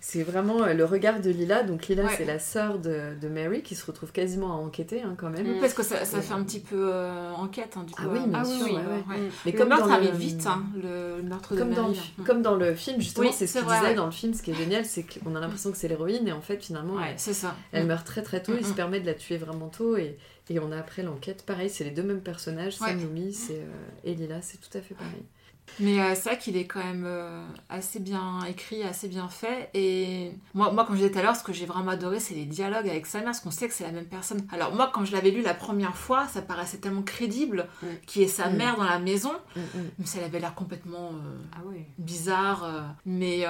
C'est 0.00 0.22
vraiment 0.22 0.62
euh, 0.62 0.72
le 0.74 0.84
regard 0.84 1.20
de 1.20 1.30
Lila. 1.30 1.62
Donc 1.64 1.88
Lila, 1.88 2.04
Ouais. 2.04 2.14
c'est 2.16 2.24
la 2.24 2.38
sœur 2.38 2.78
de, 2.78 3.18
de 3.20 3.28
Mary 3.28 3.62
qui 3.62 3.74
se 3.74 3.84
retrouve 3.84 4.12
quasiment 4.12 4.52
à 4.52 4.56
enquêter 4.56 5.02
hein, 5.02 5.14
quand 5.18 5.30
même. 5.30 5.56
Mm. 5.56 5.60
Parce 5.60 5.74
que 5.74 5.82
ça, 5.82 6.04
ça 6.04 6.20
fait 6.20 6.32
un 6.34 6.44
petit 6.44 6.60
peu 6.60 6.90
euh, 6.92 7.32
enquête, 7.32 7.74
hein, 7.76 7.82
du 7.84 7.92
coup. 7.94 8.02
Ah 8.04 8.08
oui, 8.12 8.18
euh, 8.22 8.26
bien 8.28 8.38
Ah 8.40 8.44
sûr, 8.44 8.66
oui, 8.66 8.72
ouais, 8.72 8.80
oui. 9.08 9.14
ouais. 9.14 9.20
Mm. 9.20 9.30
Mais 9.46 9.52
le 9.52 9.58
comme 9.58 9.68
meurtre 9.70 9.86
dans 9.88 9.92
arrive 9.94 10.12
le- 10.12 10.16
vite, 10.18 10.46
hein, 10.46 10.64
le, 10.76 11.16
le 11.16 11.22
meurtre 11.22 11.54
de 11.54 11.58
Comme 11.58 11.70
dans, 11.74 11.82
Mary. 11.88 12.00
hein. 12.18 12.22
comme 12.24 12.42
dans 12.42 12.54
le 12.54 12.74
film, 12.74 13.00
justement, 13.00 13.26
Oui, 13.26 13.32
c'est 13.34 13.46
ce 13.46 13.58
qu'il 13.58 13.66
disait 13.68 13.94
dans 13.94 14.06
le 14.06 14.12
film. 14.12 14.32
Ce 14.34 14.42
qui 14.42 14.52
est 14.52 14.54
génial, 14.54 14.84
c'est 14.84 15.04
qu'on 15.04 15.34
a 15.34 15.40
l'impression 15.40 15.72
que 15.72 15.76
c'est 15.76 15.88
l'héroïne 15.88 16.28
et 16.28 16.32
en 16.32 16.40
fait, 16.42 16.62
finalement, 16.62 17.00
elle, 17.02 17.14
c'est 17.18 17.34
ça. 17.34 17.56
elle 17.72 17.84
Mm. 17.84 17.88
meurt 17.88 18.06
très 18.06 18.22
très 18.22 18.42
tôt. 18.42 18.52
Il 18.56 18.64
se 18.64 18.68
Mm, 18.68 18.72
mm. 18.72 18.76
permet 18.76 19.00
de 19.00 19.06
la 19.06 19.14
tuer 19.14 19.38
vraiment 19.38 19.68
tôt 19.68 19.96
et, 19.96 20.16
et 20.50 20.60
on 20.60 20.70
a 20.70 20.76
après 20.78 21.02
l'enquête. 21.02 21.42
Pareil, 21.44 21.68
c'est 21.70 21.84
les 21.84 21.90
deux 21.90 22.02
mêmes 22.04 22.20
personnages. 22.20 22.74
Sam 22.76 23.00
Loomis 23.00 23.32
c'est, 23.32 23.54
euh, 23.54 23.64
et 24.04 24.14
Lila, 24.14 24.40
c'est 24.42 24.58
tout 24.58 24.76
à 24.78 24.80
fait 24.80 24.94
pareil. 24.94 25.24
Mais 25.80 26.00
euh, 26.00 26.14
c'est 26.14 26.30
vrai 26.30 26.38
qu'il 26.38 26.56
est 26.56 26.66
quand 26.66 26.82
même 26.82 27.04
euh, 27.06 27.44
assez 27.68 27.98
bien 28.00 28.40
écrit, 28.48 28.82
assez 28.82 29.08
bien 29.08 29.28
fait. 29.28 29.68
Et 29.74 30.32
moi, 30.54 30.70
moi 30.72 30.84
comme 30.84 30.94
je 30.96 31.00
disais 31.02 31.12
tout 31.12 31.18
à 31.18 31.22
l'heure, 31.22 31.36
ce 31.36 31.42
que 31.42 31.52
j'ai 31.52 31.66
vraiment 31.66 31.90
adoré, 31.90 32.18
c'est 32.20 32.34
les 32.34 32.44
dialogues 32.46 32.88
avec 32.88 33.04
sa 33.06 33.18
mère, 33.18 33.26
parce 33.26 33.40
qu'on 33.40 33.50
sait 33.50 33.68
que 33.68 33.74
c'est 33.74 33.84
la 33.84 33.92
même 33.92 34.06
personne. 34.06 34.46
Alors 34.52 34.74
moi, 34.74 34.90
quand 34.94 35.04
je 35.04 35.12
l'avais 35.12 35.30
lu 35.30 35.42
la 35.42 35.54
première 35.54 35.96
fois, 35.96 36.26
ça 36.28 36.40
paraissait 36.42 36.78
tellement 36.78 37.02
crédible 37.02 37.68
Mm. 37.82 37.86
qui 38.06 38.22
est 38.22 38.28
sa 38.28 38.48
Mm. 38.48 38.56
mère 38.56 38.76
dans 38.76 38.84
la 38.84 38.98
maison, 38.98 39.32
Mm, 39.56 39.60
mm. 39.60 39.90
mais 39.98 40.06
ça 40.06 40.18
avait 40.24 40.40
l'air 40.40 40.54
complètement 40.54 41.10
euh, 41.10 41.36
Ah 41.54 41.60
oui. 41.66 41.84
bizarre. 41.98 42.64
euh, 42.64 42.80
mais 43.04 43.44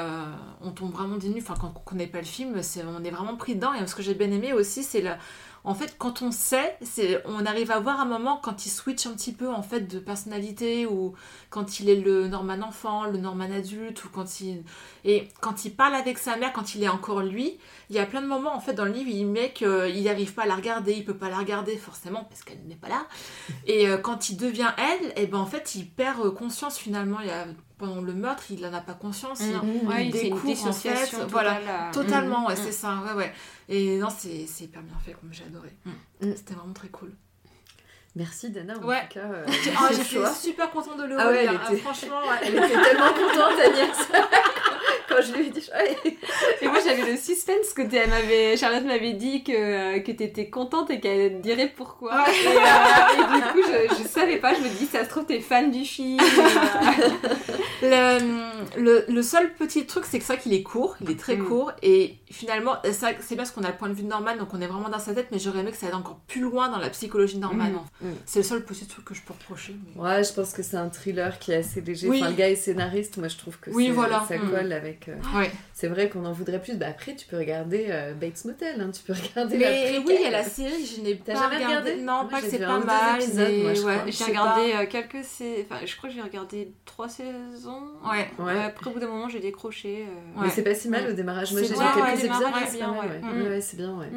on 0.63 0.71
tombe 0.73 0.93
vraiment 0.93 1.17
des 1.17 1.29
nues. 1.29 1.41
Enfin, 1.43 1.55
quand 1.61 1.73
on 1.77 1.81
connaît 1.81 2.07
pas 2.07 2.19
le 2.19 2.25
film, 2.25 2.55
on 2.99 3.05
est 3.05 3.11
vraiment 3.11 3.37
pris 3.37 3.55
dedans. 3.55 3.73
Et 3.75 3.87
ce 3.87 3.95
que 3.95 4.03
j'ai 4.03 4.15
bien 4.15 4.31
aimé 4.31 4.53
aussi, 4.53 4.83
c'est 4.83 5.01
la... 5.01 5.19
En 5.67 5.75
fait, 5.75 5.97
quand 5.99 6.23
on 6.23 6.31
sait, 6.31 6.79
on 7.25 7.45
arrive 7.45 7.73
à 7.73 7.81
voir 7.81 8.01
un 8.01 8.05
moment 8.05 8.39
quand 8.41 8.67
il 8.67 8.69
switch 8.71 9.05
un 9.05 9.15
petit 9.15 9.33
peu 9.33 9.51
en 9.51 9.63
fait 9.63 9.81
de 9.81 9.99
personnalité 9.99 10.87
ou 10.87 11.15
quand 11.51 11.81
il 11.81 11.89
est 11.89 11.97
le 11.97 12.29
Norman 12.29 12.61
enfant, 12.63 13.07
le 13.07 13.19
Norman 13.19 13.51
adulte 13.51 14.05
ou 14.05 14.09
quand 14.09 14.41
il 14.41 14.63
et 15.05 15.29
quand 15.41 15.65
il 15.65 15.75
parle 15.75 15.97
avec 15.97 16.19
sa 16.19 16.37
mère, 16.37 16.53
quand 16.53 16.77
il 16.77 16.85
est 16.85 16.89
encore 16.89 17.21
lui, 17.21 17.59
il 17.91 17.97
y 17.97 17.99
a 17.99 18.07
plein 18.07 18.23
de 18.23 18.29
moments 18.29 18.55
en 18.55 18.61
fait 18.61 18.75
dans 18.75 18.85
le 18.85 18.93
livre, 18.93 19.11
il 19.11 19.27
met 19.27 19.53
qu'il 19.53 20.05
n'arrive 20.05 20.35
pas 20.35 20.45
à 20.45 20.47
la 20.47 20.55
regarder, 20.55 20.93
il 20.93 21.05
peut 21.05 21.17
pas 21.17 21.31
la 21.31 21.39
regarder 21.39 21.77
forcément 21.77 22.23
parce 22.23 22.45
qu'elle 22.45 22.63
n'est 22.69 22.77
pas 22.77 22.89
là. 22.89 23.05
Et 23.67 23.89
euh, 23.89 23.99
quand 23.99 24.31
il 24.31 24.37
devient 24.37 24.71
elle, 24.79 25.21
et 25.21 25.27
ben 25.27 25.39
en 25.39 25.47
fait 25.47 25.75
il 25.75 25.89
perd 25.91 26.25
euh, 26.25 26.31
conscience 26.31 26.79
finalement. 26.79 27.19
Il 27.19 27.31
a, 27.31 27.47
pendant 27.79 28.01
le 28.01 28.15
meurtre, 28.15 28.45
il 28.51 28.65
en 28.67 28.73
a 28.73 28.81
pas 28.81 28.95
conscience. 28.95 29.41
il- 29.41 29.53
Mm. 29.57 29.87
Ouais, 29.89 30.07
il 30.07 30.13
c'est 30.13 30.29
une 30.29 30.35
découvre, 30.35 30.67
en 30.69 30.73
fait, 30.73 31.17
voilà, 31.29 31.55
totale, 31.57 31.69
euh, 31.69 31.93
Totalement, 31.93 32.47
ouais, 32.47 32.55
mm. 32.55 32.59
c'est 32.65 32.73
ça, 32.73 33.03
ouais, 33.07 33.13
ouais. 33.13 33.33
Et 33.69 33.99
non, 33.99 34.09
c'est 34.17 34.47
hyper 34.61 34.83
bien 34.83 34.99
fait, 35.05 35.13
comme 35.13 35.33
j'ai 35.33 35.45
adoré. 35.45 35.77
Mm. 35.85 36.33
C'était 36.37 36.55
vraiment 36.55 36.73
très 36.73 36.89
cool. 36.89 37.13
Merci 38.17 38.51
Dana, 38.51 38.75
en 38.83 38.87
Ouais. 38.87 39.03
tout 39.11 39.19
cas. 39.21 39.27
euh, 39.27 39.45
ah, 39.79 39.89
ce 39.93 39.97
J'étais 40.03 40.27
super 40.35 40.71
contente 40.71 40.97
de 40.99 41.05
le 41.05 41.17
Ah 41.19 41.29
ouais, 41.29 41.47
Ah, 41.49 41.71
était- 41.73 41.77
franchement, 41.83 42.19
ouais. 42.21 42.37
Elle 42.43 42.55
était 42.57 42.69
tellement 42.69 43.09
contente, 43.13 43.61
Agnès, 43.63 44.09
quand 45.09 45.17
je 45.23 45.33
lui 45.35 45.47
ai 45.49 45.51
dit. 45.51 45.69
Et 46.63 46.69
moi 46.69 46.79
j'avais 46.85 47.11
le 47.13 47.17
suspense 47.19 47.73
que 47.75 47.83
elle 47.95 48.09
m'avait, 48.09 48.57
Charlotte 48.57 48.85
m'avait 48.85 49.13
dit 49.13 49.45
que, 49.45 49.99
que 49.99 50.13
t'étais 50.13 50.49
contente 50.49 50.91
et 50.91 50.99
qu'elle 51.01 51.41
dirait 51.43 51.69
pourquoi. 51.77 52.15
Ouais. 52.25 52.33
Et, 52.45 52.47
euh, 52.57 53.23
et 53.23 53.37
du 53.37 53.43
coup 53.53 53.71
je, 53.71 54.03
je 54.03 54.09
savais 54.09 54.39
pas, 54.39 54.55
je 54.55 54.61
me 54.61 54.69
dis 54.69 54.87
ça 54.87 55.05
se 55.05 55.11
trouve 55.11 55.27
t'es 55.27 55.41
fan 55.41 55.71
du 55.71 55.85
film. 55.85 56.19
euh, 57.83 58.19
Le, 58.77 58.83
le, 58.83 59.05
le 59.09 59.23
seul 59.23 59.53
petit 59.55 59.87
truc, 59.87 60.05
c'est 60.07 60.19
que 60.19 60.25
ça 60.25 60.37
qu'il 60.37 60.53
est 60.55 60.63
court, 60.63 60.97
il 61.03 61.11
est 61.11 61.19
très 61.19 61.37
Mm. 61.37 61.45
court, 61.47 61.73
et 61.83 62.15
finalement, 62.31 62.77
c'est 62.85 63.15
que 63.17 63.23
c'est 63.23 63.35
bien 63.35 63.45
parce 63.45 63.51
qu'on 63.51 63.63
a 63.65 63.69
le 63.71 63.77
point 63.77 63.89
de 63.89 63.95
vue 63.95 64.03
de 64.03 64.09
Norman, 64.09 64.35
donc 64.37 64.49
on 64.55 64.61
est 64.61 64.67
vraiment 64.67 64.89
dans 64.89 64.99
sa 64.99 65.13
tête, 65.15 65.29
mais 65.31 65.39
j'aurais 65.39 65.61
aimé 65.61 65.71
que 65.71 65.77
ça 65.77 65.87
aille 65.87 65.93
encore 65.95 66.19
plus 66.27 66.41
loin 66.41 66.69
dans 66.71 66.79
la 66.79 66.89
psychologie 66.91 67.37
de 67.37 67.41
Norman. 67.43 67.85
Mm. 68.01 68.06
Mm. 68.07 68.15
C'est 68.27 68.39
le 68.41 68.45
seul 68.45 68.65
petit 68.65 68.87
truc 68.87 69.05
que 69.05 69.15
je 69.15 69.23
peux 69.23 69.33
reprocher. 69.33 69.75
mais- 69.97 70.03
Ouais, 70.03 70.25
je 70.25 70.33
pense 70.33 70.53
que 70.53 70.63
c'est 70.63 70.77
un 70.77 70.89
thriller 70.89 71.39
qui 71.39 71.53
est 71.53 71.57
assez 71.57 71.81
léger. 71.81 72.09
Oui. 72.09 72.21
Enfin, 72.21 72.31
le 72.31 72.37
gars 72.37 72.51
est 72.51 72.57
scénariste, 72.57 73.17
moi 73.19 73.29
je 73.29 73.37
trouve 73.37 73.59
que 73.59 73.71
Oui, 73.71 73.87
c'est- 73.87 73.93
voilà. 73.93 74.25
ça 74.29 74.37
Mm. 74.39 74.51
colle 74.51 74.73
avec. 74.73 75.09
euh, 75.09 75.15
Ouais. 75.37 75.51
C'est 75.75 75.89
vrai 75.89 76.09
qu'on 76.09 76.25
en 76.25 76.33
voudrait 76.33 76.61
plus. 76.61 76.77
Bah 76.77 76.87
après, 76.89 77.15
tu 77.15 77.27
peux 77.27 77.37
regarder 77.37 77.87
euh, 77.91 78.15
Bates 78.15 78.45
Motel, 78.45 78.81
hein, 78.81 78.91
tu 78.93 79.03
peux 79.03 79.13
regarder 79.35 79.59
Mais 79.59 79.99
oui, 80.07 80.17
il 80.19 80.23
y 80.23 80.27
a 80.27 80.31
la 80.31 80.45
série, 80.45 80.87
je 80.87 81.01
n'ai 81.03 81.15
pas 81.17 81.35
jamais 81.35 81.57
regardé. 81.57 81.91
regardé 81.93 81.97
Non, 82.03 82.13
Moi, 82.23 82.27
pas 82.31 82.41
que 82.41 82.47
c'est 82.49 82.59
pas 82.59 82.79
mal, 82.79 83.21
ouais, 83.21 84.13
J'ai 84.13 84.25
regardé 84.25 84.73
euh, 84.75 84.87
quelques 84.87 85.25
sais- 85.25 85.67
enfin 85.69 85.85
je 85.85 85.97
crois 85.97 86.09
que 86.09 86.15
j'ai 86.15 86.23
regardé 86.23 86.71
trois 86.85 87.09
saisons. 87.09 87.83
Ouais. 88.11 88.31
Ouais. 88.39 88.53
Euh, 88.55 88.67
après 88.67 88.91
au 88.91 88.93
bout 88.95 89.01
d'un 89.01 89.07
moment 89.09 89.29
j'ai 89.29 89.41
décroché. 89.41 90.07
euh, 90.09 90.41
Mais 90.43 90.49
c'est 90.51 90.63
pas 90.63 90.75
si 90.75 90.89
mal 90.89 91.09
au 91.09 91.13
démarrage. 91.13 91.53
Moi 91.53 91.63
j'ai 91.63 91.69
quelques 91.69 92.25
épisodes, 92.25 92.43
ouais, 92.47 92.67
c'est 92.69 92.77
bien, 92.79 92.91
ouais. 92.93 93.21
Mm. 93.23 93.43
Ouais, 93.49 93.61
c'est 93.61 93.77
bien, 93.77 93.95
ouais. 93.99 94.09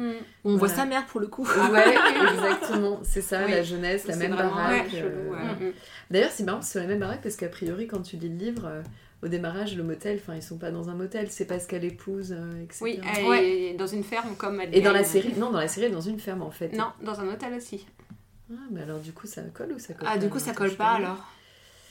On 0.44 0.56
voit 0.56 0.68
sa 0.68 0.84
mère 0.86 1.06
pour 1.06 1.20
le 1.20 1.26
coup. 1.26 1.44
Ouais, 1.46 1.94
exactement, 2.32 3.00
c'est 3.02 3.20
ça, 3.22 3.46
la 3.46 3.62
jeunesse, 3.82 4.06
la 4.06 4.16
même 4.16 4.34
baraque. 4.36 4.84
ouais, 4.84 4.90
chelou, 5.00 5.32
ouais. 5.32 5.38
euh. 5.62 5.72
D'ailleurs, 6.10 6.30
c'est 6.32 6.44
marrant, 6.44 6.62
c'est 6.62 6.80
la 6.80 6.86
même 6.86 6.98
baraque 7.00 7.22
parce 7.22 7.36
qu'a 7.36 7.48
priori, 7.48 7.86
quand 7.86 8.02
tu 8.02 8.16
lis 8.16 8.28
le 8.28 8.36
livre, 8.36 8.66
euh, 8.66 8.82
au 9.22 9.28
démarrage, 9.28 9.76
le 9.76 9.82
motel, 9.82 10.18
enfin, 10.22 10.34
ils 10.34 10.42
sont 10.42 10.56
pas 10.58 10.70
dans 10.70 10.88
un 10.88 10.94
motel, 10.94 11.30
c'est 11.30 11.44
parce 11.44 11.66
qu'elle 11.66 11.84
épouse, 11.84 12.32
euh, 12.32 12.62
etc. 12.62 12.78
Oui, 12.82 13.00
elle 13.16 13.26
Ouais. 13.26 13.50
est 13.70 13.74
dans 13.74 13.86
une 13.86 14.04
ferme 14.04 14.34
comme 14.36 14.60
elle 14.60 14.74
Et 14.74 14.80
dans 14.80 14.92
la 14.92 15.04
série, 15.04 15.34
non, 15.36 15.50
dans 15.50 15.60
la 15.60 15.68
série, 15.68 15.86
elle 15.86 15.92
est 15.92 15.94
dans 15.94 16.00
une 16.00 16.20
ferme 16.20 16.42
en 16.42 16.50
fait. 16.50 16.72
Non, 16.76 16.86
dans 17.02 17.20
un 17.20 17.28
hôtel 17.28 17.52
aussi. 17.54 17.86
Ah, 18.52 18.56
mais 18.70 18.82
alors 18.82 18.98
du 18.98 19.12
coup, 19.12 19.26
ça 19.26 19.42
colle 19.54 19.72
ou 19.72 19.78
ça 19.78 19.94
colle 19.94 20.08
Ah, 20.10 20.14
pas 20.14 20.18
du 20.18 20.28
coup, 20.28 20.38
ça 20.38 20.52
colle 20.52 20.74
pas 20.74 20.92
alors 20.92 21.24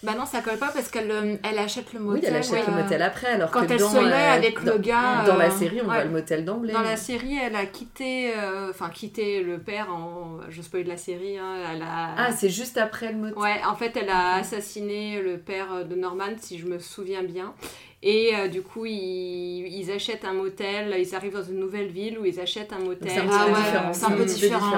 Bah 0.01 0.13
non, 0.17 0.25
ça 0.25 0.41
colle 0.41 0.57
pas 0.57 0.69
parce 0.73 0.89
qu'elle 0.89 1.11
euh, 1.11 1.35
elle 1.43 1.57
achète 1.59 1.91
le 1.93 1.99
motel. 1.99 2.21
Oui, 2.21 2.27
elle 2.29 2.35
achète 2.37 2.67
le 2.67 2.73
motel 2.73 3.01
après, 3.01 3.27
alors 3.27 3.51
Quand 3.51 3.65
que 3.67 3.73
elle 3.73 3.79
dans, 3.79 3.89
se 3.89 3.97
met 3.97 4.13
euh, 4.13 4.31
avec 4.33 4.63
dans- 4.63 4.73
le 4.73 4.77
gars. 4.79 5.23
Dans 5.25 5.35
la 5.35 5.47
euh, 5.47 5.51
série, 5.51 5.81
on 5.81 5.87
ouais. 5.89 5.93
voit 5.95 6.03
le 6.05 6.09
motel 6.09 6.45
d'emblée. 6.45 6.71
Dans 6.71 6.81
la 6.81 6.95
série, 6.95 7.37
elle 7.37 7.55
a 7.55 7.65
quitté, 7.65 8.31
euh, 8.37 8.69
enfin 8.69 8.89
quitté 8.89 9.43
le 9.43 9.57
père 9.59 9.93
en, 9.93 10.37
je 10.49 10.61
spoil 10.61 10.85
la 10.87 10.95
série, 10.95 11.37
hein, 11.37 11.55
elle 11.73 11.81
a. 11.81 12.15
Ah, 12.17 12.31
c'est 12.31 12.49
juste 12.49 12.77
après 12.77 13.11
le 13.11 13.17
motel. 13.17 13.37
Ouais, 13.37 13.59
en 13.69 13.75
fait, 13.75 13.97
elle 14.01 14.09
a 14.09 14.35
assassiné 14.35 15.21
le 15.21 15.37
père 15.37 15.85
de 15.85 15.95
Norman, 15.95 16.31
si 16.39 16.57
je 16.59 16.65
me 16.65 16.79
souviens 16.79 17.23
bien. 17.23 17.53
Et 18.01 18.33
euh, 18.33 18.47
du 18.47 18.61
coup, 18.61 18.85
ils, 18.85 19.67
ils 19.67 19.91
achètent 19.91 20.23
un 20.23 20.31
motel, 20.33 20.95
ils 20.97 21.15
arrivent 21.15 21.33
dans 21.33 21.43
une 21.43 21.59
nouvelle 21.59 21.89
ville 21.89 22.17
où 22.17 22.23
ils 22.25 22.39
achètent 22.39 22.71
un 22.71 22.79
motel. 22.79 23.09
C'est 23.11 23.19
un 23.19 23.27
Ah 23.29 23.45
ouais, 23.47 23.51
différent. 23.53 23.93
c'est 23.93 24.05
un 24.05 24.11
peu 24.11 24.25
différent, 24.25 24.71
ouais, 24.71 24.77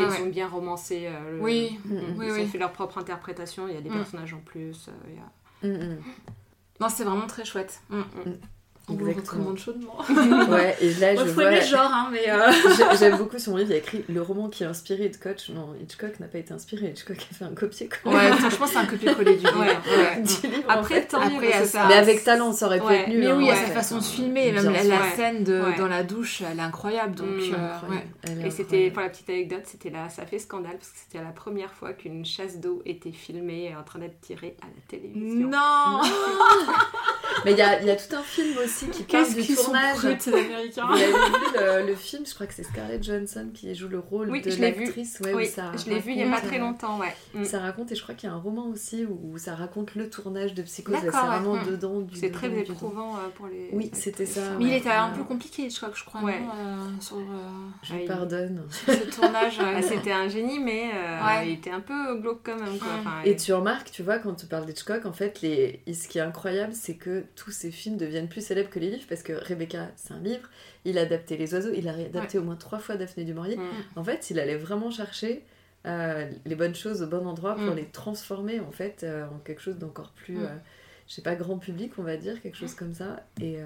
un 0.00 0.16
ils 0.18 0.22
ont 0.22 0.28
bien 0.30 0.48
romancé. 0.48 1.06
euh, 1.08 1.36
le- 1.36 1.42
Oui, 1.42 1.78
Mm, 1.84 1.92
mm. 1.94 1.98
oui, 2.18 2.26
ils 2.28 2.32
oui. 2.32 2.40
ont 2.40 2.46
fait 2.46 2.58
leur 2.58 2.72
propre 2.72 2.96
interprétation, 2.98 3.68
il 3.68 3.74
y 3.74 3.76
a 3.76 3.82
des 3.82 3.90
Mm. 3.90 3.94
personnages 3.98 4.32
en 4.32 4.40
plus. 4.40 4.88
euh, 4.88 4.92
il 5.08 5.14
y 5.14 5.18
a-. 5.18 5.96
Non, 6.80 6.88
c'est 6.88 7.04
vraiment 7.04 7.26
très 7.26 7.44
chouette. 7.44 7.80
On 8.88 8.94
vous 8.94 9.12
recommande 9.12 9.58
chaudement. 9.58 9.96
Ouais, 10.50 10.76
et 10.80 10.92
là, 10.94 11.14
je 11.14 11.22
vois... 11.30 11.50
le 11.52 11.60
genre, 11.60 11.90
hein, 11.92 12.08
mais. 12.10 12.28
euh, 12.28 12.50
J'ai- 12.76 12.96
J'aime 12.98 13.16
beaucoup 13.18 13.38
son 13.38 13.56
livre, 13.56 13.70
il 13.70 13.74
y 13.74 13.76
a 13.76 13.78
écrit 13.78 14.04
le 14.08 14.20
roman 14.20 14.48
qui 14.48 14.64
a 14.64 14.68
inspiré 14.70 15.06
Hitchcock. 15.06 15.36
Non, 15.54 15.68
Hitchcock 15.80 16.18
n'a 16.18 16.26
pas 16.26 16.38
été 16.38 16.52
inspiré, 16.52 16.88
Hitchcock 16.88 17.16
a 17.30 17.34
fait 17.34 17.44
un 17.44 17.54
copier-coller 17.54 18.16
Ouais, 18.16 18.32
franchement, 18.32 18.66
c'est 18.66 18.78
un 18.78 18.86
copier-ller 18.86 19.24
du 19.24 19.30
livre. 19.46 19.58
Ouais, 19.60 19.66
ouais. 19.68 20.22
du 20.22 20.46
livre. 20.48 20.64
en 20.68 20.72
Après, 20.72 20.94
fait. 21.02 21.06
tant 21.06 21.20
mieux, 21.30 21.36
Après, 21.36 21.64
ça- 21.64 21.86
Mais 21.86 21.94
avec 21.94 22.24
talent, 22.24 22.52
ça 22.52 22.66
aurait 22.66 22.80
pu 22.80 22.92
être 22.92 23.08
nul. 23.08 23.20
Mais 23.20 23.26
hein, 23.28 23.36
oui, 23.38 23.50
à 23.50 23.54
en 23.54 23.56
sa 23.56 23.66
façon 23.68 23.98
de 23.98 24.02
filmer, 24.02 24.50
la, 24.52 24.62
la 24.62 25.10
scène 25.16 25.44
de, 25.44 25.60
Ouais. 25.60 25.76
dans 25.78 25.86
la 25.88 26.02
douche, 26.02 26.42
elle 26.42 26.58
est 26.58 26.62
incroyable. 26.62 27.14
Donc, 27.14 27.28
Mm. 27.28 27.54
euh, 27.54 27.74
Incroyable. 27.74 27.88
ouais. 27.90 28.04
Elle 28.24 28.40
est 28.42 28.46
Et 28.48 28.50
c'était, 28.50 28.90
pour 28.90 29.02
la 29.02 29.10
petite 29.10 29.30
anecdote, 29.30 29.62
c'était 29.64 29.90
là, 29.90 30.08
ça 30.08 30.26
fait 30.26 30.40
scandale 30.40 30.72
parce 30.76 30.88
que 30.90 30.98
c'était 31.08 31.22
la 31.24 31.30
première 31.30 31.72
fois 31.72 31.92
qu'une 31.92 32.24
chasse 32.24 32.58
d'eau 32.58 32.82
était 32.84 33.12
filmée 33.12 33.70
et 33.70 33.76
en 33.76 33.84
train 33.84 34.00
d'être 34.00 34.20
tirée 34.20 34.56
à 34.60 34.66
la 34.66 34.82
télévision. 34.88 35.48
Non 35.48 36.00
Mais 37.44 37.52
il 37.52 37.58
y 37.58 37.62
a, 37.62 37.80
il 37.80 37.86
y 37.86 37.90
a 37.90 37.96
tout 37.96 38.14
un 38.14 38.22
film 38.22 38.56
aussi 38.58 38.71
qui 38.92 39.02
parle 39.04 39.34
du 39.34 39.42
sont 39.42 39.64
tournage. 39.64 39.96
ces 40.20 40.32
Américains 40.34 40.86
Vous 40.86 40.92
avez 40.94 41.06
vu 41.06 41.12
le, 41.82 41.86
le 41.88 41.94
film, 41.94 42.24
je 42.26 42.34
crois 42.34 42.46
que 42.46 42.54
c'est 42.54 42.62
Scarlett 42.64 43.02
Johansson 43.02 43.48
qui 43.52 43.74
joue 43.74 43.88
le 43.88 43.98
rôle 43.98 44.30
Oui, 44.30 44.40
de 44.42 44.50
je 44.50 44.58
l'ai 44.60 44.72
vu. 44.72 44.84
l'actrice. 44.84 45.20
Ouais, 45.20 45.32
oui, 45.34 45.46
ça 45.46 45.72
je 45.76 45.90
l'ai 45.90 45.98
vu 46.00 46.12
il 46.12 46.16
n'y 46.16 46.22
a 46.24 46.30
pas 46.30 46.40
très 46.40 46.56
euh, 46.56 46.60
longtemps, 46.60 46.98
ouais. 46.98 47.14
Mm. 47.34 47.44
Ça 47.44 47.60
raconte, 47.60 47.92
et 47.92 47.94
je 47.94 48.02
crois 48.02 48.14
qu'il 48.14 48.28
y 48.28 48.32
a 48.32 48.34
un 48.34 48.38
roman 48.38 48.66
aussi 48.68 49.04
où 49.04 49.36
ça 49.38 49.54
raconte 49.54 49.94
le 49.94 50.08
tournage 50.10 50.54
de 50.54 50.62
Psychose. 50.62 50.96
C'est 51.00 51.06
D'accord, 51.06 51.22
ouais. 51.24 51.28
vraiment 51.38 51.54
Mm. 51.56 51.66
dedans 51.70 52.06
C'est 52.14 52.30
très 52.32 52.50
éprouvant 52.58 53.16
euh, 53.16 53.28
pour 53.34 53.46
les. 53.46 53.68
Oui, 53.72 53.90
c'était 53.92 54.26
ça, 54.26 54.40
Mais 54.58 54.64
il 54.66 54.74
était 54.74 54.90
un 54.90 55.10
peu 55.10 55.24
compliqué, 55.24 55.68
je 55.70 55.76
crois, 55.76 55.90
que 55.90 55.98
je 55.98 56.04
crois, 56.04 56.20
euh, 56.22 56.76
sur, 57.00 57.16
euh, 57.18 57.22
Je 57.82 58.06
pardonne. 58.06 58.62
ce 58.70 58.92
tournage. 59.14 59.58
ouais. 59.58 59.64
Ah, 59.76 59.82
c'était 59.82 60.12
un 60.12 60.28
génie, 60.28 60.58
mais 60.58 60.90
euh, 60.94 61.44
il 61.44 61.52
était 61.52 61.70
un 61.70 61.80
peu 61.80 62.16
glauque 62.20 62.40
quand 62.44 62.56
même. 62.56 62.74
Mm. 62.74 63.26
Et 63.26 63.36
tu 63.36 63.52
remarques, 63.52 63.90
tu 63.90 64.02
vois, 64.02 64.18
quand 64.18 64.34
tu 64.34 64.46
parles 64.46 64.66
d'Hitchcock, 64.66 65.06
en 65.06 65.12
fait, 65.12 65.40
les... 65.42 65.80
ce 65.92 66.08
qui 66.08 66.18
est 66.18 66.22
incroyable, 66.22 66.72
c'est 66.74 66.94
que 66.94 67.24
tous 67.36 67.50
ces 67.50 67.70
films 67.70 67.96
deviennent 67.96 68.28
plus 68.28 68.44
célèbres 68.44 68.61
que 68.70 68.78
les 68.78 68.90
livres, 68.90 69.04
parce 69.08 69.22
que 69.22 69.32
Rebecca, 69.32 69.90
c'est 69.96 70.12
un 70.14 70.20
livre, 70.20 70.48
il 70.84 70.98
a 70.98 71.02
adapté 71.02 71.36
Les 71.36 71.52
Oiseaux, 71.54 71.72
il 71.74 71.88
a 71.88 71.92
adapté 71.94 72.38
au 72.38 72.42
moins 72.42 72.56
trois 72.56 72.78
fois 72.78 72.96
Daphné 72.96 73.24
du 73.24 73.34
Maurier. 73.34 73.56
Mm. 73.56 73.70
En 73.96 74.04
fait, 74.04 74.30
il 74.30 74.38
allait 74.40 74.56
vraiment 74.56 74.90
chercher 74.90 75.44
euh, 75.86 76.30
les 76.44 76.54
bonnes 76.54 76.74
choses 76.76 77.02
au 77.02 77.06
bon 77.08 77.26
endroit 77.26 77.54
pour 77.56 77.72
Mm. 77.72 77.76
les 77.76 77.86
transformer, 77.86 78.60
en 78.60 78.70
fait, 78.70 79.02
euh, 79.02 79.26
en 79.26 79.38
quelque 79.38 79.60
chose 79.60 79.78
d'encore 79.78 80.12
plus, 80.12 80.36
Mm. 80.38 80.42
euh, 80.44 80.56
je 81.08 81.14
sais 81.14 81.22
pas, 81.22 81.34
grand 81.34 81.58
public, 81.58 81.92
on 81.98 82.02
va 82.04 82.16
dire, 82.16 82.40
quelque 82.40 82.56
chose 82.56 82.74
comme 82.74 82.94
ça. 82.94 83.26
Et, 83.40 83.56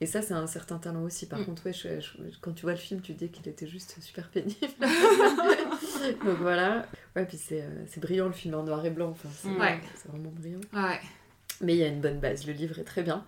et 0.00 0.06
ça, 0.06 0.22
c'est 0.22 0.34
un 0.34 0.46
certain 0.46 0.78
talent 0.78 1.02
aussi. 1.02 1.26
Par 1.26 1.40
Mm. 1.40 1.44
contre, 1.46 1.66
ouais, 1.66 1.72
je- 1.72 2.00
je- 2.00 2.38
quand 2.40 2.52
tu 2.52 2.62
vois 2.62 2.72
le 2.72 2.78
film, 2.78 3.00
tu 3.00 3.12
dis 3.14 3.28
qu'il 3.30 3.48
était 3.48 3.66
juste 3.66 3.96
super 4.00 4.28
pénible. 4.30 4.54
Donc 6.24 6.38
voilà. 6.38 6.86
Ouais, 7.16 7.24
puis 7.26 7.36
c'est 7.38 7.64
brillant 8.00 8.26
le 8.26 8.32
film 8.32 8.54
en 8.54 8.62
noir 8.62 8.84
et 8.86 8.90
blanc. 8.90 9.10
Enfin, 9.10 9.28
c'est. 9.32 9.48
Ouais. 9.48 9.80
c'est 9.96 10.08
vraiment 10.08 10.30
brillant. 10.30 10.60
Ouais. 10.72 11.00
Mais 11.60 11.74
il 11.74 11.78
y 11.78 11.84
a 11.84 11.88
une 11.88 12.00
bonne 12.00 12.18
base. 12.20 12.46
Le 12.46 12.52
livre 12.52 12.78
est 12.78 12.84
très 12.84 13.02
bien. 13.02 13.24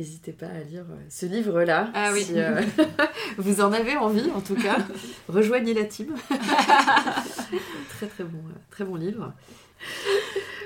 N'hésitez 0.00 0.32
pas 0.32 0.46
à 0.46 0.60
lire 0.60 0.86
euh, 0.90 0.96
ce 1.10 1.26
livre-là. 1.26 1.90
Ah 1.92 2.08
oui. 2.14 2.24
si, 2.24 2.32
euh, 2.40 2.62
vous 3.36 3.60
en 3.60 3.70
avez 3.70 3.98
envie, 3.98 4.30
en 4.34 4.40
tout 4.40 4.54
cas. 4.54 4.78
Rejoignez 5.28 5.74
la 5.74 5.84
team. 5.84 6.14
très 7.98 8.06
très 8.06 8.24
bon, 8.24 8.38
euh, 8.38 8.56
très 8.70 8.84
bon 8.84 8.94
livre. 8.94 9.34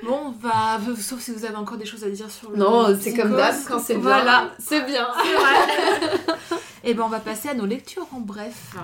Bon, 0.05 0.27
on 0.27 0.31
va. 0.31 0.79
Sauf 1.01 1.19
si 1.19 1.33
vous 1.33 1.45
avez 1.45 1.57
encore 1.57 1.79
des 1.79 1.85
choses 1.85 2.05
à 2.05 2.11
dire 2.11 2.31
sur 2.31 2.53
le. 2.53 2.59
Non, 2.59 2.97
c'est 3.01 3.13
comme 3.13 3.35
d'hab, 3.37 3.57
quand 3.67 3.81
c'est 3.81 3.95
bien, 3.95 4.03
Voilà. 4.05 4.53
c'est 4.61 4.87
bien. 4.87 5.09
C'est 5.25 5.35
vrai. 5.35 6.37
Et 6.85 6.95
ben 6.95 7.03
on 7.03 7.09
va 7.09 7.19
passer 7.19 7.49
à 7.49 7.55
nos 7.55 7.67
lectures 7.67 8.07
en 8.13 8.21
bref. 8.21 8.77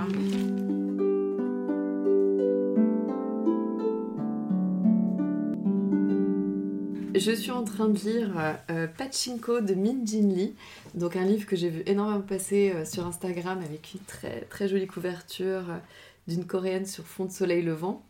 Je 7.20 7.33
suis 7.33 7.50
en 7.50 7.64
train 7.64 7.88
de 7.90 7.98
lire 7.98 8.30
euh, 8.70 8.87
Pachinko 8.87 9.61
de 9.61 9.74
Min 9.74 10.06
Jin 10.06 10.33
Lee, 10.35 10.54
donc 10.94 11.16
un 11.16 11.24
livre 11.26 11.44
que 11.46 11.54
j'ai 11.54 11.68
vu 11.68 11.83
énormément 11.85 12.22
passer 12.22 12.72
euh, 12.74 12.87
sur 12.87 13.06
Instagram 13.06 13.59
avec 13.62 13.92
une 13.92 14.00
très 14.48 14.68
jolie 14.68 14.87
couverture 14.87 15.68
euh, 15.68 15.76
d'une 16.28 16.46
coréenne 16.46 16.87
sur 16.87 17.04
fond 17.04 17.26
de 17.26 17.30
soleil 17.30 17.61
levant. 17.61 18.02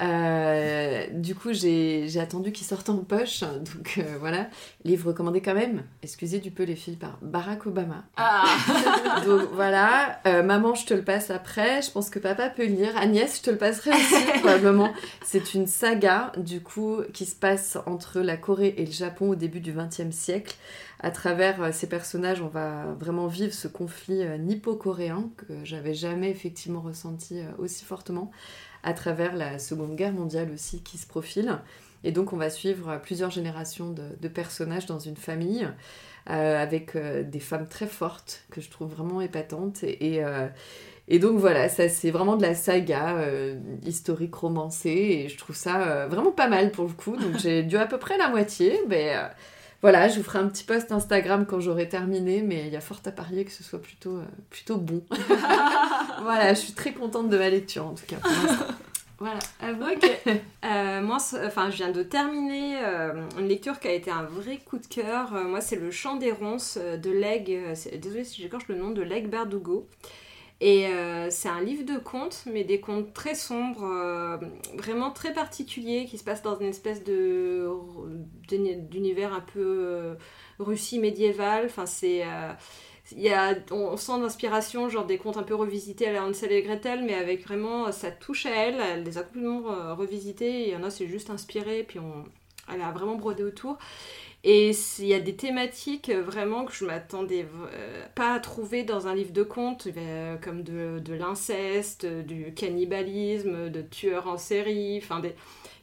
Euh, 0.00 1.06
du 1.12 1.34
coup, 1.34 1.52
j'ai 1.52 2.18
attendu 2.18 2.52
qu'il 2.52 2.66
sorte 2.66 2.88
en 2.88 2.98
poche, 2.98 3.40
donc 3.40 3.98
euh, 3.98 4.16
voilà. 4.18 4.48
Livre 4.84 5.08
recommandé 5.08 5.40
quand 5.40 5.54
même, 5.54 5.82
excusez 6.02 6.38
du 6.40 6.50
peu 6.50 6.64
les 6.64 6.74
filles, 6.74 6.96
par 6.96 7.18
Barack 7.22 7.66
Obama. 7.66 8.04
Ah 8.16 8.44
Donc 9.26 9.48
voilà, 9.52 10.20
Euh, 10.26 10.42
maman, 10.42 10.74
je 10.74 10.86
te 10.86 10.94
le 10.94 11.02
passe 11.02 11.30
après. 11.30 11.82
Je 11.82 11.90
pense 11.90 12.10
que 12.10 12.18
papa 12.18 12.48
peut 12.48 12.66
le 12.66 12.74
lire. 12.74 12.96
Agnès, 12.96 13.38
je 13.38 13.42
te 13.42 13.50
le 13.50 13.58
passerai 13.58 13.90
aussi, 13.90 14.24
probablement. 14.40 14.92
C'est 15.24 15.54
une 15.54 15.66
saga, 15.66 16.32
du 16.36 16.60
coup, 16.62 16.98
qui 17.12 17.26
se 17.26 17.34
passe 17.34 17.78
entre 17.86 18.20
la 18.20 18.36
Corée 18.36 18.74
et 18.78 18.86
le 18.86 18.92
Japon 18.92 19.30
au 19.30 19.34
début 19.34 19.60
du 19.60 19.72
XXe 19.72 20.14
siècle. 20.14 20.56
À 21.00 21.10
travers 21.10 21.74
ces 21.74 21.88
personnages, 21.88 22.40
on 22.42 22.48
va 22.48 22.94
vraiment 22.98 23.26
vivre 23.26 23.52
ce 23.52 23.66
conflit 23.66 24.22
nippo-coréen 24.38 25.30
que 25.36 25.64
j'avais 25.64 25.94
jamais 25.94 26.30
effectivement 26.30 26.80
ressenti 26.80 27.40
aussi 27.58 27.84
fortement. 27.84 28.30
À 28.82 28.94
travers 28.94 29.36
la 29.36 29.58
Seconde 29.58 29.94
Guerre 29.94 30.12
mondiale 30.12 30.50
aussi 30.52 30.82
qui 30.82 30.98
se 30.98 31.06
profile. 31.06 31.58
Et 32.04 32.12
donc, 32.12 32.32
on 32.32 32.36
va 32.36 32.50
suivre 32.50 32.98
plusieurs 33.02 33.30
générations 33.30 33.90
de, 33.90 34.28
personnages 34.28 34.86
dans 34.86 34.98
une 34.98 35.16
famille 35.16 35.68
euh, 36.30 36.62
avec 36.62 36.96
euh, 36.96 37.22
des 37.22 37.40
femmes 37.40 37.68
très 37.68 37.86
fortes 37.86 38.44
que 38.50 38.60
je 38.60 38.70
trouve 38.70 38.90
vraiment 38.90 39.20
épatantes. 39.20 39.84
Et, 39.84 40.24
euh, 40.24 40.48
donc 41.20 41.38
voilà, 41.38 41.68
ça 41.68 41.88
c'est 41.88 42.10
vraiment 42.10 42.36
de 42.36 42.42
la 42.42 42.54
saga 42.54 43.16
historique 43.84 44.34
romancée 44.34 44.88
et 44.88 45.28
je 45.28 45.36
trouve 45.36 45.54
ça 45.54 46.06
vraiment 46.06 46.32
pas 46.32 46.48
mal 46.48 46.70
pour 46.70 46.86
le 46.86 46.92
coup. 46.94 47.16
Donc 47.16 47.38
j'ai 47.38 47.62
dû 47.62 47.76
à 47.76 47.86
peu 47.86 47.98
près 47.98 48.16
la 48.16 48.28
moitié, 48.30 48.80
mais 48.88 49.14
voilà, 49.82 50.08
je 50.08 50.18
vous 50.18 50.22
ferai 50.22 50.38
un 50.38 50.46
petit 50.46 50.62
post 50.62 50.92
Instagram 50.92 51.44
quand 51.44 51.58
j'aurai 51.58 51.88
terminé, 51.88 52.40
mais 52.40 52.68
il 52.68 52.72
y 52.72 52.76
a 52.76 52.80
fort 52.80 53.00
à 53.04 53.10
parier 53.10 53.44
que 53.44 53.50
ce 53.50 53.64
soit 53.64 53.82
plutôt, 53.82 54.16
euh, 54.16 54.24
plutôt 54.48 54.76
bon. 54.76 55.02
voilà, 56.22 56.54
je 56.54 56.60
suis 56.60 56.72
très 56.72 56.92
contente 56.92 57.28
de 57.28 57.36
ma 57.36 57.50
lecture 57.50 57.86
en 57.86 57.94
tout 57.94 58.06
cas. 58.06 58.16
pour. 58.16 58.30
Voilà, 59.18 59.38
à 59.60 59.72
vous. 59.72 59.84
Euh, 60.64 61.02
moi, 61.02 61.18
enfin, 61.44 61.70
je 61.70 61.76
viens 61.76 61.90
de 61.90 62.04
terminer 62.04 62.78
euh, 62.84 63.26
une 63.36 63.48
lecture 63.48 63.80
qui 63.80 63.88
a 63.88 63.92
été 63.92 64.12
un 64.12 64.22
vrai 64.22 64.58
coup 64.58 64.78
de 64.78 64.86
cœur. 64.86 65.32
Moi, 65.32 65.60
c'est 65.60 65.74
Le 65.74 65.90
Chant 65.90 66.14
des 66.14 66.30
Ronces 66.30 66.78
de 66.78 67.10
Leg. 67.10 67.74
Désolée 68.00 68.22
si 68.22 68.40
j'écorche 68.40 68.68
le 68.68 68.76
nom 68.76 68.90
de 68.90 69.02
Leg 69.02 69.28
Berdugo. 69.28 69.88
Et 70.64 70.86
euh, 70.86 71.26
c'est 71.28 71.48
un 71.48 71.60
livre 71.60 71.84
de 71.84 71.98
contes, 71.98 72.44
mais 72.46 72.62
des 72.62 72.78
contes 72.78 73.12
très 73.12 73.34
sombres, 73.34 73.82
euh, 73.82 74.36
vraiment 74.76 75.10
très 75.10 75.32
particuliers, 75.32 76.04
qui 76.04 76.18
se 76.18 76.22
passent 76.22 76.42
dans 76.42 76.56
une 76.56 76.68
espèce 76.68 77.02
de 77.02 77.68
d'univers 78.48 79.32
un 79.34 79.40
peu 79.40 79.58
euh, 79.58 80.14
Russie 80.60 81.00
médiévale. 81.00 81.64
Enfin, 81.66 81.84
c'est 81.86 82.24
il 83.10 83.20
y 83.20 83.30
a, 83.30 83.56
on, 83.72 83.96
sent 83.96 84.20
d'inspiration, 84.20 84.88
genre 84.88 85.04
des 85.04 85.18
contes 85.18 85.36
un 85.36 85.42
peu 85.42 85.56
revisités 85.56 86.06
à 86.06 86.12
la 86.12 86.24
Hansel 86.24 86.52
et 86.52 86.62
Gretel, 86.62 87.02
mais 87.04 87.14
avec 87.14 87.42
vraiment 87.44 87.90
sa 87.90 88.12
touche 88.12 88.46
à 88.46 88.50
elle. 88.50 88.76
Elle 88.80 89.02
les 89.02 89.18
a 89.18 89.24
complètement 89.24 89.96
revisités. 89.96 90.68
Il 90.68 90.72
y 90.72 90.76
en 90.76 90.84
a, 90.84 90.90
c'est 90.90 91.08
juste 91.08 91.30
inspiré, 91.30 91.82
puis 91.82 91.98
on, 91.98 92.24
elle 92.72 92.82
a 92.82 92.92
vraiment 92.92 93.16
brodé 93.16 93.42
autour. 93.42 93.78
Et 94.44 94.72
il 94.98 95.06
y 95.06 95.14
a 95.14 95.20
des 95.20 95.36
thématiques 95.36 96.08
euh, 96.08 96.20
vraiment 96.20 96.64
que 96.64 96.72
je 96.72 96.84
m'attendais 96.84 97.46
euh, 97.72 98.06
pas 98.16 98.34
à 98.34 98.40
trouver 98.40 98.82
dans 98.82 99.06
un 99.06 99.14
livre 99.14 99.32
de 99.32 99.44
contes, 99.44 99.86
euh, 99.96 100.36
comme 100.36 100.64
de, 100.64 101.14
l'inceste, 101.14 102.06
du 102.06 102.52
cannibalisme, 102.52 103.70
de 103.70 103.82
tueurs 103.82 104.26
en 104.26 104.38
série. 104.38 104.98
Enfin, 104.98 105.22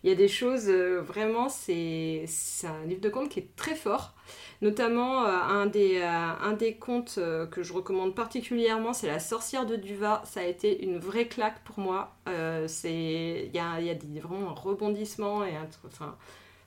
il 0.04 0.10
y 0.10 0.12
a 0.12 0.15
des 0.15 0.28
choses 0.28 0.69
vraiment, 0.69 1.48
c'est 1.48 2.26
un 2.63 2.86
livre 2.86 3.02
de 3.02 3.10
contes 3.10 3.30
qui 3.30 3.39
est 3.39 3.56
très 3.56 3.76
fort. 3.76 4.13
Notamment, 4.62 5.24
un, 5.24 5.67
des, 5.67 6.02
un 6.02 6.54
des 6.54 6.76
contes 6.76 7.19
que 7.52 7.63
je 7.63 7.72
recommande 7.74 8.13
particulièrement, 8.13 8.93
c'est 8.93 9.08
La 9.08 9.19
sorcière 9.19 9.65
de 9.65 9.78
Duva. 9.78 10.22
Ça 10.26 10.41
a 10.41 10.43
été 10.43 10.84
une 10.84 11.00
vraie 11.00 11.28
claque 11.28 11.63
pour 11.63 11.80
moi. 11.80 12.15
Il 12.28 13.52
y 13.54 13.60
a, 13.60 13.82
y 13.82 13.89
a 13.89 13.95
des, 13.95 14.19
vraiment 14.19 14.52
un 14.52 14.54
rebondissement 14.54 15.45
et 15.45 15.56
un, 15.56 15.67
enfin, 15.86 16.17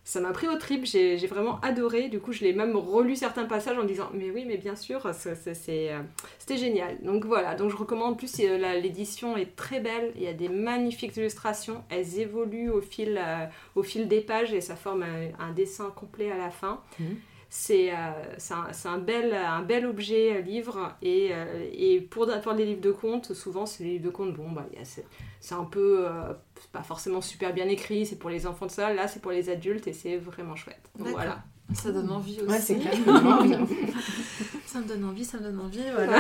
ça 0.05 0.21
m'a 0.21 0.33
pris 0.33 0.49
au 0.49 0.57
trip, 0.57 0.85
j'ai 0.85 1.27
vraiment 1.29 1.61
adoré. 1.61 2.09
Du 2.09 2.19
coup, 2.19 2.33
je 2.33 2.41
l'ai 2.41 2.53
même 2.53 2.77
relu 2.77 3.15
certains 3.15 3.45
passages 3.45 3.79
en 3.79 3.85
disant 3.85 4.11
Mais 4.13 4.31
oui, 4.31 4.45
mais 4.47 4.57
bien 4.57 4.75
sûr, 4.75 5.07
euh, 5.07 5.13
c'était 5.13 6.57
génial. 6.57 6.99
Donc 7.03 7.25
voilà, 7.25 7.55
donc 7.55 7.71
je 7.71 7.77
recommande. 7.77 8.15
En 8.15 8.17
plus, 8.17 8.35
euh, 8.41 8.81
l'édition 8.81 9.37
est 9.37 9.55
très 9.55 9.79
belle. 9.79 10.13
Il 10.17 10.23
y 10.23 10.27
a 10.27 10.33
des 10.33 10.49
magnifiques 10.49 11.17
illustrations. 11.17 11.85
Elles 11.89 12.19
évoluent 12.19 12.71
au 12.71 12.81
fil, 12.81 13.17
euh, 13.17 14.05
des 14.05 14.21
pages 14.21 14.53
et 14.53 14.61
ça 14.61 14.75
forme 14.75 15.05
un, 15.05 15.29
un 15.39 15.53
dessin 15.53 15.91
complet 15.95 16.33
à 16.33 16.37
la 16.37 16.51
fin. 16.51 16.81
Mhm. 16.99 17.17
C'est 17.55 17.91
euh, 17.93 17.97
c'est 18.39 18.55
un, 18.55 18.67
c'est 18.73 18.89
un 18.89 18.97
bel, 18.97 19.35
un 19.35 19.61
bel 19.61 19.85
objet 19.85 20.37
euh, 20.37 20.41
livre. 20.41 20.95
Et, 21.03 21.33
euh, 21.33 21.69
et 21.71 22.01
pour, 22.01 22.27
pour 22.43 22.53
les 22.55 22.65
livres 22.65 22.81
de 22.81 22.93
contes, 22.93 23.35
souvent, 23.35 23.67
c'est 23.67 23.85
les 23.85 23.91
livres 23.91 24.07
de 24.07 24.11
contes. 24.11 24.33
Bon, 24.33 24.51
bah, 24.51 24.65
c'est 24.85 25.05
c'est 25.39 25.55
un 25.55 25.65
peu. 25.65 26.07
euh, 26.09 26.33
c'est 26.59 26.71
pas 26.71 26.83
forcément 26.83 27.21
super 27.21 27.53
bien 27.53 27.69
écrit, 27.69 28.07
c'est 28.07 28.17
pour 28.19 28.31
les 28.31 28.47
enfants 28.47 28.65
de 28.65 28.71
ça. 28.71 28.95
Là, 28.95 29.07
c'est 29.07 29.21
pour 29.21 29.33
les 29.33 29.51
adultes 29.51 29.87
et 29.87 29.93
c'est 29.93 30.17
vraiment 30.17 30.57
chouette. 30.57 30.81
Donc 30.99 31.09
voilà. 31.09 31.43
Ça 31.75 31.93
donne 31.93 32.11
envie 32.11 32.41
aussi. 32.41 32.51
Ouais, 32.51 32.59
c'est 32.59 32.77
clair. 32.79 32.95
vraiment 33.05 33.43
bien. 33.43 33.61
Ça 34.67 34.79
me 34.81 34.85
donne 34.89 35.05
envie, 35.05 35.23
ça 35.27 35.37
me 35.37 35.43
donne 35.43 35.61
envie, 35.61 35.83
voilà. 35.95 36.19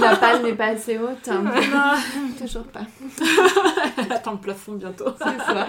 La 0.00 0.16
palle 0.16 0.42
n'est 0.42 0.54
pas 0.54 0.68
assez 0.68 0.96
haute. 0.96 1.28
hein. 1.28 1.42
Non, 1.44 2.30
Toujours 2.40 2.64
pas. 2.64 2.80
elle 3.98 4.10
attend 4.12 4.32
le 4.32 4.38
plafond 4.38 4.72
bientôt. 4.72 5.04
C'est 5.18 5.36
ça. 5.44 5.68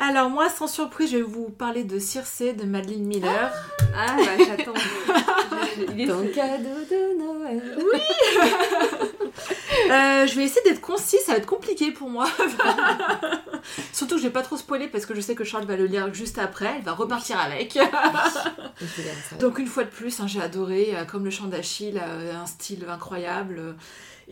Alors 0.00 0.30
moi, 0.30 0.48
sans 0.48 0.66
surprise, 0.66 1.10
je 1.10 1.18
vais 1.18 1.22
vous 1.22 1.50
parler 1.50 1.84
de 1.84 1.98
Circé 1.98 2.54
de 2.54 2.64
Madeleine 2.64 3.04
Miller. 3.04 3.52
Ah, 3.94 4.16
bah, 4.16 4.44
j'attends. 4.44 4.72
Ton 6.06 6.26
cadeau 6.34 6.80
de 6.90 7.18
Noël. 7.18 7.62
Euh, 9.90 10.26
je 10.26 10.34
vais 10.36 10.44
essayer 10.44 10.60
d'être 10.64 10.80
concise, 10.80 11.18
ça 11.20 11.32
va 11.32 11.38
être 11.38 11.46
compliqué 11.46 11.90
pour 11.90 12.08
moi. 12.08 12.28
Surtout 13.92 14.16
que 14.16 14.20
je 14.20 14.26
vais 14.26 14.32
pas 14.32 14.42
trop 14.42 14.56
spoiler 14.56 14.86
parce 14.86 15.04
que 15.04 15.14
je 15.14 15.20
sais 15.20 15.34
que 15.34 15.42
Charles 15.42 15.64
va 15.64 15.76
le 15.76 15.86
lire 15.86 16.12
juste 16.14 16.38
après, 16.38 16.74
elle 16.76 16.82
va 16.82 16.92
repartir 16.92 17.40
avec. 17.40 17.76
Donc 19.40 19.58
une 19.58 19.66
fois 19.66 19.84
de 19.84 19.88
plus, 19.88 20.20
hein, 20.20 20.26
j'ai 20.28 20.40
adoré, 20.40 20.94
euh, 20.94 21.04
comme 21.04 21.24
le 21.24 21.30
chant 21.30 21.46
d'Achille, 21.46 22.00
euh, 22.00 22.34
un 22.40 22.46
style 22.46 22.86
incroyable. 22.88 23.74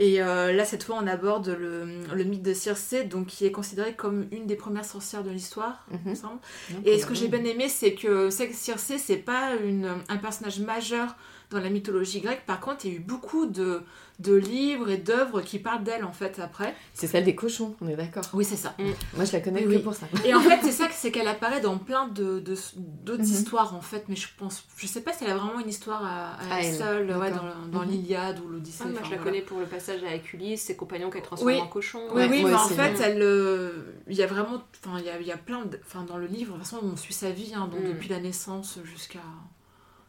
Et 0.00 0.22
euh, 0.22 0.52
là, 0.52 0.64
cette 0.64 0.84
fois, 0.84 0.96
on 1.02 1.06
aborde 1.08 1.48
le, 1.48 1.84
le 2.14 2.24
mythe 2.24 2.42
de 2.42 2.54
Circé, 2.54 3.02
donc 3.02 3.26
qui 3.26 3.44
est 3.46 3.50
considéré 3.50 3.94
comme 3.94 4.28
une 4.30 4.46
des 4.46 4.54
premières 4.54 4.84
sorcières 4.84 5.24
de 5.24 5.30
l'histoire, 5.30 5.84
il 5.90 6.10
me 6.10 6.14
Mhm. 6.14 6.82
Et 6.84 6.98
ce 7.00 7.06
que 7.06 7.14
j'ai 7.14 7.26
bien 7.26 7.44
aimé, 7.44 7.68
c'est 7.68 7.94
que 7.94 8.30
c'est 8.30 8.48
que 8.48 8.54
Circé, 8.54 8.96
c'est 8.96 9.16
pas 9.16 9.56
une, 9.56 9.96
un 10.08 10.16
personnage 10.16 10.60
majeur 10.60 11.16
dans 11.50 11.58
la 11.58 11.68
mythologie 11.68 12.20
grecque. 12.20 12.44
Par 12.46 12.60
contre, 12.60 12.84
il 12.86 12.92
y 12.92 12.94
a 12.94 12.98
eu 12.98 13.00
beaucoup 13.00 13.46
de, 13.46 13.82
de 14.18 14.34
livres 14.34 14.90
et 14.90 14.96
d'œuvres 14.96 15.42
qui 15.42 15.60
parlent 15.60 15.84
d'elle, 15.84 16.04
en 16.04 16.12
fait, 16.12 16.40
après. 16.40 16.74
C'est 16.92 17.06
celle 17.06 17.24
des 17.24 17.36
cochons, 17.36 17.76
on 17.80 17.88
est 17.88 17.94
d'accord. 17.94 18.24
Oui, 18.32 18.44
c'est 18.44 18.56
ça. 18.56 18.74
Moi, 19.14 19.24
je 19.24 19.32
la 19.32 19.40
connais 19.40 19.64
Oui, 19.64 19.76
que 19.76 19.82
pour 19.82 19.94
ça. 19.94 20.06
Et 20.24 20.34
en 20.34 20.40
fait, 20.40 20.58
c'est 20.62 20.72
ça, 20.82 20.88
c'est 20.92 21.12
qu'elle 21.12 21.28
apparaît 21.28 21.60
dans 21.60 21.78
plein 21.78 22.08
de 22.08 22.40
de- 22.40 22.56
d'autres 22.76 23.22
Mhm. 23.22 23.28
histoires, 23.28 23.74
en 23.76 23.80
fait. 23.80 24.04
Mais 24.08 24.16
je 24.16 24.26
pense, 24.36 24.64
je 24.76 24.86
sais 24.88 25.02
pas 25.02 25.12
si 25.12 25.22
elle 25.24 25.30
a 25.30 25.36
vraiment 25.36 25.60
une 25.60 25.68
histoire 25.68 26.04
à, 26.04 26.32
à 26.32 26.54
À 26.56 26.58
elle 26.60 26.66
elle, 26.66 26.74
seule, 26.76 27.10
ouais, 27.16 27.30
dans, 27.30 27.66
dans 27.70 27.84
Mhm. 27.84 27.90
l'Iliade 27.92 28.40
ou 28.40 28.48
l'Odyssée. 28.48 28.82
Ah, 28.84 28.88
moi, 28.88 28.98
enfin, 28.98 29.06
je 29.06 29.10
la 29.14 29.16
voilà. 29.18 29.30
connais 29.30 29.42
pour 29.44 29.60
le 29.60 29.66
passage 29.66 30.02
avec 30.02 30.32
Ulysse, 30.32 30.62
ses 30.62 30.74
compagnons 30.76 31.10
qu'elle 31.10 31.22
transforme 31.22 31.52
Oui. 31.52 31.60
en 31.60 31.68
cochon. 31.68 32.00
Oui, 32.10 32.22
Ouais, 32.22 32.28
oui, 32.28 32.40
moi 32.40 32.50
mais 32.50 32.56
en 32.56 32.68
fait, 32.68 33.00
euh, 33.20 33.70
il 34.08 34.16
y 34.16 34.22
a 34.22 34.26
vraiment, 34.26 34.62
enfin, 34.84 34.98
il 34.98 35.04
y 35.06 35.10
a, 35.10 35.20
il 35.20 35.26
y 35.26 35.32
a 35.32 35.36
plein, 35.36 35.62
enfin, 35.86 36.02
dans 36.02 36.16
le 36.16 36.26
livre, 36.26 36.54
de 36.54 36.58
toute 36.58 36.66
façon, 36.68 36.80
on 36.82 36.96
suit 36.96 37.14
sa 37.14 37.30
vie, 37.30 37.52
hein, 37.54 37.68
donc 37.70 37.82
Mm. 37.84 37.88
depuis 37.88 38.08
la 38.08 38.18
naissance 38.20 38.78
jusqu'à, 38.84 39.20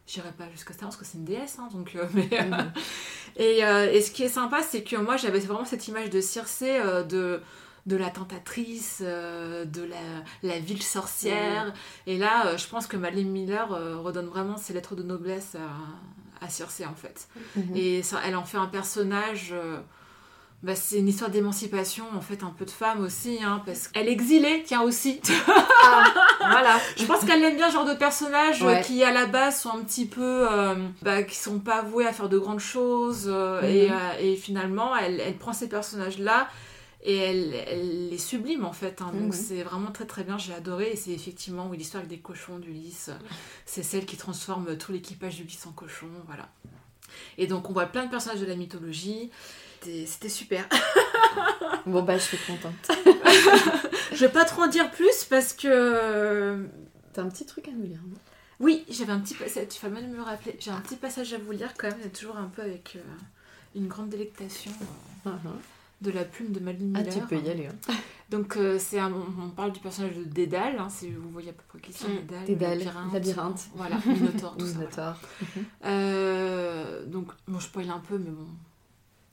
j'irai 0.06 0.32
pas 0.32 0.48
jusqu'à 0.50 0.72
ça 0.74 0.80
parce 0.82 0.96
que 0.96 1.04
c'est 1.04 1.18
une 1.18 1.24
déesse, 1.24 1.58
hein, 1.58 1.68
donc, 1.72 1.92
euh, 1.94 2.06
mais, 2.14 2.28
Mhm. 2.30 2.72
et, 3.36 3.64
euh, 3.64 3.92
et 3.92 4.00
ce 4.00 4.10
qui 4.10 4.22
est 4.24 4.28
sympa, 4.28 4.62
c'est 4.62 4.82
que 4.82 4.96
moi, 4.96 5.16
j'avais 5.16 5.38
vraiment 5.40 5.64
cette 5.64 5.86
image 5.88 6.10
de 6.10 6.20
Circé, 6.20 6.78
euh, 6.78 7.02
de 7.02 7.40
de 7.86 7.96
la 7.96 8.10
tentatrice, 8.10 8.98
euh, 9.02 9.64
de 9.64 9.82
la, 9.82 9.96
la 10.42 10.58
ville 10.58 10.82
sorcière. 10.82 11.72
Et 12.06 12.18
là, 12.18 12.46
euh, 12.48 12.58
je 12.58 12.68
pense 12.68 12.86
que 12.86 12.96
Madeleine 12.98 13.30
Miller 13.30 13.72
euh, 13.72 13.96
redonne 13.96 14.26
vraiment 14.26 14.58
ses 14.58 14.74
lettres 14.74 14.94
de 14.94 15.02
noblesse 15.02 15.54
à, 15.56 16.44
à 16.44 16.48
Circé, 16.50 16.84
en 16.84 16.94
fait. 16.94 17.26
Mhm. 17.56 17.74
Et 17.76 18.02
ça, 18.02 18.20
elle 18.24 18.36
en 18.36 18.44
fait 18.44 18.58
un 18.58 18.66
personnage. 18.66 19.54
Bah, 20.62 20.74
c'est 20.74 20.98
une 20.98 21.08
histoire 21.08 21.30
d'émancipation, 21.30 22.04
en 22.14 22.20
fait, 22.20 22.42
un 22.42 22.50
peu 22.50 22.64
de 22.66 22.70
femme 22.70 23.02
aussi, 23.02 23.38
hein, 23.42 23.62
parce 23.64 23.88
qu'elle 23.88 24.08
est 24.08 24.12
exilée, 24.12 24.62
tiens 24.66 24.82
aussi. 24.82 25.20
Voilà. 26.40 26.78
Je 26.96 27.04
pense 27.04 27.24
qu'elle 27.24 27.42
aime 27.44 27.56
bien 27.56 27.68
ce 27.68 27.74
genre 27.74 27.84
de 27.86 27.94
personnages 27.94 28.62
Ouais. 28.62 28.82
qui, 28.82 29.02
à 29.04 29.12
la 29.12 29.26
base, 29.26 29.60
sont 29.60 29.70
un 29.70 29.82
petit 29.82 30.06
peu. 30.06 30.46
euh, 30.50 30.74
bah, 31.02 31.22
qui 31.22 31.36
sont 31.36 31.58
pas 31.60 31.82
voués 31.82 32.06
à 32.06 32.12
faire 32.12 32.28
de 32.28 32.38
grandes 32.38 32.60
choses. 32.60 33.26
euh, 33.28 33.60
Mhm. 33.62 33.68
et, 33.68 33.90
euh, 33.90 33.94
et 34.32 34.36
finalement, 34.36 34.96
elle, 34.96 35.20
elle 35.20 35.36
prend 35.36 35.52
ces 35.52 35.68
personnages-là 35.68 36.48
Et 37.02 37.16
elle, 37.16 37.54
elle 37.66 38.12
est 38.12 38.18
sublime 38.18 38.66
en 38.66 38.72
fait. 38.74 39.00
hein. 39.00 39.10
Donc 39.14 39.28
Mhm. 39.28 39.32
c'est 39.32 39.62
vraiment 39.62 39.90
très 39.90 40.04
très 40.04 40.22
bien. 40.22 40.36
J'ai 40.36 40.52
adoré. 40.52 40.90
Et 40.92 40.96
c'est 40.96 41.12
effectivement 41.12 41.66
oui, 41.70 41.78
l'histoire 41.78 42.02
avec 42.02 42.10
des 42.10 42.18
cochons 42.20 42.58
d'Ulysse. 42.58 43.08
C'est 43.64 43.82
celle 43.82 44.04
qui 44.04 44.18
transforme 44.18 44.76
tout 44.76 44.92
l'équipage 44.92 45.36
d'Ulysse 45.36 45.64
en 45.66 45.72
cochon. 45.72 46.08
Voilà. 46.26 46.50
Et 47.38 47.46
donc 47.46 47.70
on 47.70 47.72
voit 47.72 47.86
plein 47.86 48.04
de 48.04 48.10
personnages 48.10 48.40
de 48.40 48.44
la 48.46 48.54
mythologie. 48.54 49.30
C'était 49.80 50.06
c'était 50.06 50.28
super. 50.28 50.68
Bon, 51.86 52.02
bah, 52.02 52.18
je 52.18 52.22
suis 52.22 52.38
contente. 52.38 52.74
Je 54.12 54.26
vais 54.26 54.28
pas 54.32 54.44
trop 54.44 54.62
en 54.62 54.66
dire 54.66 54.90
plus 54.90 55.24
parce 55.30 55.52
que. 55.52 56.66
T'as 57.12 57.22
un 57.22 57.28
petit 57.28 57.46
truc 57.46 57.68
à 57.68 57.70
nous 57.72 57.84
lire, 57.84 58.00
non? 58.06 58.16
Oui, 58.60 58.84
j'avais 58.90 59.12
un 59.12 59.20
petit 59.20 59.34
passage. 59.34 59.68
Tu 59.68 59.80
vas 59.80 59.88
mal 59.88 60.06
me 60.08 60.20
rappeler. 60.20 60.56
J'ai 60.60 60.70
un 60.70 60.80
petit 60.80 60.96
passage 60.96 61.32
à 61.32 61.38
vous 61.38 61.52
lire 61.52 61.72
quand 61.78 61.88
même. 61.88 61.96
C'est 62.02 62.12
toujours 62.12 62.36
un 62.36 62.48
peu 62.48 62.60
avec 62.62 62.96
euh, 62.96 63.00
une 63.74 63.88
grande 63.88 64.10
délectation. 64.10 64.70
euh, 65.26 65.30
de 66.02 66.10
la 66.10 66.24
plume 66.24 66.52
de 66.52 66.60
Madeleine 66.60 66.92
Ah, 66.96 67.00
Miller. 67.00 67.14
tu 67.14 67.20
peux 67.20 67.36
y 67.46 67.50
aller. 67.50 67.66
hein. 67.66 67.92
Donc 68.30 68.56
euh, 68.56 68.78
c'est 68.78 68.98
un- 68.98 69.12
on 69.12 69.48
parle 69.50 69.72
du 69.72 69.80
personnage 69.80 70.14
de 70.16 70.24
Dédale, 70.24 70.76
hein, 70.78 70.88
si 70.90 71.10
vous 71.10 71.28
voyez 71.30 71.50
à 71.50 71.52
peu 71.52 71.62
près 71.68 71.80
qui 71.80 71.92
c'est 71.92 72.06
Mm. 72.08 72.16
Dédale, 72.26 72.44
Dédale, 72.46 72.78
labyrinthe, 72.78 73.12
labyrinthe. 73.12 73.60
voilà, 73.74 73.96
Minotaure, 74.06 74.56
tout 74.56 74.66
ça. 74.66 74.72
voilà. 74.74 74.78
Minotaure. 74.78 75.16
Euh, 75.86 77.04
donc 77.06 77.28
bon, 77.48 77.58
je 77.58 77.64
spoil 77.64 77.90
un 77.90 77.98
peu, 77.98 78.18
mais 78.18 78.30
bon. 78.30 78.46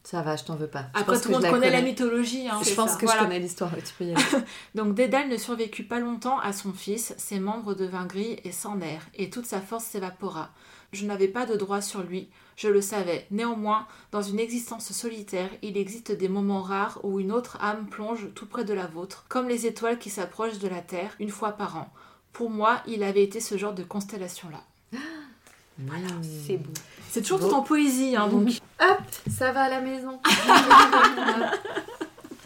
Ça 0.10 0.22
va, 0.22 0.38
je 0.38 0.46
t'en 0.46 0.56
veux 0.56 0.68
pas. 0.68 0.86
Je 0.96 1.02
Après 1.02 1.20
tout 1.20 1.28
le 1.28 1.34
monde 1.34 1.50
connaît 1.50 1.70
la 1.70 1.82
mythologie. 1.82 2.48
Hein, 2.48 2.62
Je 2.66 2.74
pense 2.74 2.92
ça. 2.92 2.96
que 2.96 3.04
Voilà. 3.04 3.24
je 3.24 3.26
connais 3.26 3.40
l'histoire, 3.40 3.70
oui, 3.76 3.82
tu 3.84 3.94
peux 3.94 4.06
y 4.06 4.14
aller. 4.14 4.24
Donc 4.76 4.94
Dédale 4.94 5.28
ne 5.28 5.36
survécut 5.36 5.84
pas 5.84 6.00
longtemps 6.00 6.40
à 6.40 6.54
son 6.54 6.72
fils, 6.72 7.14
ses 7.18 7.42
membres 7.42 7.74
devinrent 7.74 8.08
gris 8.08 8.40
et 8.46 8.54
sans 8.54 8.78
nerfs, 8.78 9.06
et 9.16 9.30
toute 9.30 9.46
sa 9.46 9.60
force 9.60 9.84
s'évapora. 9.84 10.52
Je 10.94 11.06
n'avais 11.06 11.28
pas 11.28 11.46
de 11.46 11.58
droit 11.58 11.82
sur 11.82 12.04
lui, 12.04 12.30
je 12.56 12.70
le 12.70 12.80
savais. 12.80 13.28
Néanmoins, 13.32 13.86
dans 14.14 14.22
une 14.22 14.40
existence 14.40 14.94
solitaire, 14.94 15.50
il 15.62 15.76
existe 15.76 16.14
des 16.14 16.30
moments 16.30 16.62
rares 16.62 17.02
où 17.04 17.20
une 17.20 17.34
autre 17.34 17.58
âme 17.60 17.88
plonge 17.88 18.30
tout 18.34 18.46
près 18.46 18.64
de 18.64 18.74
la 18.74 18.88
vôtre, 18.88 19.26
comme 19.28 19.50
les 19.50 19.66
étoiles 19.66 20.00
qui 20.00 20.10
s'approchent 20.10 20.60
de 20.60 20.70
la 20.70 20.80
Terre 20.80 21.12
une 21.20 21.32
fois 21.32 21.52
par 21.52 21.76
an. 21.76 21.92
Pour 22.32 22.50
moi, 22.50 22.82
il 22.88 23.04
avait 23.04 23.24
été 23.24 23.42
ce 23.42 23.58
genre 23.58 23.74
de 23.74 23.84
constellation-là. 23.84 24.64
C'est 26.48 26.58
beau. 26.58 26.72
C'est 27.12 27.22
toujours 27.22 27.40
Beau. 27.40 27.50
tout 27.50 27.56
en 27.56 27.62
poésie, 27.62 28.16
hein, 28.16 28.28
donc. 28.28 28.50
Hop, 28.82 28.98
ça 29.30 29.52
va 29.52 29.62
à 29.64 29.70
la 29.70 29.82
maison. 29.82 30.20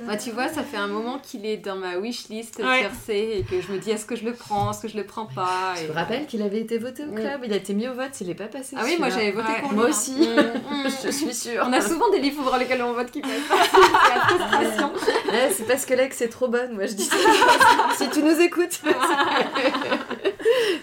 Bah, 0.08 0.18
tu 0.18 0.32
vois, 0.32 0.48
ça 0.48 0.64
fait 0.64 0.78
un 0.78 0.88
moment 0.88 1.20
qu'il 1.20 1.46
est 1.46 1.58
dans 1.58 1.76
ma 1.76 1.96
wishlist 2.00 2.58
Ouais. 2.58 2.90
et 3.10 3.44
que 3.44 3.62
je 3.62 3.72
me 3.72 3.78
dis 3.78 3.92
est-ce 3.92 4.08
que 4.08 4.16
je 4.16 4.26
le 4.26 4.34
prends, 4.34 4.72
est-ce 4.72 4.82
que 4.82 4.88
je 4.88 4.98
le 4.98 5.04
prends 5.04 5.28
pas. 5.28 5.76
Je 5.78 5.84
et- 5.84 5.88
me 5.90 5.94
rappelle 5.94 6.26
qu'il 6.26 6.42
avait 6.42 6.60
été 6.60 6.80
voté 6.80 7.04
au 7.04 7.12
Mm. 7.12 7.16
club? 7.16 7.42
Il 7.46 7.54
a 7.54 7.58
été 7.58 7.76
mis 7.76 7.88
au 7.88 7.94
vote, 7.94 8.10
il 8.20 8.28
est 8.32 8.34
pas 8.36 8.48
passé. 8.48 8.76
Ah 8.80 8.82
oui, 8.84 8.96
moi 8.98 9.10
j'avais 9.12 9.30
voté 9.32 9.48
Ouais. 9.52 9.60
pour 9.62 9.70
lui. 9.70 9.76
Moi 9.76 9.86
hein. 9.86 9.90
aussi. 9.92 10.14
Mm, 10.14 10.86
mm. 10.88 10.90
Je 11.06 11.12
suis 11.12 11.34
sûre. 11.36 11.64
On 11.68 11.72
a 11.72 11.82
souvent 11.82 12.10
des 12.10 12.18
livres 12.18 12.42
pour 12.44 12.58
lesquels 12.58 12.82
on 12.82 12.94
vote 12.94 13.12
qui 13.12 13.22
passent 13.22 13.32
pas. 13.48 13.58
C'est 13.72 13.80
la 14.16 14.22
frustration. 14.22 14.92
Ouais, 15.32 15.52
c'est 15.56 15.68
parce 15.68 15.86
que 15.86 15.94
l'ex 15.94 16.20
est 16.22 16.30
trop 16.30 16.48
bonne, 16.48 16.74
moi 16.74 16.88
je 16.88 16.94
dis 16.94 17.04
ça. 17.04 17.16
si 17.96 18.10
tu 18.10 18.24
nous 18.24 18.42
écoutes. 18.42 18.82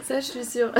ça, 0.05 0.20
je 0.20 0.24
suis 0.26 0.45
sûre. 0.45 0.70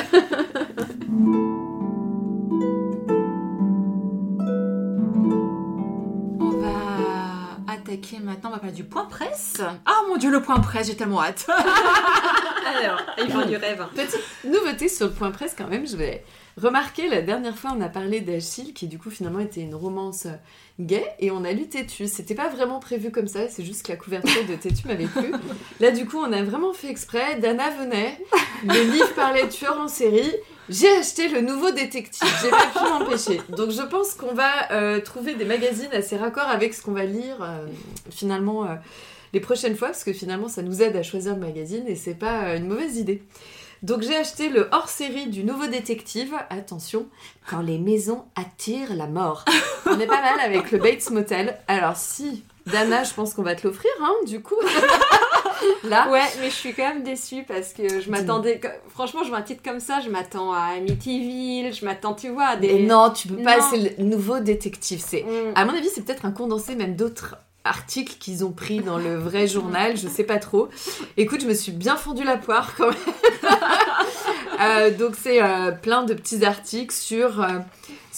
Va 7.99 8.07
attaquer 8.07 8.19
maintenant, 8.23 8.51
on 8.51 8.53
va 8.53 8.59
parler 8.59 8.75
du 8.75 8.85
point 8.85 9.05
presse. 9.05 9.61
Ah 9.87 10.03
mon 10.09 10.17
dieu, 10.17 10.31
le 10.31 10.43
point 10.43 10.59
presse, 10.61 10.87
j'ai 10.89 10.97
tellement 10.97 11.23
hâte. 11.23 11.47
Alors, 12.67 13.01
il 13.19 13.33
vend 13.33 13.47
du 13.47 13.57
rêve. 13.57 13.85
Petite 13.95 14.21
nouveauté 14.45 14.89
sur 14.89 15.07
le 15.07 15.13
point 15.13 15.31
presse 15.31 15.55
quand 15.57 15.69
même, 15.69 15.87
je 15.87 15.97
vais 15.97 16.25
remarquer, 16.57 17.09
la 17.09 17.23
dernière 17.23 17.57
fois 17.57 17.73
on 17.77 17.81
a 17.81 17.89
parlé 17.89 18.21
d'Achille 18.21 18.75
qui 18.75 18.89
du 18.89 18.99
coup 18.99 19.11
finalement 19.11 19.39
était 19.39 19.61
une 19.61 19.77
romance 19.77 20.27
euh, 20.27 20.35
gay 20.81 21.07
et 21.21 21.31
on 21.31 21.45
a 21.45 21.53
lu 21.53 21.69
Tétu. 21.69 22.09
C'était 22.09 22.35
pas 22.35 22.49
vraiment 22.49 22.81
prévu 22.81 23.11
comme 23.11 23.29
ça, 23.29 23.49
c'est 23.49 23.65
juste 23.65 23.87
que 23.87 23.93
la 23.93 23.97
couverture 23.97 24.45
de 24.45 24.55
Tétu 24.55 24.87
m'avait 24.89 25.07
plu. 25.07 25.33
Là 25.81 25.93
du 25.93 26.05
coup 26.05 26.19
on 26.19 26.33
a 26.33 26.43
vraiment 26.43 26.73
fait 26.73 26.91
exprès, 26.91 27.37
Dana 27.37 27.71
venait, 27.71 28.19
le 28.65 28.93
livre 28.93 29.15
parlait 29.15 29.47
de 29.47 29.51
tueur 29.51 29.79
en 29.79 29.89
série, 29.89 30.35
j'ai 30.69 30.91
acheté 30.97 31.29
le 31.29 31.41
nouveau 31.41 31.71
détective, 31.71 32.29
j'ai 32.43 32.51
pas 32.51 32.67
pu 32.67 32.85
m'empêcher. 32.85 33.41
Donc 33.57 33.71
je 33.71 33.83
pense 33.83 34.15
qu'on 34.15 34.35
va 34.35 34.71
euh, 34.73 35.01
trouver 35.01 35.35
des 35.35 35.45
magazines 35.45 35.91
assez 35.93 36.17
raccords 36.17 36.49
avec 36.49 36.75
ce 36.75 36.83
qu'on 36.83 36.93
va 36.93 37.05
lire 37.05 37.37
euh, 37.41 37.67
finalement 38.11 38.65
euh, 38.65 38.75
les 39.33 39.41
prochaines 39.41 39.77
fois, 39.77 39.89
parce 39.89 40.05
que 40.05 40.13
finalement 40.13 40.49
ça 40.49 40.63
nous 40.63 40.83
aide 40.83 40.97
à 40.97 41.03
choisir 41.03 41.35
le 41.35 41.41
magazine 41.41 41.85
et 41.87 41.97
c'est 41.97 42.15
pas 42.15 42.55
une 42.57 42.69
mauvaise 42.69 42.97
idée. 42.97 43.23
Donc 43.83 44.03
j'ai 44.03 44.17
acheté 44.17 44.49
le 44.49 44.69
hors-série 44.73 45.29
du 45.29 45.45
nouveau 45.45 45.69
détective. 45.69 46.35
Attention, 46.51 47.07
quand 47.49 47.61
les 47.61 47.79
maisons 47.79 48.25
attirent 48.35 48.95
la 48.95 49.07
mort. 49.07 49.45
On 49.87 49.99
est 50.01 50.07
pas 50.07 50.21
mal 50.21 50.41
avec 50.41 50.73
le 50.73 50.79
Bates 50.79 51.11
Motel. 51.11 51.57
Alors 51.69 51.97
si, 51.97 52.43
Dana, 52.67 53.05
je 53.05 53.15
pense 53.15 53.35
qu'on 53.35 53.43
va 53.43 53.55
te 53.55 53.67
l'offrir, 53.67 53.93
hein, 54.03 54.15
du 54.27 54.43
coup. 54.43 54.57
Là, 55.85 56.09
Ouais, 56.11 56.23
mais 56.41 56.51
je 56.51 56.55
suis 56.55 56.73
quand 56.75 56.89
même 56.89 57.03
déçue 57.03 57.45
parce 57.47 57.73
que 57.73 58.01
je 58.01 58.11
m'attendais. 58.11 58.61
Franchement, 58.91 59.23
je 59.25 59.29
vois 59.29 59.39
un 59.39 59.43
titre 59.43 59.63
comme 59.65 59.81
ça, 59.81 60.01
je 60.01 60.09
m'attends 60.11 60.53
à 60.53 60.75
Amityville, 60.77 61.73
je 61.75 61.85
m'attends, 61.85 62.15
tu 62.15 62.29
vois, 62.29 62.47
à 62.47 62.57
des. 62.57 62.69
Et 62.69 62.83
non, 62.83 63.11
tu 63.11 63.29
peux 63.29 63.43
pas, 63.43 63.61
c'est 63.61 63.97
le 63.99 64.05
nouveau 64.05 64.41
détective. 64.41 65.03
C'est, 65.05 65.23
Mm. 65.23 65.53
à 65.55 65.65
mon 65.65 65.75
avis, 65.75 65.89
c'est 65.89 66.03
peut-être 66.05 66.25
un 66.25 66.31
condensé 66.33 66.75
même 66.75 66.95
d'autres 66.97 67.37
articles 67.65 68.15
qu'ils 68.19 68.45
ont 68.45 68.53
pris 68.53 68.81
dans 68.81 68.99
le 68.99 69.17
vrai 69.17 69.47
journal, 69.49 69.97
je 69.97 70.09
sais 70.09 70.25
pas 70.25 70.39
trop. 70.39 70.69
Écoute, 71.17 71.41
je 71.43 71.47
me 71.47 71.55
suis 71.55 71.73
bien 71.73 71.97
fendu 71.97 72.25
la 72.25 72.37
poire 72.37 72.75
quand 72.77 72.89
même. 72.89 72.97
Euh, 74.61 74.91
donc 74.91 75.15
c'est 75.15 75.41
euh, 75.41 75.71
plein 75.71 76.03
de 76.03 76.15
petits 76.15 76.45
articles 76.45 76.93
sur 76.93 77.41
euh, 77.41 77.59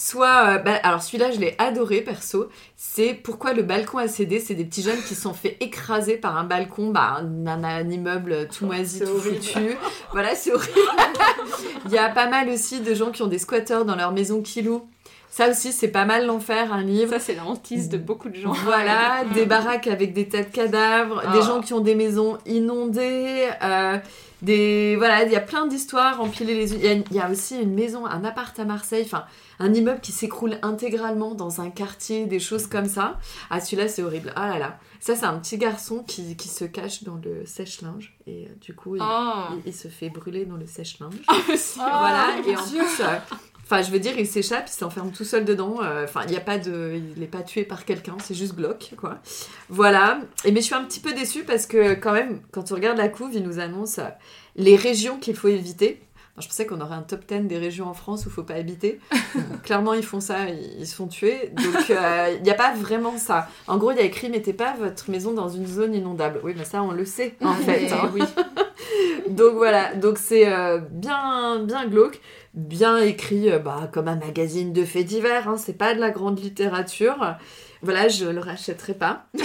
soit 0.01 0.47
euh, 0.49 0.57
bah, 0.57 0.79
alors 0.83 1.01
celui-là 1.01 1.31
je 1.31 1.39
l'ai 1.39 1.55
adoré 1.57 2.01
perso. 2.01 2.49
C'est 2.75 3.13
pourquoi 3.13 3.53
le 3.53 3.61
balcon 3.63 3.97
a 3.99 4.07
cédé 4.07 4.39
c'est 4.39 4.55
des 4.55 4.65
petits 4.65 4.81
jeunes 4.81 5.01
qui 5.07 5.13
se 5.15 5.21
sont 5.21 5.33
fait 5.33 5.57
écraser 5.59 6.17
par 6.17 6.37
un 6.37 6.43
balcon 6.43 6.89
bah, 6.91 7.17
un, 7.21 7.47
un- 7.47 7.63
un 7.63 7.89
immeuble 7.89 8.47
tout 8.47 8.65
moisi 8.65 8.99
tout 9.01 9.07
horrible. 9.09 9.35
foutu. 9.41 9.77
Voilà 10.11 10.35
c'est 10.35 10.53
horrible. 10.53 10.73
Il 11.85 11.91
y 11.91 11.97
a 11.97 12.09
pas 12.09 12.27
mal 12.27 12.49
aussi 12.49 12.79
de 12.81 12.93
gens 12.93 13.11
qui 13.11 13.21
ont 13.21 13.27
des 13.27 13.39
squatteurs 13.39 13.85
dans 13.85 13.95
leur 13.95 14.11
maison 14.11 14.41
qui 14.41 14.61
louent 14.61 14.87
ça 15.31 15.49
aussi 15.49 15.71
c'est 15.71 15.87
pas 15.87 16.05
mal 16.05 16.25
l'enfer 16.27 16.71
un 16.73 16.83
livre 16.83 17.13
Ça, 17.13 17.19
c'est 17.19 17.35
la 17.35 17.45
hantise 17.45 17.89
de 17.89 17.97
beaucoup 17.97 18.29
de 18.29 18.35
gens. 18.35 18.51
voilà, 18.51 19.23
des 19.33 19.45
baraques 19.47 19.87
avec 19.87 20.13
des 20.13 20.27
tas 20.27 20.43
de 20.43 20.49
cadavres, 20.51 21.23
Ah. 21.25 21.31
des 21.33 21.41
gens 21.41 21.61
qui 21.61 21.73
ont 21.73 21.79
des 21.79 21.95
maisons 21.95 22.37
inondées, 22.45 23.49
euh, 23.63 23.97
des 24.41 24.95
voilà, 24.97 25.23
il 25.23 25.31
y 25.31 25.35
a 25.35 25.39
plein 25.41 25.67
d'histoires 25.67 26.19
empilées 26.21 26.55
les 26.55 26.73
unes. 26.73 26.79
Il 26.81 26.85
y 26.85 26.89
a- 26.89 27.03
Il 27.11 27.15
y, 27.15 27.19
a 27.19 27.29
aussi 27.29 27.57
une 27.61 27.73
maison, 27.73 28.05
un 28.05 28.23
appart 28.23 28.57
à 28.59 28.65
Marseille, 28.65 29.03
enfin 29.05 29.25
un 29.59 29.73
immeuble 29.73 29.99
qui 30.01 30.11
s'écroule 30.11 30.57
intégralement 30.63 31.35
dans 31.35 31.61
un 31.61 31.69
quartier, 31.69 32.25
des 32.25 32.39
choses 32.39 32.65
comme 32.67 32.87
ça. 32.87 33.17
Ah 33.51 33.59
celui-là 33.61 33.87
c'est 33.87 34.01
horrible. 34.03 34.33
Ah 34.35 34.49
là 34.49 34.57
là, 34.59 34.79
ça 34.99 35.15
c'est 35.15 35.25
un 35.25 35.37
petit 35.37 35.57
garçon 35.59 36.03
qui, 36.07 36.35
qui 36.35 36.47
se 36.47 36.65
cache 36.65 37.03
dans 37.03 37.19
le 37.23 37.45
sèche-linge 37.45 38.17
et 38.25 38.45
euh, 38.45 38.49
du 38.59 38.73
coup 38.75 38.95
il, 38.95 39.01
Oh. 39.03 39.53
il- 39.63 39.67
il 39.69 39.73
se 39.75 39.87
fait 39.87 40.09
brûler 40.09 40.45
dans 40.45 40.57
le 40.57 40.65
sèche-linge. 40.65 41.13
Oh, 41.29 41.33
Voilà, 41.77 42.25
et 42.47 42.55
en 42.57 42.61
plus, 42.63 42.99
euh, 43.01 43.17
enfin, 43.71 43.81
je 43.83 43.91
veux 43.91 43.99
dire, 43.99 44.13
il 44.17 44.27
s'échappe, 44.27 44.65
il 44.67 44.71
s'enferme 44.73 45.11
tout 45.11 45.23
seul 45.23 45.45
dedans. 45.45 45.77
euh, 45.81 46.03
Enfin, 46.03 46.21
il 46.25 46.31
n'y 46.31 46.37
a 46.37 46.41
pas 46.41 46.57
de, 46.57 46.99
il 47.15 47.19
n'est 47.19 47.27
pas 47.27 47.41
tué 47.41 47.63
par 47.63 47.85
quelqu'un, 47.85 48.17
c'est 48.21 48.33
juste 48.33 48.55
glauque, 48.55 48.91
quoi. 48.97 49.19
Voilà. 49.69 50.19
Et 50.43 50.51
mais 50.51 50.59
je 50.59 50.65
suis 50.65 50.75
un 50.75 50.83
petit 50.83 50.99
peu 50.99 51.13
déçue 51.13 51.43
parce 51.43 51.65
que 51.65 51.93
quand 51.93 52.11
même, 52.11 52.41
quand 52.51 52.71
on 52.71 52.75
regarde 52.75 52.97
la 52.97 53.07
couve, 53.07 53.31
il 53.33 53.43
nous 53.43 53.59
annonce 53.59 53.99
euh, 53.99 54.03
les 54.55 54.75
régions 54.75 55.17
qu'il 55.17 55.35
faut 55.35 55.47
éviter. 55.47 56.01
Alors, 56.33 56.43
je 56.43 56.47
pensais 56.47 56.65
qu'on 56.65 56.79
aurait 56.79 56.95
un 56.95 57.01
top 57.01 57.25
10 57.27 57.41
des 57.47 57.57
régions 57.57 57.87
en 57.87 57.93
France 57.93 58.25
où 58.25 58.29
il 58.29 58.31
faut 58.31 58.43
pas 58.43 58.53
habiter. 58.55 58.99
Clairement, 59.63 59.93
ils 59.93 60.03
font 60.03 60.21
ça, 60.21 60.47
ils, 60.49 60.87
se 60.87 60.95
font 60.95 61.07
tuer. 61.07 61.51
Donc, 61.55 61.89
euh, 61.89 62.35
il 62.37 62.43
n'y 62.43 62.49
a 62.49 62.55
pas 62.55 62.73
vraiment 62.73 63.17
ça. 63.17 63.49
En 63.67 63.77
gros, 63.77 63.91
il 63.91 63.97
y 63.97 64.01
a 64.01 64.03
écrit 64.03 64.29
mettez 64.29 64.53
pas 64.53 64.73
votre 64.79 65.11
maison 65.11 65.33
dans 65.33 65.49
une 65.49 65.67
zone 65.67 65.93
inondable. 65.93 66.39
Oui, 66.43 66.53
mais 66.57 66.63
ça, 66.63 66.83
on 66.83 66.91
le 66.91 67.03
sait, 67.03 67.35
en 67.41 67.53
fait. 67.65 67.81
Mais 67.81 67.91
hein. 67.91 68.09
oui. 68.13 68.21
Donc 69.29 69.53
voilà, 69.55 69.93
donc 69.95 70.17
c'est 70.17 70.51
euh, 70.51 70.79
bien, 70.79 71.59
bien 71.63 71.85
glauque, 71.87 72.19
bien 72.53 72.97
écrit, 72.99 73.49
euh, 73.49 73.59
bah, 73.59 73.89
comme 73.91 74.07
un 74.07 74.15
magazine 74.15 74.73
de 74.73 74.83
faits 74.85 75.05
divers, 75.05 75.47
hein, 75.47 75.57
c'est 75.57 75.77
pas 75.77 75.93
de 75.93 75.99
la 75.99 76.09
grande 76.11 76.39
littérature. 76.39 77.35
Voilà, 77.81 78.07
je 78.07 78.25
le 78.25 78.39
rachèterai 78.39 78.93
pas. 78.93 79.25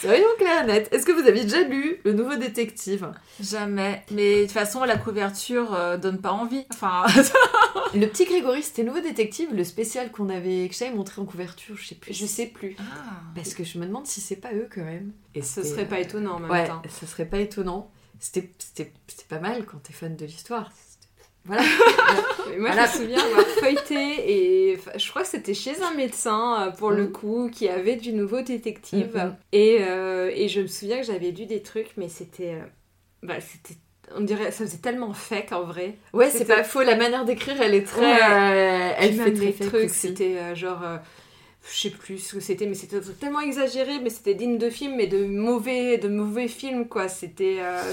Soyons 0.00 0.26
clairs 0.38 0.64
et 0.64 0.66
nets. 0.66 0.88
Est-ce 0.92 1.06
que 1.06 1.12
vous 1.12 1.26
avez 1.26 1.42
déjà 1.44 1.62
lu 1.62 1.98
Le 2.04 2.12
Nouveau 2.12 2.36
Détective? 2.36 3.10
Jamais. 3.40 4.04
Mais 4.10 4.36
de 4.40 4.42
toute 4.42 4.52
façon, 4.52 4.84
la 4.84 4.98
couverture 4.98 5.72
euh, 5.74 5.96
donne 5.96 6.20
pas 6.20 6.32
envie. 6.32 6.66
Enfin, 6.72 7.04
Le 7.94 8.06
petit 8.06 8.26
Grégory, 8.26 8.62
c'était 8.62 8.82
Nouveau 8.82 9.00
Détective, 9.00 9.48
le 9.54 9.64
spécial 9.64 10.10
qu'on 10.10 10.28
avait, 10.28 10.68
que 10.68 10.74
j'avais 10.76 10.92
montré 10.94 11.22
en 11.22 11.24
couverture, 11.24 11.76
je 11.78 11.86
sais 11.88 11.94
plus. 11.94 12.12
Je 12.12 12.26
sais 12.26 12.46
plus. 12.46 12.76
Parce 13.34 13.54
que 13.54 13.64
je 13.64 13.78
me 13.78 13.86
demande 13.86 14.06
si 14.06 14.20
c'est 14.20 14.36
pas 14.36 14.52
eux 14.52 14.68
quand 14.72 14.84
même. 14.84 15.12
Et 15.34 15.40
Ce 15.42 15.62
serait 15.62 15.86
pas 15.88 16.00
étonnant 16.00 16.34
en 16.34 16.40
même 16.40 16.50
Ouais, 16.50 16.66
temps. 16.68 16.82
ça 16.88 17.06
serait 17.06 17.24
pas 17.26 17.38
étonnant. 17.38 17.90
C'était 18.20 18.50
pas 19.28 19.38
mal 19.38 19.64
quand 19.64 19.78
t'es 19.82 19.92
fan 19.94 20.16
de 20.16 20.24
l'histoire. 20.26 20.70
Voilà. 21.44 21.62
Mais 22.50 22.56
moi, 22.58 22.70
Voilà. 22.72 22.86
je 22.86 22.98
me 22.98 23.02
souviens 23.04 23.24
avoir 23.24 23.46
feuilleté 23.46 24.32
et 24.72 24.78
je 24.96 25.10
crois 25.10 25.22
que 25.22 25.28
c'était 25.28 25.54
chez 25.54 25.80
un 25.82 25.94
médecin 25.94 26.68
euh, 26.68 26.70
pour 26.70 26.90
le 26.90 27.04
Mhm. 27.04 27.12
coup 27.12 27.50
qui 27.52 27.68
avait 27.68 27.96
du 27.96 28.12
nouveau 28.12 28.40
détective. 28.42 29.10
Mhm. 29.14 29.36
Et, 29.52 29.78
euh, 29.80 30.30
et 30.34 30.48
je 30.48 30.60
me 30.62 30.66
souviens 30.66 31.00
que 31.00 31.06
j'avais 31.06 31.30
lu 31.30 31.46
des 31.46 31.62
trucs, 31.62 31.90
mais 31.96 32.08
c'était. 32.08 32.54
euh, 32.54 32.64
bah, 33.22 33.34
c'était. 33.40 33.78
On 34.14 34.20
dirait. 34.20 34.50
Ça 34.50 34.64
faisait 34.64 34.78
tellement 34.78 35.12
fake 35.14 35.52
en 35.52 35.62
vrai. 35.64 35.94
Ouais, 36.12 36.30
c'est 36.30 36.44
pas 36.44 36.62
faux. 36.64 36.82
La 36.82 36.94
manière 36.96 37.24
d'écrire, 37.24 37.60
elle 37.60 37.74
est 37.74 37.84
très. 37.86 38.00
Ouais. 38.00 38.18
euh, 38.22 38.90
elle 38.98 39.14
fait 39.14 39.32
très 39.32 39.52
fake 39.52 39.68
trucs, 39.68 39.90
c'était 39.90 40.36
euh, 40.38 40.54
genre. 40.54 40.82
Euh, 41.64 41.68
je 41.72 41.80
sais 41.80 41.90
plus 41.90 42.18
ce 42.18 42.34
que 42.34 42.40
c'était, 42.40 42.66
mais 42.66 42.74
c'était 42.74 43.00
tellement 43.18 43.40
exagéré, 43.40 43.98
mais 44.02 44.10
c'était 44.10 44.34
digne 44.34 44.58
de 44.58 44.68
film, 44.70 44.96
mais 44.96 45.06
de 45.06 45.24
mauvais, 45.24 45.96
de 45.98 46.08
mauvais 46.08 46.46
films, 46.48 46.86
quoi. 46.86 47.08
C'était. 47.08 47.56
euh, 47.60 47.92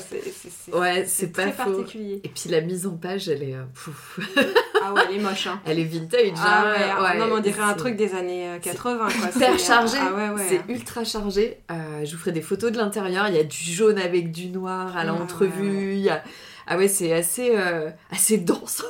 Ouais, 0.73 1.05
c'est 1.07 1.31
pas 1.31 1.43
très 1.43 1.51
faux. 1.53 1.71
particulier. 1.71 2.19
Et 2.23 2.29
puis 2.29 2.49
la 2.49 2.61
mise 2.61 2.85
en 2.85 2.97
page, 2.97 3.29
elle 3.29 3.43
est, 3.43 3.55
euh, 3.55 3.63
pouf. 3.73 4.19
Ah 4.83 4.93
ouais, 4.93 5.01
elle 5.09 5.15
est 5.15 5.19
moche, 5.19 5.47
hein. 5.47 5.61
elle 5.65 5.79
est 5.79 5.83
vintage. 5.85 6.31
Ah 6.37 6.63
hein, 6.63 6.71
ouais, 6.71 7.05
ah, 7.07 7.15
non, 7.17 7.27
mais 7.27 7.31
on 7.33 7.39
dirait 7.39 7.61
un 7.63 7.73
truc 7.73 7.95
des 7.95 8.13
années 8.13 8.49
euh, 8.49 8.59
80, 8.59 8.97
quoi. 8.97 9.07
Hyper 9.13 9.31
C'est, 9.33 9.49
euh, 9.49 9.57
chargé, 9.57 9.97
Ah 10.01 10.13
ouais, 10.13 10.29
ouais. 10.35 10.45
c'est 10.49 10.73
ultra 10.73 11.03
chargé. 11.03 11.57
Euh, 11.71 12.03
je 12.03 12.11
vous 12.13 12.17
ferai 12.19 12.31
des 12.31 12.41
photos 12.41 12.71
de 12.71 12.77
l'intérieur. 12.77 13.27
Il 13.29 13.35
y 13.35 13.39
a 13.39 13.43
du 13.43 13.57
jaune 13.57 13.97
avec 13.99 14.31
du 14.31 14.47
noir 14.47 14.97
à 14.97 15.03
l'entrevue. 15.05 15.93
Il 15.93 15.99
y 16.01 16.09
a- 16.09 16.23
Ah 16.73 16.77
ouais, 16.77 16.87
c'est 16.87 17.11
assez, 17.11 17.51
euh, 17.53 17.89
assez 18.11 18.37
dense. 18.37 18.81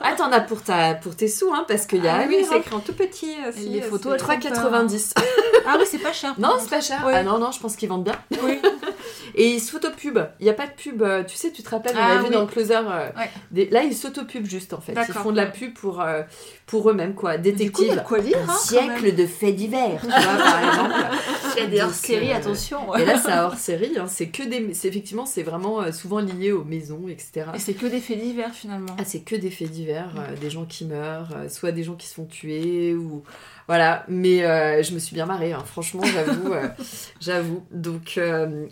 ah, 0.00 0.12
t'en 0.16 0.32
as 0.32 0.40
pour, 0.40 0.60
ta, 0.62 0.94
pour 0.94 1.14
tes 1.14 1.28
sous, 1.28 1.52
hein, 1.52 1.64
parce 1.68 1.86
qu'il 1.86 2.02
y 2.04 2.08
a 2.08 2.16
Ah 2.22 2.24
oui, 2.28 2.44
c'est 2.48 2.58
écrit 2.58 2.74
en 2.74 2.80
tout 2.80 2.94
petit. 2.94 3.32
euh, 3.46 3.52
si, 3.54 3.68
les 3.68 3.80
euh, 3.80 3.82
photos, 3.88 4.14
c'est- 4.18 4.32
elles 4.32 4.42
font 4.42 4.50
3,90. 4.50 5.14
Ah 5.66 5.76
oui, 5.78 5.84
c'est 5.88 5.98
pas 5.98 6.12
cher. 6.12 6.34
non, 6.38 6.54
c'est 6.58 6.70
pas 6.70 6.80
cher. 6.80 7.04
Ouais. 7.06 7.12
Ah 7.14 7.22
non, 7.22 7.38
non, 7.38 7.52
je 7.52 7.60
pense 7.60 7.76
qu'ils 7.76 7.88
vendent 7.88 8.02
bien. 8.04 8.16
Oui. 8.42 8.58
Et 9.36 9.50
ils 9.50 9.60
s'autopub. 9.60 10.18
Il 10.40 10.44
n'y 10.44 10.50
a 10.50 10.54
pas 10.54 10.66
de 10.66 10.72
pub. 10.72 11.02
euh, 11.02 11.22
Tu 11.22 11.36
sais, 11.36 11.52
tu 11.52 11.62
te 11.62 11.68
rappelles, 11.70 11.94
on 11.96 12.00
Ah 12.00 12.18
a 12.18 12.22
vu 12.22 12.30
dans 12.30 12.40
le 12.40 12.46
closer. 12.46 12.74
euh, 12.74 13.08
Ouais. 13.16 13.30
des- 13.52 13.68
Là, 13.70 13.82
ils 13.84 13.94
s'autopubent 13.94 14.46
juste, 14.48 14.72
en 14.72 14.80
fait. 14.80 14.94
Ils 15.08 15.14
font 15.14 15.30
de 15.30 15.36
la 15.36 15.46
pub 15.46 15.74
pour, 15.74 16.00
euh, 16.00 16.22
pour 16.66 16.90
eux-mêmes, 16.90 17.14
quoi. 17.14 17.36
Coup, 17.36 17.42
Détective. 17.42 18.02
quoi 18.06 18.18
lire, 18.18 18.38
hein, 18.48 18.52
Un 18.52 18.56
siècle 18.56 19.14
de 19.14 19.26
faits 19.26 19.54
divers, 19.54 20.00
tu 20.00 20.06
vois, 20.08 20.44
par 20.44 20.68
exemple. 20.68 20.94
Il 21.56 21.62
y 21.62 21.66
a 21.66 21.68
des 21.68 21.80
hors-séries, 21.82 22.32
euh, 22.32 22.36
attention. 22.36 22.94
Et 22.96 23.04
là, 23.04 23.18
c'est 23.18 23.30
un 23.30 23.44
hors 23.44 23.54
série. 23.58 23.92
Hein. 23.98 24.06
C'est 24.08 24.28
que 24.28 24.42
des. 24.42 24.66
Effectivement, 24.86 25.26
c'est 25.26 25.42
vraiment 25.42 25.82
euh, 25.82 25.92
souvent 25.92 26.20
lié 26.20 26.50
aux 26.52 26.64
etc. 27.08 27.46
Et 27.54 27.58
c'est 27.58 27.74
que 27.74 27.86
des 27.86 28.00
faits 28.00 28.18
divers 28.20 28.52
finalement. 28.54 28.94
Ah, 28.98 29.04
c'est 29.04 29.20
que 29.20 29.36
des 29.36 29.50
faits 29.50 29.70
divers, 29.70 30.12
euh, 30.18 30.36
des 30.36 30.50
gens 30.50 30.64
qui 30.64 30.84
meurent, 30.84 31.30
euh, 31.36 31.48
soit 31.48 31.72
des 31.72 31.82
gens 31.84 31.94
qui 31.94 32.06
se 32.06 32.14
font 32.14 32.24
tuer 32.26 32.94
ou 32.94 33.22
voilà. 33.68 34.04
Mais 34.08 34.44
euh, 34.44 34.82
je 34.82 34.92
me 34.94 34.98
suis 34.98 35.14
bien 35.14 35.26
marrée, 35.26 35.52
hein. 35.52 35.62
franchement, 35.64 36.02
j'avoue, 36.04 36.52
j'avoue. 37.20 37.62
Donc 37.70 38.18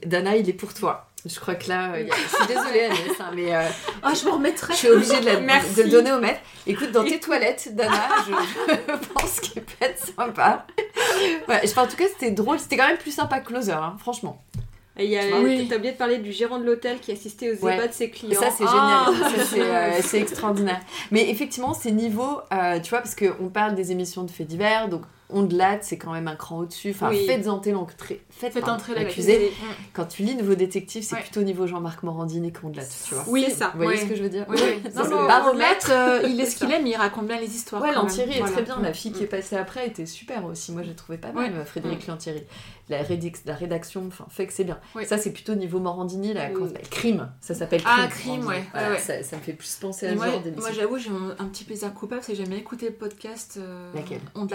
Dana, 0.05 0.37
il 0.37 0.49
est 0.49 0.53
pour 0.55 0.75
toi. 0.75 1.05
Je 1.27 1.39
crois 1.41 1.57
que 1.57 1.69
là, 1.69 1.95
je 1.99 2.05
suis 2.37 2.47
désolée 2.47 2.85
Agnès, 2.85 3.21
hein, 3.21 3.31
mais 3.35 3.53
Ah, 4.03 4.13
je 4.15 4.25
me 4.25 4.31
remettrai. 4.31 4.73
je 4.73 4.79
suis 4.79 4.89
obligée 4.89 5.21
de, 5.21 5.27
la- 5.27 5.41
Merci. 5.41 5.75
de 5.75 5.83
le 5.83 5.91
donner 5.91 6.13
au 6.13 6.21
maître. 6.21 6.41
Écoute, 6.67 6.93
dans 6.93 7.05
tes 7.05 7.19
toilettes, 7.19 7.75
Dana, 7.75 7.93
je, 8.27 8.33
je 8.33 9.09
pense 9.15 9.41
qu'il 9.41 9.61
peut 9.63 9.75
être 9.85 9.99
sympa. 9.99 10.65
Ouais, 11.49 11.61
enfin, 11.65 11.83
en 11.83 11.87
tout 11.89 11.97
cas, 11.97 12.07
c'était 12.09 12.31
drôle. 12.31 12.59
C'était 12.61 12.77
quand 12.77 12.87
même 12.87 12.99
plus 12.99 13.11
sympa 13.11 13.41
que 13.41 13.49
Closer, 13.49 13.73
hein, 13.73 13.97
franchement. 13.99 14.41
Et 14.99 15.05
il 15.05 15.11
y 15.11 15.17
a, 15.19 15.23
Oui. 15.41 15.67
T'as 15.69 15.77
oublié 15.77 15.93
de 15.93 15.97
parler 15.99 16.19
du 16.19 16.33
gérant 16.33 16.59
de 16.59 16.65
l'hôtel 16.65 16.99
qui 16.99 17.13
assistait 17.13 17.53
aux 17.53 17.65
Ouais. 17.65 17.77
ébats 17.77 17.87
de 17.89 17.93
ses 17.93 18.05
Et 18.05 18.11
clients. 18.11 18.41
ça, 18.41 18.51
c'est 18.51 18.65
Ah. 18.67 19.07
génial. 19.07 19.45
C'est, 19.47 19.61
euh, 19.61 19.91
c'est 20.03 20.21
extraordinaire. 20.21 20.81
Mais 21.11 21.31
effectivement, 21.31 21.73
c'est 21.75 21.93
niveau, 21.93 22.41
euh, 22.53 22.81
tu 22.81 22.91
vois, 22.91 22.99
parce 23.01 23.15
qu'on 23.15 23.49
parle 23.49 23.75
des 23.77 23.93
émissions 23.93 24.25
de 24.25 24.31
faits 24.31 24.47
divers, 24.49 24.89
donc 24.89 25.03
Ondelat, 25.31 25.79
c'est 25.83 25.99
quand 25.99 26.13
même 26.13 26.27
un 26.29 26.37
cran 26.37 26.59
au-dessus. 26.59 26.91
Enfin, 26.91 27.11
Oui. 27.11 27.27
faites 27.27 27.47
entrer 27.49 27.73
l'entrée. 27.73 28.23
Faites, 28.31 28.53
Faites 28.55 28.69
entrer 28.69 28.95
l'accusé. 28.95 29.33
l'accusé. 29.33 29.53
Quand 29.93 30.07
tu 30.07 30.23
lis 30.23 30.35
Nouveau 30.37 30.55
Détective, 30.55 31.03
c'est 31.03 31.17
Ouais. 31.17 31.21
plutôt 31.23 31.43
niveau 31.43 31.67
Jean-Marc 31.67 32.03
Morandini 32.03 32.53
qu'Ondelat, 32.53 32.85
tu 33.07 33.15
vois. 33.15 33.25
Oui, 33.29 33.45
c'est 33.49 33.55
ça. 33.57 33.73
Vous 33.75 33.83
voyez 33.83 33.99
Ouais. 33.99 34.05
ce 34.05 34.09
que 34.09 34.17
je 34.17 34.23
veux 34.23 34.29
dire? 34.31 34.47
Oui, 34.49 34.57
oui. 34.61 34.91
Non, 34.95 35.03
euh, 35.91 36.23
il 36.29 36.41
est 36.41 36.47
ce 36.47 36.57
qu'il 36.57 36.71
aime, 36.73 36.87
il 36.87 36.97
raconte 36.97 37.27
bien 37.27 37.39
les 37.41 37.55
histoires. 37.55 37.83
Ouais. 37.83 37.93
Lanthierry 37.93 38.35
est 38.35 38.39
Voilà. 38.39 38.53
très 38.53 38.63
bien. 38.63 38.79
La 38.81 38.91
Mm. 38.91 38.95
fille 38.95 39.13
qui 39.13 39.23
est 39.25 39.27
passée 39.27 39.57
après 39.57 39.87
était 39.87 40.07
super 40.07 40.45
aussi. 40.47 40.73
Moi, 40.73 40.83
j'ai 40.83 40.95
trouvé 40.95 41.19
pas 41.19 41.33
mal, 41.33 41.53
Ouais. 41.53 41.59
euh, 41.59 41.65
Frédéric 41.65 42.07
Lanthierry. 42.07 42.43
La, 42.89 43.03
rédic- 43.03 43.43
la 43.45 43.55
rédaction, 43.55 44.05
enfin, 44.07 44.25
fait 44.31 44.47
que 44.47 44.53
c'est 44.55 44.65
bien. 44.65 44.79
Ça, 45.05 45.19
c'est 45.19 45.33
plutôt 45.33 45.55
niveau 45.55 45.79
Morandini, 45.79 46.33
là. 46.33 46.49
Mm. 46.49 46.73
Crime. 46.91 47.29
Ça 47.41 47.55
s'appelle 47.55 47.83
Crime. 47.83 47.95
Ah, 48.03 48.07
Crime, 48.09 48.47
ouais. 48.47 48.65
Ça, 48.99 49.37
me 49.37 49.43
fait 49.43 49.53
plus 49.53 49.75
penser 49.81 50.07
à 50.07 50.15
genre 50.15 50.25
moi 50.59 50.71
j'avoue, 50.73 50.99
j'ai 50.99 51.11
un, 51.39 51.45
petit 51.47 51.65
plaisir 51.65 51.93
coupable, 51.93 52.23
c'est 52.25 52.33
que 52.33 52.39
j'aime 52.39 52.49
bien 52.49 52.59
écouter 52.59 52.87
le 52.87 52.95
podcast 52.95 53.59
euh, 53.61 53.93
Laquelle? 53.95 54.21
On 54.35 54.47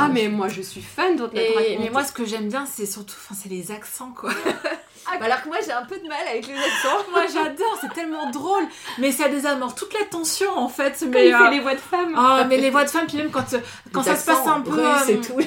Ah, 0.00 0.08
mais 0.08 0.28
moi 0.28 0.48
je 0.48 0.62
suis 0.62 0.82
fan 0.82 1.16
de 1.16 1.24
Et- 1.34 1.78
mais 1.78 1.90
moi, 1.90 2.04
ce 2.04 2.12
que 2.12 2.24
j'aime 2.24 2.48
bien, 2.48 2.66
c'est 2.66 2.86
surtout, 2.86 3.14
enfin, 3.18 3.34
c'est 3.40 3.48
les 3.48 3.70
accents, 3.72 4.12
quoi. 4.16 4.30
Bah 5.06 5.26
alors 5.26 5.42
que 5.42 5.48
moi, 5.48 5.56
j'ai 5.64 5.72
un 5.72 5.84
peu 5.84 5.96
de 5.98 6.06
mal 6.08 6.18
avec 6.30 6.46
les 6.46 6.54
accents. 6.54 7.04
moi, 7.10 7.22
j'adore, 7.32 7.78
c'est 7.80 7.92
tellement 7.92 8.30
drôle. 8.30 8.62
Mais 8.98 9.10
ça 9.12 9.28
désamorce 9.28 9.74
toute 9.74 9.92
la 9.92 10.06
tension, 10.06 10.56
en 10.56 10.68
fait. 10.68 10.96
Quand 11.00 11.06
Mais, 11.12 11.28
il 11.28 11.34
euh, 11.34 11.38
fait 11.38 11.50
les 11.50 11.60
voix 11.60 11.74
de 11.74 11.80
femme. 11.80 12.14
Ah, 12.16 12.44
mais 12.48 12.56
les 12.58 12.70
voix 12.70 12.84
de 12.84 12.90
femmes, 12.90 13.06
puis 13.06 13.16
même 13.16 13.30
quand, 13.30 13.52
euh, 13.54 13.58
quand 13.92 14.00
Les 14.02 14.06
ça 14.10 14.16
se 14.16 14.26
passe 14.26 14.46
un 14.46 14.60
peu. 14.60 14.78
euh, 14.78 15.16
tout. 15.26 15.38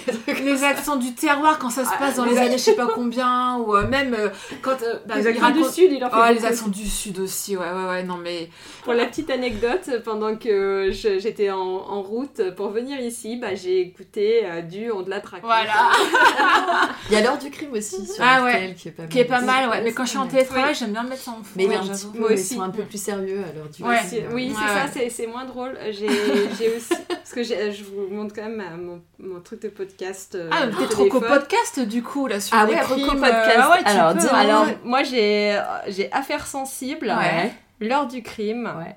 les 0.44 0.64
accents 0.64 0.96
du 0.98 1.14
terroir, 1.14 1.60
quand 1.60 1.70
ça 1.70 1.86
se 1.86 1.90
Ah, 1.94 1.98
passe 1.98 2.16
dans 2.16 2.26
les 2.26 2.38
années 2.38 2.58
je 2.58 2.64
sais 2.64 2.76
pas 2.76 2.88
combien, 2.94 3.58
ou 3.58 3.76
euh, 3.76 3.88
même 3.88 4.14
euh, 4.14 4.30
quand. 4.62 4.82
euh, 4.84 5.00
bah, 5.06 5.16
les 5.18 5.28
accents 5.28 5.52
du 5.52 5.64
sud, 5.64 5.92
il 5.92 6.04
en 6.04 6.10
fait 6.10 6.16
Oh, 6.20 6.34
les 6.34 6.46
accents 6.46 6.68
du 6.68 6.88
sud 6.90 7.20
aussi, 7.20 7.56
ouais, 7.56 7.64
ouais, 7.72 7.86
ouais, 7.90 8.04
non, 8.04 8.18
mais. 8.18 8.50
Pour 8.84 8.94
la 8.94 9.06
petite 9.06 9.30
anecdote, 9.30 9.90
pendant 10.04 10.36
que 10.36 10.90
j'étais 10.92 11.52
en, 11.52 11.58
en 11.60 12.02
route 12.02 12.42
pour 12.56 12.70
venir 12.70 13.00
ici, 13.00 13.38
bah, 13.38 13.56
j'ai 13.56 13.80
écouté 13.82 14.42
euh, 14.46 14.62
du 14.62 14.92
On 14.92 15.02
de 15.04 15.10
la 15.10 15.22
traque. 15.22 15.42
Voilà. 15.44 15.92
Il 17.10 17.14
y 17.14 17.18
a 17.18 17.22
l'heure 17.22 17.38
du 17.38 17.50
crime 17.50 17.72
aussi 17.74 18.06
sur 18.06 18.24
Ah 18.24 18.40
RTL 18.42 18.70
ouais. 18.70 18.76
qui 18.76 18.88
est 18.90 18.92
pas 18.92 19.02
mal. 19.04 19.10
Qui 19.10 19.20
est 19.20 19.26
pas 19.26 19.42
mal, 19.44 19.70
ouais. 19.70 19.82
Mais 19.84 19.92
quand 19.94 20.06
je 20.06 20.10
suis 20.10 20.18
en 20.18 20.28
télétravail, 20.28 20.74
j'aime 20.76 20.92
bien 20.92 21.04
me 21.04 21.10
mettre 21.10 21.22
ça 21.22 21.32
en 21.32 21.36
fond. 21.36 21.44
Mais 21.56 21.68
ouais, 21.68 21.76
un 21.76 21.82
petit 21.88 22.08
peu, 22.08 22.28
ils 22.32 22.34
aussi. 22.34 22.56
sont 22.56 22.62
un 22.62 22.70
peu 22.70 22.84
plus 22.84 23.02
sérieux 23.02 23.44
à 23.50 23.54
l'heure 23.56 23.70
du 23.70 23.84
Ouais. 23.84 23.98
crime. 23.98 24.10
C'est- 24.10 24.28
Oui, 24.34 24.50
Ouais, 24.50 24.56
c'est 24.58 24.68
ça, 24.68 24.86
ouais. 24.86 24.90
c'est- 24.94 25.10
c'est 25.10 25.28
moins 25.28 25.46
drôle. 25.46 25.78
J'ai 25.92 26.08
j'ai 26.60 26.76
aussi. 26.76 26.94
Parce 27.08 27.32
que 27.34 27.44
j'ai- 27.44 27.72
je 27.72 27.84
vous 27.84 28.08
montre 28.14 28.34
quand 28.36 28.44
même 28.44 28.62
euh, 28.62 28.78
mon, 28.78 29.02
mon 29.20 29.40
truc 29.42 29.62
de 29.62 29.70
podcast. 29.70 30.36
euh, 30.36 30.50
Ah, 30.52 30.68
t'es 30.78 30.88
trop 30.88 31.08
podcast 31.20 31.80
du 31.80 32.02
coup, 32.04 32.28
là, 32.28 32.40
sur 32.40 32.56
Ah 32.58 32.66
les 32.66 32.74
ouais, 32.76 32.80
crimes. 32.82 33.04
reco 33.06 33.18
euh, 33.18 33.20
podcast. 33.20 33.58
Ah 33.60 33.70
ouais, 33.72 33.78
tu 33.84 33.90
Alors, 33.90 34.14
peux, 34.14 34.20
hein. 34.20 34.40
Alors, 34.40 34.66
moi, 34.84 35.04
j'ai 35.04 35.60
j'ai 35.88 36.12
Affaires 36.12 36.48
sensibles, 36.48 37.08
Ouais. 37.08 37.52
L'heure 37.80 38.08
du 38.08 38.22
crime. 38.24 38.72
Ouais. 38.78 38.96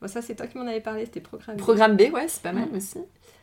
Bon, 0.00 0.06
ça, 0.06 0.22
c'est 0.22 0.36
toi 0.36 0.46
qui 0.46 0.56
m'en 0.58 0.66
avais 0.66 0.80
parlé, 0.80 1.04
c'était 1.06 1.18
programmé. 1.20 1.58
Programme 1.58 1.96
B, 1.96 2.02
ouais, 2.12 2.26
c'est 2.28 2.42
pas 2.42 2.52
mal 2.52 2.68
aussi. 2.76 2.98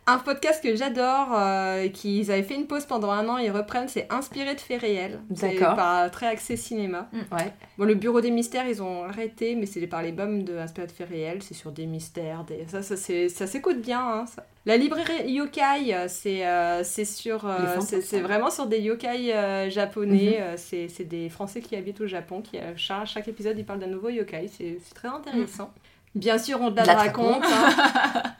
Un 0.07 0.19
podcast 0.19 0.61
que 0.63 0.75
j'adore, 0.75 1.29
euh, 1.33 1.87
qu'ils 1.89 2.31
avaient 2.31 2.43
fait 2.43 2.53
une 2.53 2.67
pause 2.67 2.85
pendant 2.85 3.09
un 3.09 3.27
an, 3.27 3.37
ils 3.37 3.49
reprennent, 3.49 3.87
c'est 3.87 4.05
Inspiré 4.11 4.53
de 4.53 4.59
faits 4.59 4.79
réels. 4.81 5.19
C'est 5.33 5.55
D'accord. 5.55 5.75
Par 5.75 6.11
très 6.11 6.27
axé 6.27 6.55
cinéma. 6.57 7.09
Ouais. 7.31 7.51
Bon, 7.79 7.85
le 7.85 7.95
Bureau 7.95 8.21
des 8.21 8.29
mystères, 8.29 8.67
ils 8.67 8.83
ont 8.83 9.03
arrêté, 9.03 9.55
mais 9.55 9.65
c'est 9.65 9.85
par 9.87 10.03
les 10.03 10.11
bombes 10.11 10.43
de 10.43 10.57
Inspiré 10.59 10.85
de 10.85 10.91
faits 10.91 11.09
réels, 11.09 11.41
c'est 11.41 11.55
sur 11.55 11.71
des 11.71 11.87
mystères, 11.87 12.43
des... 12.43 12.67
ça, 12.67 12.83
ça, 12.83 13.47
s'écoute 13.47 13.81
bien. 13.81 13.99
hein, 13.99 14.25
ça. 14.27 14.45
La 14.67 14.77
librairie 14.77 15.31
yokai, 15.31 15.93
euh, 15.95 16.05
c'est 16.07 16.45
euh, 16.45 16.83
c'est 16.83 17.05
sur, 17.05 17.47
euh, 17.47 17.79
c'est 17.81 18.19
vraiment 18.21 18.51
sur 18.51 18.67
des 18.67 18.81
yokai 18.81 19.33
euh, 19.33 19.69
japonais. 19.71 20.39
Mhm. 20.51 20.57
c'est 20.57 21.03
des 21.07 21.29
Français 21.29 21.61
qui 21.61 21.75
habitent 21.75 22.01
au 22.01 22.07
Japon. 22.07 22.41
Qui, 22.41 22.57
euh, 22.57 22.73
chaque, 22.75 23.07
chaque 23.07 23.27
épisode, 23.27 23.57
ils 23.57 23.65
parlent 23.65 23.79
d'un 23.79 23.87
nouveau 23.87 24.09
yokai. 24.09 24.49
C'est 24.55 24.77
très 24.93 25.07
intéressant. 25.07 25.71
Bien 26.13 26.37
sûr, 26.37 26.59
on 26.61 26.71
te 26.71 26.77
la 26.77 26.93
raconte. 26.95 27.43
hein. 27.43 28.23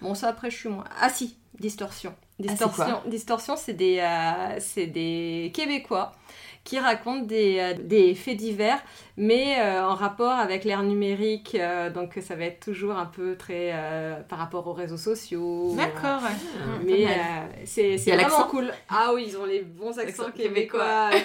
bon, 0.00 0.14
ça 0.14 0.28
après, 0.28 0.50
je 0.50 0.56
suis 0.56 0.68
moins. 0.68 0.84
Ah 1.00 1.08
si, 1.08 1.36
distorsion. 1.58 2.14
c'est 2.40 2.46
Distorsion, 2.46 3.02
distorsion, 3.06 3.56
c'est 3.56 3.72
des, 3.74 3.98
euh, 3.98 4.56
c'est 4.60 4.86
des 4.86 5.50
Québécois 5.54 6.12
qui 6.68 6.78
racontent 6.78 7.24
des, 7.24 7.56
euh, 7.60 7.74
des 7.82 8.14
faits 8.14 8.36
divers, 8.36 8.78
mais 9.16 9.58
euh, 9.58 9.82
en 9.86 9.94
rapport 9.94 10.32
avec 10.32 10.64
l'ère 10.64 10.82
numérique. 10.82 11.56
euh, 11.58 11.88
donc 11.88 12.18
ça 12.20 12.34
va 12.36 12.44
être 12.44 12.60
toujours 12.60 12.92
un 12.98 13.06
peu 13.06 13.36
très 13.36 13.70
euh, 13.72 14.20
par 14.28 14.38
rapport 14.38 14.66
aux 14.66 14.74
réseaux 14.74 14.98
sociaux. 14.98 15.74
D'accord. 15.74 16.20
Ah, 16.22 16.30
Mais 16.84 17.06
euh, 17.06 17.08
c'est 17.64 17.94
Il 17.94 17.98
vraiment 18.04 18.22
l'accent 18.22 18.48
cool. 18.48 18.70
Ah 18.90 19.12
oui, 19.14 19.24
ils 19.28 19.36
ont 19.38 19.46
les 19.46 19.60
bons 19.62 19.98
accents 19.98 20.24
Accent 20.24 20.32
québécois. 20.36 21.08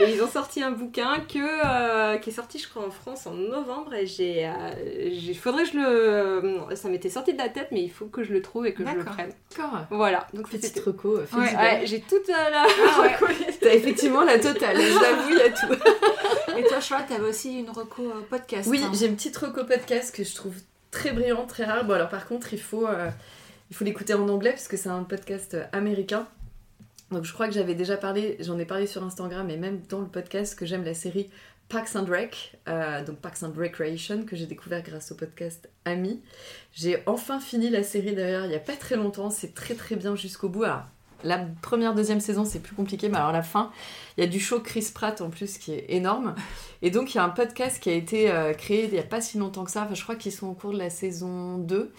Et 0.00 0.12
ils 0.12 0.20
ont 0.22 0.28
sorti 0.28 0.60
un 0.62 0.72
bouquin 0.72 1.20
que, 1.32 1.38
euh, 1.38 2.18
qui 2.18 2.30
est 2.30 2.32
sorti, 2.32 2.58
je 2.58 2.68
crois, 2.68 2.84
en 2.84 2.90
France 2.90 3.26
en 3.28 3.32
novembre. 3.34 3.94
Et 3.94 4.06
j'ai. 4.06 4.44
euh, 4.46 4.50
j'ai- 5.12 5.34
faudrait 5.34 5.62
que 5.64 5.70
je 5.70 5.76
le. 5.78 6.74
Ça 6.76 6.88
m'était 6.88 7.08
sorti 7.10 7.32
de 7.32 7.38
la 7.38 7.48
tête, 7.48 7.68
mais 7.70 7.80
il 7.82 7.90
faut 7.90 8.06
que 8.06 8.22
je 8.24 8.32
le 8.32 8.42
trouve 8.42 8.66
et 8.66 8.74
que 8.74 8.84
je 8.84 8.90
le 8.90 8.98
D'accord. 8.98 9.12
prenne. 9.14 9.30
D'accord. 9.56 9.78
Voilà. 9.90 10.26
Donc 10.34 10.48
Petite 10.50 10.78
reco, 10.84 11.16
Ouais. 11.18 11.82
j'ai 11.84 12.00
toute 12.00 12.28
euh, 12.28 12.50
la. 12.50 12.64
Ah. 13.20 13.26
T'as 13.60 13.74
effectivement 13.74 14.24
la 14.24 14.38
totale, 14.38 14.76
je 14.76 15.00
l'avoue, 15.00 15.30
il 15.30 15.38
y 15.38 15.42
a 15.42 15.50
tout. 15.50 16.58
Et 16.58 16.62
toi, 16.64 16.80
Charlotte, 16.80 17.08
t'avais 17.08 17.28
aussi 17.28 17.58
une 17.58 17.70
reco 17.70 18.02
euh, 18.02 18.20
podcast. 18.28 18.68
Oui, 18.68 18.82
hein. 18.84 18.92
j'ai 18.98 19.06
une 19.06 19.16
petite 19.16 19.36
reco 19.36 19.64
podcast 19.64 20.14
que 20.14 20.24
je 20.24 20.34
trouve 20.34 20.54
très 20.90 21.12
brillant, 21.12 21.46
très 21.46 21.64
rare. 21.64 21.84
Bon, 21.84 21.94
alors 21.94 22.08
par 22.08 22.26
contre, 22.26 22.54
il 22.54 22.60
faut, 22.60 22.86
euh, 22.86 23.10
il 23.70 23.76
faut 23.76 23.84
l'écouter 23.84 24.14
en 24.14 24.28
anglais 24.28 24.50
parce 24.50 24.68
que 24.68 24.76
c'est 24.76 24.88
un 24.88 25.02
podcast 25.02 25.54
euh, 25.54 25.64
américain. 25.72 26.26
Donc 27.10 27.24
je 27.24 27.32
crois 27.32 27.46
que 27.46 27.54
j'avais 27.54 27.74
déjà 27.74 27.96
parlé, 27.96 28.36
j'en 28.40 28.58
ai 28.58 28.64
parlé 28.64 28.86
sur 28.86 29.02
Instagram 29.02 29.50
et 29.50 29.56
même 29.56 29.82
dans 29.88 30.00
le 30.00 30.06
podcast 30.06 30.58
que 30.58 30.64
j'aime 30.66 30.84
la 30.84 30.94
série 30.94 31.30
Parks 31.68 31.96
and 31.96 32.06
Rec, 32.06 32.58
euh, 32.68 33.04
donc 33.04 33.18
Parks 33.18 33.42
and 33.42 33.52
Recreation, 33.56 34.24
que 34.24 34.36
j'ai 34.36 34.46
découvert 34.46 34.82
grâce 34.82 35.12
au 35.12 35.14
podcast 35.14 35.68
Ami. 35.84 36.22
J'ai 36.72 37.02
enfin 37.06 37.40
fini 37.40 37.70
la 37.70 37.82
série 37.82 38.14
d'ailleurs 38.14 38.44
il 38.44 38.50
n'y 38.50 38.54
a 38.54 38.60
pas 38.60 38.76
très 38.76 38.96
longtemps, 38.96 39.30
c'est 39.30 39.54
très 39.54 39.74
très 39.74 39.96
bien 39.96 40.16
jusqu'au 40.16 40.48
bout. 40.48 40.64
Alors, 40.64 40.84
la 41.22 41.38
première, 41.62 41.94
deuxième 41.94 42.20
saison, 42.20 42.44
c'est 42.44 42.60
plus 42.60 42.74
compliqué, 42.74 43.08
mais 43.08 43.16
alors 43.16 43.32
la 43.32 43.42
fin, 43.42 43.70
il 44.16 44.24
y 44.24 44.26
a 44.26 44.30
du 44.30 44.40
show 44.40 44.60
Chris 44.60 44.90
Pratt 44.92 45.20
en 45.20 45.30
plus 45.30 45.58
qui 45.58 45.72
est 45.72 45.86
énorme. 45.88 46.34
Et 46.82 46.90
donc, 46.90 47.14
il 47.14 47.18
y 47.18 47.20
a 47.20 47.24
un 47.24 47.30
podcast 47.30 47.82
qui 47.82 47.90
a 47.90 47.94
été 47.94 48.30
euh, 48.30 48.52
créé 48.52 48.84
il 48.84 48.92
n'y 48.92 48.98
a 48.98 49.04
pas 49.04 49.20
si 49.20 49.38
longtemps 49.38 49.64
que 49.64 49.70
ça, 49.70 49.82
enfin, 49.82 49.94
je 49.94 50.02
crois 50.02 50.16
qu'ils 50.16 50.32
sont 50.32 50.48
au 50.48 50.54
cours 50.54 50.72
de 50.72 50.78
la 50.78 50.90
saison 50.90 51.58
2, 51.58 51.92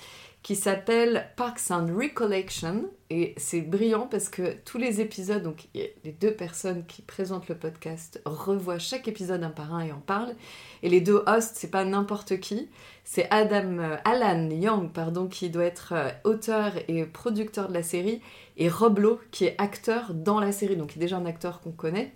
qui 0.46 0.56
s'appelle 0.56 1.32
Parks 1.38 1.72
and 1.72 1.88
Recollection. 1.88 2.92
Et 3.10 3.34
c'est 3.36 3.62
brillant 3.62 4.06
parce 4.06 4.30
que 4.30 4.54
tous 4.64 4.78
les 4.78 5.02
épisodes, 5.02 5.42
donc 5.42 5.70
les 5.74 6.12
deux 6.22 6.36
personnes 6.36 6.86
qui 6.86 7.02
présentent 7.02 7.48
le 7.48 7.56
podcast 7.56 8.22
revoient 8.26 8.78
chaque 8.78 9.08
épisode 9.08 9.44
un 9.44 9.50
par 9.50 9.74
un 9.74 9.80
et 9.80 9.92
en 9.92 10.00
parlent. 10.00 10.36
Et 10.84 10.90
les 10.90 11.02
deux 11.02 11.24
hosts, 11.26 11.56
c'est 11.56 11.72
pas 11.72 11.84
n'importe 11.84 12.40
qui. 12.40 12.70
C'est 13.04 13.28
Adam, 13.32 13.80
euh, 13.80 13.98
Alan 14.06 14.48
Young, 14.52 14.92
pardon, 14.92 15.26
qui 15.26 15.50
doit 15.50 15.64
être 15.64 15.94
euh, 15.94 16.12
auteur 16.26 16.74
et 16.88 17.06
producteur 17.06 17.68
de 17.68 17.74
la 17.74 17.82
série, 17.82 18.22
et 18.58 18.70
Rob 18.70 19.00
Lowe, 19.00 19.20
qui 19.32 19.46
est 19.46 19.56
acteur 19.58 20.14
dans 20.14 20.40
la 20.40 20.52
série, 20.52 20.76
donc 20.76 20.90
qui 20.90 21.00
est 21.00 21.02
déjà 21.02 21.18
un 21.18 21.26
acteur 21.26 21.60
qu'on 21.60 21.72
connaît. 21.72 22.14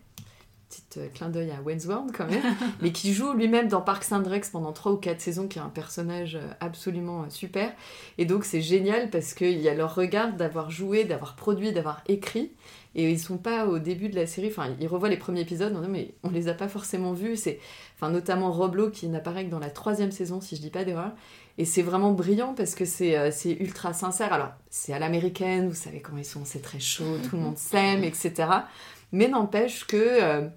Petit 0.70 0.99
euh, 0.99 1.07
clin 1.13 1.30
d'œil 1.30 1.51
à 1.51 1.61
Wayne's 1.61 1.86
World 1.88 2.11
quand 2.15 2.28
même, 2.28 2.43
mais 2.82 2.91
qui 2.91 3.11
joue 3.13 3.34
lui-même 3.34 3.67
dans 3.67 3.82
Parks 3.82 4.11
and 4.11 4.24
pendant 4.51 4.72
3 4.72 4.91
ou 4.91 4.97
4 4.97 5.20
saisons, 5.20 5.47
qui 5.47 5.57
est 5.57 5.61
un 5.61 5.70
personnage 5.70 6.36
euh, 6.36 6.47
absolument 6.59 7.24
euh, 7.24 7.30
super. 7.30 7.74
Et 8.20 8.26
donc 8.26 8.45
c'est 8.45 8.61
génial 8.61 9.09
parce 9.09 9.34
qu'il 9.34 9.59
y 9.59 9.67
a 9.67 9.74
leur 9.74 9.95
regard 9.95 10.34
d'avoir 10.34 10.70
joué, 10.70 11.05
d'avoir 11.05 11.36
produit, 11.36 11.72
d'avoir 11.72 12.03
écrit. 12.07 12.51
Et 12.95 13.09
ils 13.09 13.20
sont 13.20 13.38
pas 13.38 13.67
au 13.67 13.80
début 13.80 14.09
de 14.09 14.15
la 14.15 14.26
série, 14.26 14.47
enfin 14.47 14.76
ils 14.80 14.88
revoient 14.88 15.09
les 15.09 15.17
premiers 15.17 15.41
épisodes, 15.41 15.74
on 15.76 15.82
dit, 15.82 15.88
mais 15.88 16.13
on 16.24 16.30
les 16.30 16.47
a 16.47 16.53
pas 16.53 16.67
forcément 16.67 17.13
vus. 17.13 17.36
C'est, 17.36 17.59
enfin 17.95 18.11
notamment 18.11 18.51
Rob 18.51 18.76
Lowe 18.76 18.89
qui 18.91 19.07
n'apparaît 19.07 19.45
que 19.45 19.51
dans 19.51 19.59
la 19.59 19.70
troisième 19.70 20.11
saison, 20.11 20.41
si 20.41 20.55
je 20.55 20.61
dis 20.61 20.72
pas 20.72 20.86
d'erreur. 20.86 21.11
Et 21.59 21.65
c'est 21.65 21.82
vraiment 21.82 22.13
brillant 22.13 22.53
parce 22.55 22.74
que 22.74 22.86
c'est 22.86 23.17
euh, 23.17 23.32
c'est 23.32 23.51
ultra 23.51 23.93
sincère. 23.93 24.32
Alors, 24.32 24.51
c'est 24.70 24.93
à 24.93 24.99
l'américaine, 24.99 25.67
vous 25.67 25.76
savez 25.76 25.99
comment 25.99 26.20
ils 26.20 26.26
sont, 26.26 26.45
c'est 26.45 26.61
très 26.61 26.80
chaud, 26.80 27.17
tout 27.30 27.36
le 27.36 27.41
monde 27.41 27.57
s'aime, 27.57 28.03
etc. 28.03 28.47
Mais 29.12 29.28
n'empêche 29.28 29.86
que 29.88 29.97
euh, 29.97 30.47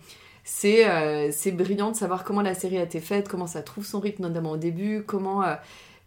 c'est 0.44 0.88
euh, 0.88 1.30
c'est 1.32 1.52
brillant 1.52 1.90
de 1.92 1.96
savoir 1.96 2.24
comment 2.24 2.42
la 2.42 2.54
série 2.54 2.78
a 2.78 2.82
été 2.82 3.00
faite, 3.00 3.28
comment 3.28 3.46
ça 3.46 3.62
trouve 3.62 3.84
son 3.86 4.00
rythme, 4.00 4.22
notamment 4.24 4.52
au 4.52 4.56
début, 4.56 5.02
comment 5.06 5.42
euh, 5.42 5.54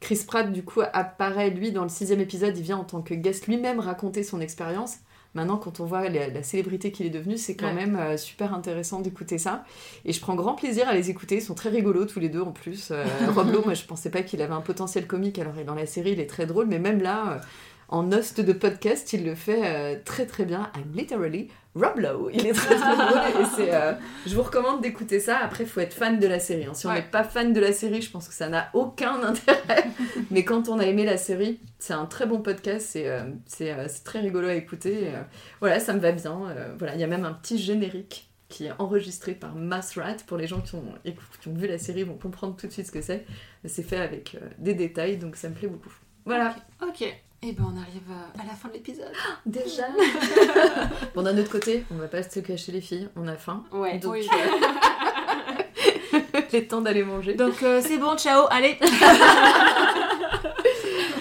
Chris 0.01 0.23
Pratt, 0.27 0.51
du 0.51 0.63
coup, 0.63 0.81
apparaît, 0.93 1.49
lui, 1.49 1.71
dans 1.71 1.83
le 1.83 1.89
sixième 1.89 2.19
épisode, 2.19 2.55
il 2.57 2.63
vient 2.63 2.77
en 2.77 2.83
tant 2.83 3.01
que 3.01 3.13
guest 3.13 3.47
lui-même 3.47 3.79
raconter 3.79 4.23
son 4.23 4.41
expérience. 4.41 4.97
Maintenant, 5.33 5.57
quand 5.57 5.79
on 5.81 5.85
voit 5.85 6.07
la, 6.07 6.27
la 6.29 6.43
célébrité 6.43 6.91
qu'il 6.93 7.05
est 7.05 7.09
devenu, 7.09 7.37
c'est 7.37 7.55
quand 7.55 7.65
Ouais. 7.67 7.73
même 7.73 7.95
euh, 7.97 8.15
super 8.15 8.53
intéressant 8.53 9.01
d'écouter 9.01 9.37
ça. 9.37 9.65
Et 10.05 10.13
je 10.13 10.21
prends 10.21 10.35
grand 10.35 10.53
plaisir 10.55 10.87
à 10.87 10.93
les 10.93 11.09
écouter. 11.09 11.35
Ils 11.35 11.41
sont 11.41 11.55
très 11.55 11.69
rigolos 11.69 12.05
tous 12.05 12.19
les 12.21 12.29
deux 12.29 12.41
en 12.41 12.51
plus. 12.51 12.93
Rob 13.35 13.51
Lowe, 13.51 13.63
moi 13.65 13.73
je 13.73 13.83
pensais 13.83 14.09
pas 14.09 14.21
qu'il 14.21 14.41
avait 14.41 14.53
un 14.53 14.61
potentiel 14.61 15.07
comique. 15.07 15.37
Alors 15.39 15.53
dans 15.65 15.75
la 15.75 15.85
série, 15.87 16.11
il 16.11 16.19
est 16.21 16.27
très 16.29 16.45
drôle, 16.45 16.67
mais 16.67 16.79
même 16.79 17.01
là, 17.01 17.41
en 17.89 18.11
host 18.11 18.41
de 18.41 18.53
podcast, 18.53 19.13
il 19.13 19.25
le 19.25 19.35
fait 19.35 19.61
euh, 19.63 19.99
très 20.03 20.25
très 20.25 20.45
bien. 20.45 20.71
I'm 20.75 20.91
literally 20.95 21.49
Rob 21.75 21.99
Lowe. 21.99 22.29
Il 22.33 22.45
est 22.47 22.53
très 22.53 22.75
très 22.75 22.95
drôle 22.95 23.19
et 23.41 23.45
c'est. 23.55 23.73
euh, 23.75 23.93
je 24.25 24.33
vous 24.35 24.41
recommande 24.43 24.81
d'écouter 24.81 25.19
ça. 25.19 25.37
Après, 25.39 25.65
il 25.65 25.69
faut 25.69 25.81
être 25.81 25.93
fan 25.93 26.19
de 26.19 26.25
la 26.27 26.39
série. 26.39 26.65
hein. 26.65 26.73
Si 26.73 26.87
on 26.87 26.89
Ouais. 26.89 26.95
n'est 26.95 27.01
pas 27.09 27.23
fan 27.23 27.53
de 27.53 27.59
la 27.59 27.73
série, 27.73 28.01
je 28.01 28.09
pense 28.09 28.27
que 28.27 28.33
ça 28.33 28.47
n'a 28.49 28.69
aucun 28.73 29.21
intérêt. 29.23 29.85
mais 30.31 30.43
quand 30.45 30.69
on 30.69 30.79
a 30.79 30.85
aimé 30.85 31.05
la 31.05 31.17
série, 31.17 31.59
c'est 31.79 31.93
un 31.93 32.05
très 32.05 32.25
bon 32.25 32.41
podcast. 32.41 32.87
C'est 32.91 33.07
euh, 33.09 33.23
c'est, 33.45 33.75
très 34.03 34.19
rigolo 34.19 34.47
à 34.47 34.53
écouter. 34.55 35.09
voilà, 35.59 35.79
ça 35.79 35.93
me 35.93 35.99
va 35.99 36.11
bien. 36.11 36.39
voilà, 36.77 36.95
il 36.95 37.01
y 37.01 37.03
a 37.03 37.07
même 37.07 37.25
un 37.25 37.33
petit 37.33 37.57
générique 37.57 38.29
qui 38.47 38.65
est 38.67 38.71
enregistré 38.79 39.33
par 39.33 39.53
Massrat. 39.55 40.15
Pour 40.27 40.37
les 40.37 40.47
gens 40.47 40.61
qui 40.61 40.75
ont, 40.75 40.83
qui 41.41 41.47
ont 41.49 41.53
vu 41.53 41.67
la 41.67 41.77
série, 41.77 42.03
vont 42.03 42.17
comprendre 42.17 42.55
tout 42.55 42.67
de 42.67 42.71
suite 42.71 42.87
ce 42.87 42.91
que 42.91 43.01
c'est. 43.01 43.25
C'est 43.65 43.83
fait 43.83 43.97
avec 43.97 44.37
des 44.59 44.73
détails, 44.75 45.17
donc 45.17 45.35
ça 45.35 45.49
me 45.49 45.55
plaît 45.55 45.67
beaucoup. 45.67 45.93
Voilà, 46.25 46.55
Ok. 46.81 47.03
Et 47.47 47.51
ben 47.51 47.63
on 47.71 47.77
arrive 47.79 48.01
à- 48.09 48.41
à 48.41 48.45
la 48.45 48.53
fin 48.53 48.69
de 48.69 48.73
l'épisode. 48.73 49.11
déjà. 49.45 49.83
bon, 51.15 51.21
d'un 51.21 51.37
autre 51.37 51.51
côté, 51.51 51.85
on 51.91 51.95
va 51.95 52.07
pas 52.07 52.23
se 52.23 52.39
cacher 52.39 52.71
les 52.71 52.81
filles, 52.81 53.07
on 53.15 53.27
a 53.27 53.35
faim. 53.35 53.63
Ouais. 53.71 53.99
Donc, 53.99 54.13
Oui. 54.13 54.27
euh, 54.33 56.19
il 56.51 56.55
est 56.55 56.67
temps 56.67 56.81
d'aller 56.81 57.03
manger. 57.03 57.35
Donc 57.35 57.61
euh, 57.61 57.81
c'est 57.85 57.97
bon, 57.99 58.17
ciao, 58.17 58.45
allez. 58.49 58.79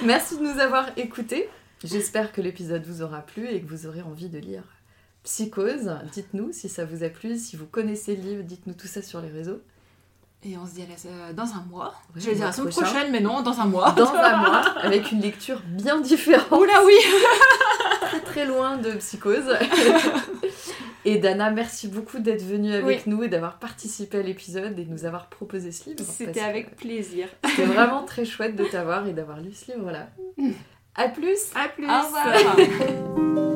Merci 0.04 0.36
de 0.38 0.42
nous 0.42 0.58
avoir 0.60 0.86
écoutés. 0.96 1.48
J'espère 1.82 2.32
que 2.32 2.40
l'épisode 2.40 2.84
vous 2.86 3.02
aura 3.02 3.20
plu 3.20 3.46
et 3.48 3.60
que 3.60 3.66
vous 3.68 3.86
aurez 3.86 4.00
envie 4.02 4.28
de 4.30 4.38
lire 4.38 4.62
Psychose. 5.24 5.90
Dites-nous 6.12 6.52
si 6.52 6.68
ça 6.68 6.84
vous 6.84 7.02
a 7.04 7.08
plu, 7.10 7.36
si 7.38 7.56
vous 7.56 7.66
connaissez 7.66 8.16
le 8.16 8.22
livre, 8.22 8.42
dites-nous 8.42 8.74
tout 8.74 8.86
ça 8.86 9.02
sur 9.02 9.20
les 9.20 9.28
réseaux. 9.30 9.60
Et 10.46 10.56
on 10.58 10.66
se 10.66 10.72
dit 10.74 10.82
à 10.82 10.86
la- 10.86 11.10
euh, 11.10 11.32
dans 11.32 11.44
un 11.54 11.64
mois. 11.70 11.94
Ouais, 12.14 12.20
Je 12.20 12.26
vais 12.28 12.34
dire 12.34 12.44
la 12.46 12.52
semaine 12.52 12.70
prochain. 12.70 12.90
prochaine, 12.90 13.12
mais 13.12 13.20
non, 13.20 13.40
dans 13.40 13.58
un 13.60 13.64
mois. 13.64 13.92
Dans 13.92 14.12
un 14.12 14.36
mois, 14.36 14.60
avec 14.82 15.10
une 15.10 15.20
lecture 15.22 15.62
bien 15.66 15.98
différente, 16.00 16.50
Oula 16.60 16.84
oui 16.84 16.92
très 18.02 18.20
très 18.20 18.44
loin 18.44 18.76
de 18.76 18.92
Psychose. 18.92 19.56
Et 21.06 21.18
Dana, 21.18 21.50
merci 21.50 21.88
beaucoup 21.88 22.18
d'être 22.18 22.42
venue 22.42 22.72
avec 22.72 23.06
nous 23.06 23.22
et 23.22 23.28
d'avoir 23.28 23.58
participé 23.58 24.18
à 24.18 24.22
l'épisode 24.22 24.78
et 24.78 24.84
de 24.84 24.90
nous 24.90 25.04
avoir 25.04 25.26
proposé 25.28 25.70
ce 25.70 25.90
livre. 25.90 26.02
C'était 26.02 26.40
avec 26.40 26.76
plaisir. 26.76 27.28
C'était 27.46 27.64
vraiment 27.66 28.04
très 28.04 28.24
chouette 28.24 28.56
de 28.56 28.64
t'avoir 28.64 29.06
et 29.06 29.12
d'avoir 29.12 29.38
lu 29.40 29.52
ce 29.52 29.72
livre-là. 29.72 30.08
À 30.94 31.08
plus 31.08 31.38
À 31.54 31.68
plus 31.68 31.84
Au 31.86 31.88
revoir. 31.88 33.53